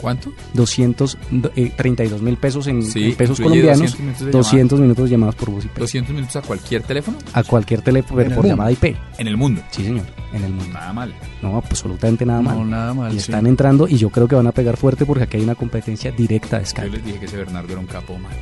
¿Cuánto? 0.00 0.32
232 0.54 2.22
mil 2.22 2.36
pesos 2.36 2.66
en, 2.66 2.82
Sí, 2.82 3.04
en 3.10 3.14
pesos 3.16 3.40
colombianos, 3.40 3.96
200 3.98 4.00
minutos 4.00 4.24
de 4.26 4.30
200 4.32 4.80
minutos 4.80 5.04
de 5.04 5.10
llamadas 5.10 5.34
por 5.34 5.50
voz 5.50 5.64
IP. 5.64 5.78
200 5.78 6.14
minutos 6.14 6.36
a 6.36 6.42
cualquier 6.42 6.82
teléfono 6.82 7.18
A 7.32 7.42
cualquier 7.42 7.82
teléfono 7.82 8.20
el 8.20 8.26
por 8.28 8.36
mundo. 8.36 8.48
llamada 8.48 8.72
IP. 8.72 8.96
en 9.18 9.26
el 9.28 9.36
mundo. 9.36 9.62
Sí, 9.70 9.84
señor, 9.84 10.04
en 10.32 10.44
el 10.44 10.52
mundo. 10.52 10.72
Nada 10.72 10.92
mal. 10.92 11.14
No, 11.42 11.56
absolutamente 11.56 12.24
nada 12.24 12.42
mal. 12.42 12.56
No, 12.58 12.64
nada 12.64 12.94
mal. 12.94 13.10
y 13.12 13.14
sí. 13.14 13.30
están 13.30 13.46
entrando 13.46 13.88
y 13.88 13.96
yo 13.96 14.10
creo 14.10 14.28
que 14.28 14.34
van 14.34 14.46
a 14.46 14.52
pegar 14.52 14.76
fuerte 14.76 15.04
porque 15.06 15.24
aquí 15.24 15.36
hay 15.38 15.42
una 15.44 15.54
competencia 15.54 16.10
directa 16.12 16.58
de 16.58 16.64
Yo 16.64 16.70
Skype. 16.70 16.90
les 16.90 17.04
dije 17.04 17.18
que 17.20 17.26
ese 17.26 17.36
Bernardo 17.36 17.70
era 17.72 17.80
un 17.80 17.86
capo 17.86 18.18
mal. 18.18 18.32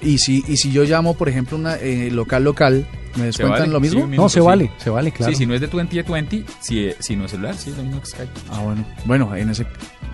Y 0.00 0.18
si, 0.18 0.44
y 0.46 0.58
si 0.58 0.70
yo 0.70 0.84
llamo, 0.84 1.14
por 1.14 1.28
ejemplo, 1.28 1.56
una 1.56 1.76
eh, 1.76 2.10
local 2.12 2.44
local, 2.44 2.86
¿me 3.14 3.20
¿Se 3.20 3.24
descuentan 3.26 3.60
vale? 3.60 3.72
lo 3.72 3.80
mismo? 3.80 4.00
Sí, 4.02 4.06
mismo, 4.06 4.22
No, 4.24 4.28
se 4.28 4.40
sí. 4.40 4.46
vale, 4.46 4.70
se 4.76 4.90
vale, 4.90 5.10
claro. 5.10 5.32
Sí, 5.32 5.38
si 5.38 5.46
no 5.46 5.54
es 5.54 5.60
de 5.62 5.66
20 5.68 6.00
a 6.00 6.02
20, 6.02 6.44
si, 6.60 6.80
eh, 6.80 6.96
si 7.00 7.16
no 7.16 7.24
es 7.24 7.30
celular, 7.30 7.54
sí 7.56 7.70
es 7.70 7.78
lo 7.78 7.82
mismo 7.82 8.00
que 8.02 8.06
Skype. 8.06 8.30
Ah, 8.50 8.60
bueno. 8.60 8.84
Bueno, 9.06 9.34
en 9.34 9.48
ese... 9.50 9.66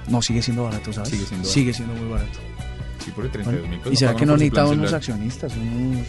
No, 0.08 0.20
sigue 0.22 0.42
siendo 0.42 0.64
barato, 0.64 0.92
¿sabes? 0.92 1.10
Sigue 1.10 1.26
siendo 1.26 1.48
Sigue 1.48 1.72
siendo 1.74 1.94
muy 1.94 2.08
barato. 2.10 2.38
Sí, 3.04 3.10
por 3.10 3.28
32 3.28 3.68
mil 3.68 3.78
pesos. 3.78 3.92
¿Y 3.92 3.96
será 3.96 4.14
que 4.14 4.26
no 4.26 4.32
por 4.32 4.38
su 4.38 4.44
necesita 4.44 4.54
plan 4.54 4.66
unos 4.66 4.76
celular. 4.90 4.94
accionistas? 4.94 5.52
Unos, 5.56 6.06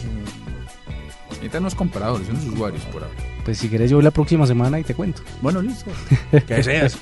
Necesitan 1.30 1.62
unos 1.62 1.74
compradores, 1.74 2.28
unos 2.28 2.44
usuarios 2.44 2.82
por 2.84 3.02
ahora. 3.02 3.14
Pues 3.44 3.58
si 3.58 3.68
quieres 3.68 3.90
yo 3.90 3.96
voy 3.98 4.04
la 4.04 4.10
próxima 4.10 4.46
semana 4.46 4.78
y 4.80 4.84
te 4.84 4.94
cuento. 4.94 5.22
Bueno, 5.42 5.60
listo. 5.60 5.90
que 6.46 6.62
seas. 6.62 6.96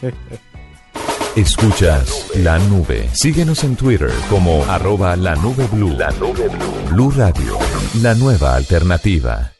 Escuchas 1.36 2.26
la 2.36 2.58
nube. 2.58 3.08
Síguenos 3.12 3.64
en 3.64 3.76
Twitter 3.76 4.10
como 4.28 4.64
arroba 4.64 5.16
la 5.16 5.34
nube 5.36 5.66
blue. 5.72 5.90
La 5.96 6.10
nube 6.12 6.48
blue. 6.48 6.90
Blue 6.90 7.10
Radio, 7.10 7.58
la 8.02 8.14
nueva 8.14 8.56
alternativa. 8.56 9.52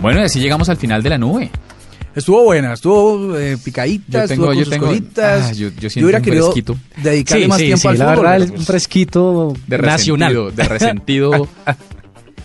Bueno, 0.00 0.20
y 0.20 0.24
así 0.24 0.40
llegamos 0.40 0.68
al 0.68 0.76
final 0.76 1.02
de 1.02 1.10
la 1.10 1.18
nube. 1.18 1.50
Estuvo 2.14 2.44
buena, 2.44 2.72
estuvo 2.74 3.36
eh, 3.36 3.56
picadita, 3.62 4.22
Yo 4.22 4.28
tengo- 4.28 4.32
estuvo 4.32 4.46
con 4.46 4.56
yo 4.56 4.64
sus 4.64 4.70
tengo- 4.72 4.86
cositas. 4.86 5.46
ah, 5.48 5.52
yo- 5.52 5.68
yo 5.80 5.90
siento 5.90 6.06
hubiera 6.06 6.18
un 6.18 6.24
querido 6.24 6.44
fresquito. 6.52 6.76
dedicarle 7.02 7.42
Sí, 7.44 7.48
más 7.48 7.58
sí, 7.58 7.64
tiempo 7.64 7.80
sí, 7.82 7.88
al 7.88 7.98
la 7.98 8.04
fútbol. 8.14 8.26
verdad 8.26 8.48
un 8.56 8.64
fresquito 8.64 9.54
De 9.66 9.78
nacional. 9.78 10.32
resentido, 10.34 10.50
de 10.52 10.64
resentido. 10.68 11.48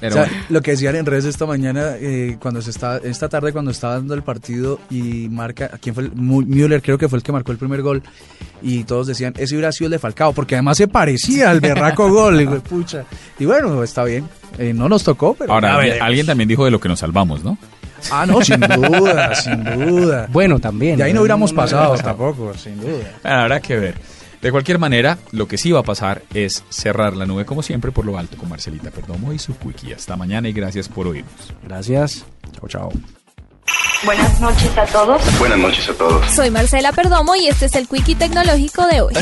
Pero 0.01 0.11
O 0.11 0.13
sea, 0.13 0.23
bueno. 0.27 0.43
lo 0.47 0.61
que 0.61 0.71
decían 0.71 0.95
en 0.95 1.05
redes 1.05 1.25
esta 1.25 1.45
mañana, 1.45 1.95
eh, 1.99 2.37
cuando 2.41 2.61
se 2.61 2.69
está, 2.69 2.99
esta 3.03 3.27
tarde 3.27 3.51
cuando 3.51 3.71
estaba 3.71 3.95
dando 3.95 4.13
el 4.13 4.23
partido 4.23 4.79
y 4.89 5.27
marca, 5.29 5.71
¿quién 5.81 5.93
fue? 5.93 6.05
El, 6.05 6.13
Müller 6.15 6.81
creo 6.81 6.97
que 6.97 7.09
fue 7.09 7.17
el 7.19 7.23
que 7.23 7.33
marcó 7.33 7.51
el 7.51 7.57
primer 7.57 7.81
gol 7.81 8.01
y 8.61 8.85
todos 8.85 9.07
decían, 9.07 9.33
ese 9.37 9.55
hubiera 9.55 9.73
sido 9.73 9.87
el 9.87 9.91
de 9.91 9.99
Falcao, 9.99 10.31
porque 10.31 10.55
además 10.55 10.77
se 10.77 10.87
parecía 10.87 11.49
al 11.51 11.59
berraco 11.59 12.09
gol, 12.13 12.39
y, 12.39 12.45
pucha. 12.47 13.03
Y 13.39 13.43
bueno, 13.45 13.83
está 13.83 14.05
bien, 14.05 14.23
Eh, 14.57 14.73
no 14.73 14.87
nos 14.87 15.03
tocó, 15.03 15.33
pero 15.37 15.51
Ahora, 15.51 15.73
alguien, 15.73 15.89
veremos. 15.89 16.07
alguien 16.07 16.25
también 16.25 16.47
dijo 16.47 16.63
de 16.63 16.71
lo 16.71 16.79
que 16.79 16.87
nos 16.87 16.99
salvamos, 16.99 17.43
¿no? 17.43 17.57
Ah, 18.11 18.25
no, 18.25 18.41
sin 18.41 18.59
duda, 18.59 19.35
sin 19.35 19.63
duda. 19.63 20.27
Bueno, 20.31 20.59
también. 20.59 20.97
De 20.97 21.03
ahí 21.03 21.13
no 21.13 21.21
hubiéramos 21.21 21.51
No, 21.51 21.55
no, 21.57 21.61
no, 21.61 21.65
pasado 21.71 21.95
no. 21.95 22.01
tampoco, 22.03 22.53
sin 22.55 22.79
duda. 22.79 23.11
Bueno, 23.23 23.37
habrá 23.39 23.59
que 23.59 23.75
ver. 23.77 23.95
De 24.41 24.51
cualquier 24.51 24.79
manera, 24.79 25.17
lo 25.31 25.47
que 25.49 25.57
sí 25.57 25.71
va 25.71 25.81
a 25.81 25.83
pasar 25.83 26.21
es 26.33 26.63
cerrar 26.69 27.15
la 27.15 27.25
nube 27.25 27.43
como 27.45 27.61
siempre 27.61 27.91
por 27.91 28.05
lo 28.05 28.17
alto 28.17 28.37
con 28.37 28.47
Marcelita 28.47 28.89
Perdomo 28.89 29.33
y 29.33 29.39
su 29.39 29.57
quickie. 29.57 29.93
Hasta 29.93 30.15
mañana 30.15 30.47
y 30.47 30.53
gracias 30.53 30.87
por 30.87 31.07
oírnos. 31.07 31.33
Gracias. 31.63 32.23
Chao, 32.53 32.67
chao. 32.69 32.89
Buenas 34.05 34.39
noches 34.39 34.71
a 34.77 34.85
todos. 34.85 35.21
Buenas 35.39 35.59
noches 35.59 35.89
a 35.89 35.93
todos. 35.93 36.25
Soy 36.31 36.49
Marcela 36.49 36.93
Perdomo 36.93 37.35
y 37.35 37.47
este 37.49 37.65
es 37.65 37.75
el 37.75 37.87
Quickie 37.87 38.15
Tecnológico 38.15 38.87
de 38.87 39.01
hoy. 39.01 39.13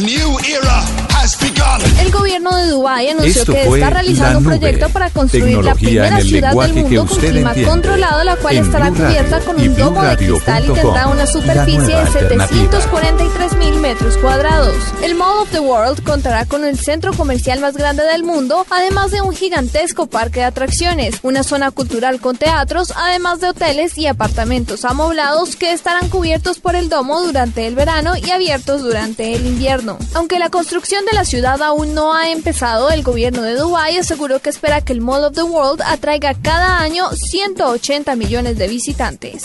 El 2.00 2.12
gobierno 2.12 2.56
de 2.56 2.68
Dubái 2.68 3.10
anunció 3.10 3.42
Esto 3.42 3.52
que 3.52 3.64
está 3.64 3.90
realizando 3.90 4.40
un 4.40 4.46
proyecto 4.46 4.90
para 4.90 5.10
construir 5.10 5.58
la 5.58 5.74
primera 5.74 6.22
ciudad 6.22 6.54
del 6.54 6.74
mundo 6.74 7.06
con 7.06 7.18
clima 7.18 7.50
entiende. 7.50 7.70
controlado, 7.70 8.24
la 8.24 8.36
cual 8.38 8.58
En 8.58 8.66
estará 8.66 8.92
cubierta 8.92 9.40
con 9.42 9.60
un 9.60 9.76
domo 9.76 10.04
de 10.04 10.18
cristal 10.18 10.64
y 10.64 10.74
tendrá 10.74 11.08
una 11.08 11.26
superficie 11.26 11.88
de 11.88 11.96
alternativa. 11.96 12.48
743 12.48 13.58
mil 13.58 13.76
metros 13.76 14.18
cuadrados. 14.18 14.76
El 15.02 15.16
Mall 15.16 15.40
of 15.40 15.50
the 15.52 15.60
World 15.60 16.04
contará 16.04 16.46
con 16.46 16.64
el 16.64 16.80
centro 16.80 17.12
comercial 17.14 17.60
más 17.60 17.76
grande 17.76 18.04
del 18.04 18.24
mundo, 18.24 18.66
además 18.70 19.12
de 19.12 19.22
un 19.22 19.34
gigantesco 19.34 20.06
parque 20.08 20.42
de 20.42 20.46
atracciones, 20.46 21.20
una 21.24 21.44
zona 21.44 21.72
cultural 21.72 22.22
con 22.22 22.38
teatros, 22.38 22.94
además 22.96 23.42
de 23.42 23.50
hoteles 23.50 23.98
y 23.98 24.08
apartamentos 24.08 24.86
amoblados 24.86 25.56
que 25.56 25.74
estarán 25.74 26.10
cubiertos 26.10 26.60
por 26.60 26.76
el 26.76 26.90
domo 26.90 27.22
durante 27.22 27.68
el 27.68 27.76
verano 27.76 28.14
y 28.16 28.30
abiertos 28.30 28.84
durante 28.84 29.34
el 29.34 29.46
invierno. 29.46 29.98
Aunque 30.14 30.40
la 30.40 30.50
construcción 30.50 31.04
de 31.10 31.14
la 31.14 31.26
ciudad 31.26 31.62
aún 31.62 31.94
no 31.94 32.14
ha 32.14 32.30
empezado, 32.30 32.90
el 32.90 33.02
gobierno 33.02 33.42
de 33.42 33.56
Dubái 33.56 33.98
aseguró 33.98 34.40
que 34.40 34.50
espera 34.50 34.82
que 34.82 34.94
el 34.94 35.02
Mall 35.02 35.24
of 35.24 35.36
the 35.36 35.44
World 35.44 35.82
atraiga 35.86 36.34
cada 36.34 36.80
año 36.80 37.10
180 37.12 38.16
millones 38.16 38.58
de 38.58 38.68
visitantes. 38.68 39.44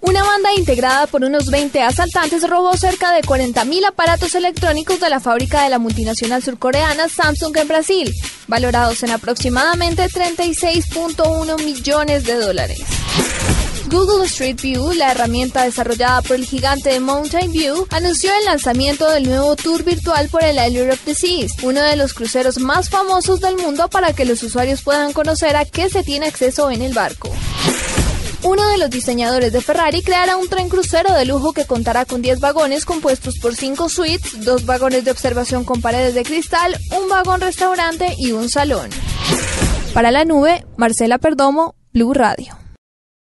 Una 0.00 0.22
banda 0.22 0.54
integrada 0.56 1.06
por 1.06 1.24
unos 1.24 1.46
20 1.46 1.82
asaltantes 1.82 2.48
robó 2.48 2.76
cerca 2.76 3.12
de 3.12 3.22
40.000 3.22 3.86
aparatos 3.86 4.34
electrónicos 4.34 5.00
de 5.00 5.10
la 5.10 5.20
fábrica 5.20 5.62
de 5.62 5.70
la 5.70 5.78
multinacional 5.78 6.42
surcoreana 6.42 7.08
Samsung 7.08 7.56
en 7.56 7.68
Brasil, 7.68 8.14
valorados 8.46 9.02
en 9.02 9.10
aproximadamente 9.10 10.04
36.1 10.08 11.64
millones 11.64 12.24
de 12.24 12.34
dólares. 12.34 12.80
Google 13.92 14.24
Street 14.24 14.58
View, 14.62 14.92
la 14.94 15.10
herramienta 15.10 15.64
desarrollada 15.64 16.22
por 16.22 16.36
el 16.36 16.46
gigante 16.46 16.88
de 16.88 17.00
Mountain 17.00 17.52
View, 17.52 17.86
anunció 17.90 18.30
el 18.38 18.46
lanzamiento 18.46 19.10
del 19.10 19.24
nuevo 19.24 19.54
tour 19.54 19.84
virtual 19.84 20.30
por 20.30 20.42
el 20.42 20.58
Allure 20.58 20.92
of 20.92 21.00
the 21.04 21.14
Seas, 21.14 21.52
uno 21.62 21.82
de 21.82 21.96
los 21.96 22.14
cruceros 22.14 22.58
más 22.58 22.88
famosos 22.88 23.40
del 23.40 23.58
mundo 23.58 23.90
para 23.90 24.14
que 24.14 24.24
los 24.24 24.42
usuarios 24.42 24.80
puedan 24.80 25.12
conocer 25.12 25.56
a 25.56 25.66
qué 25.66 25.90
se 25.90 26.02
tiene 26.02 26.26
acceso 26.26 26.70
en 26.70 26.80
el 26.80 26.94
barco. 26.94 27.28
Uno 28.44 28.66
de 28.70 28.78
los 28.78 28.88
diseñadores 28.88 29.52
de 29.52 29.60
Ferrari 29.60 30.00
creará 30.00 30.38
un 30.38 30.48
tren 30.48 30.70
crucero 30.70 31.12
de 31.12 31.26
lujo 31.26 31.52
que 31.52 31.66
contará 31.66 32.06
con 32.06 32.22
10 32.22 32.40
vagones 32.40 32.86
compuestos 32.86 33.38
por 33.40 33.54
5 33.54 33.90
suites, 33.90 34.42
2 34.42 34.64
vagones 34.64 35.04
de 35.04 35.10
observación 35.10 35.64
con 35.64 35.82
paredes 35.82 36.14
de 36.14 36.22
cristal, 36.22 36.78
un 36.98 37.10
vagón 37.10 37.42
restaurante 37.42 38.14
y 38.16 38.32
un 38.32 38.48
salón. 38.48 38.88
Para 39.92 40.10
la 40.10 40.24
nube, 40.24 40.64
Marcela 40.78 41.18
Perdomo, 41.18 41.74
Blue 41.92 42.14
Radio. 42.14 42.61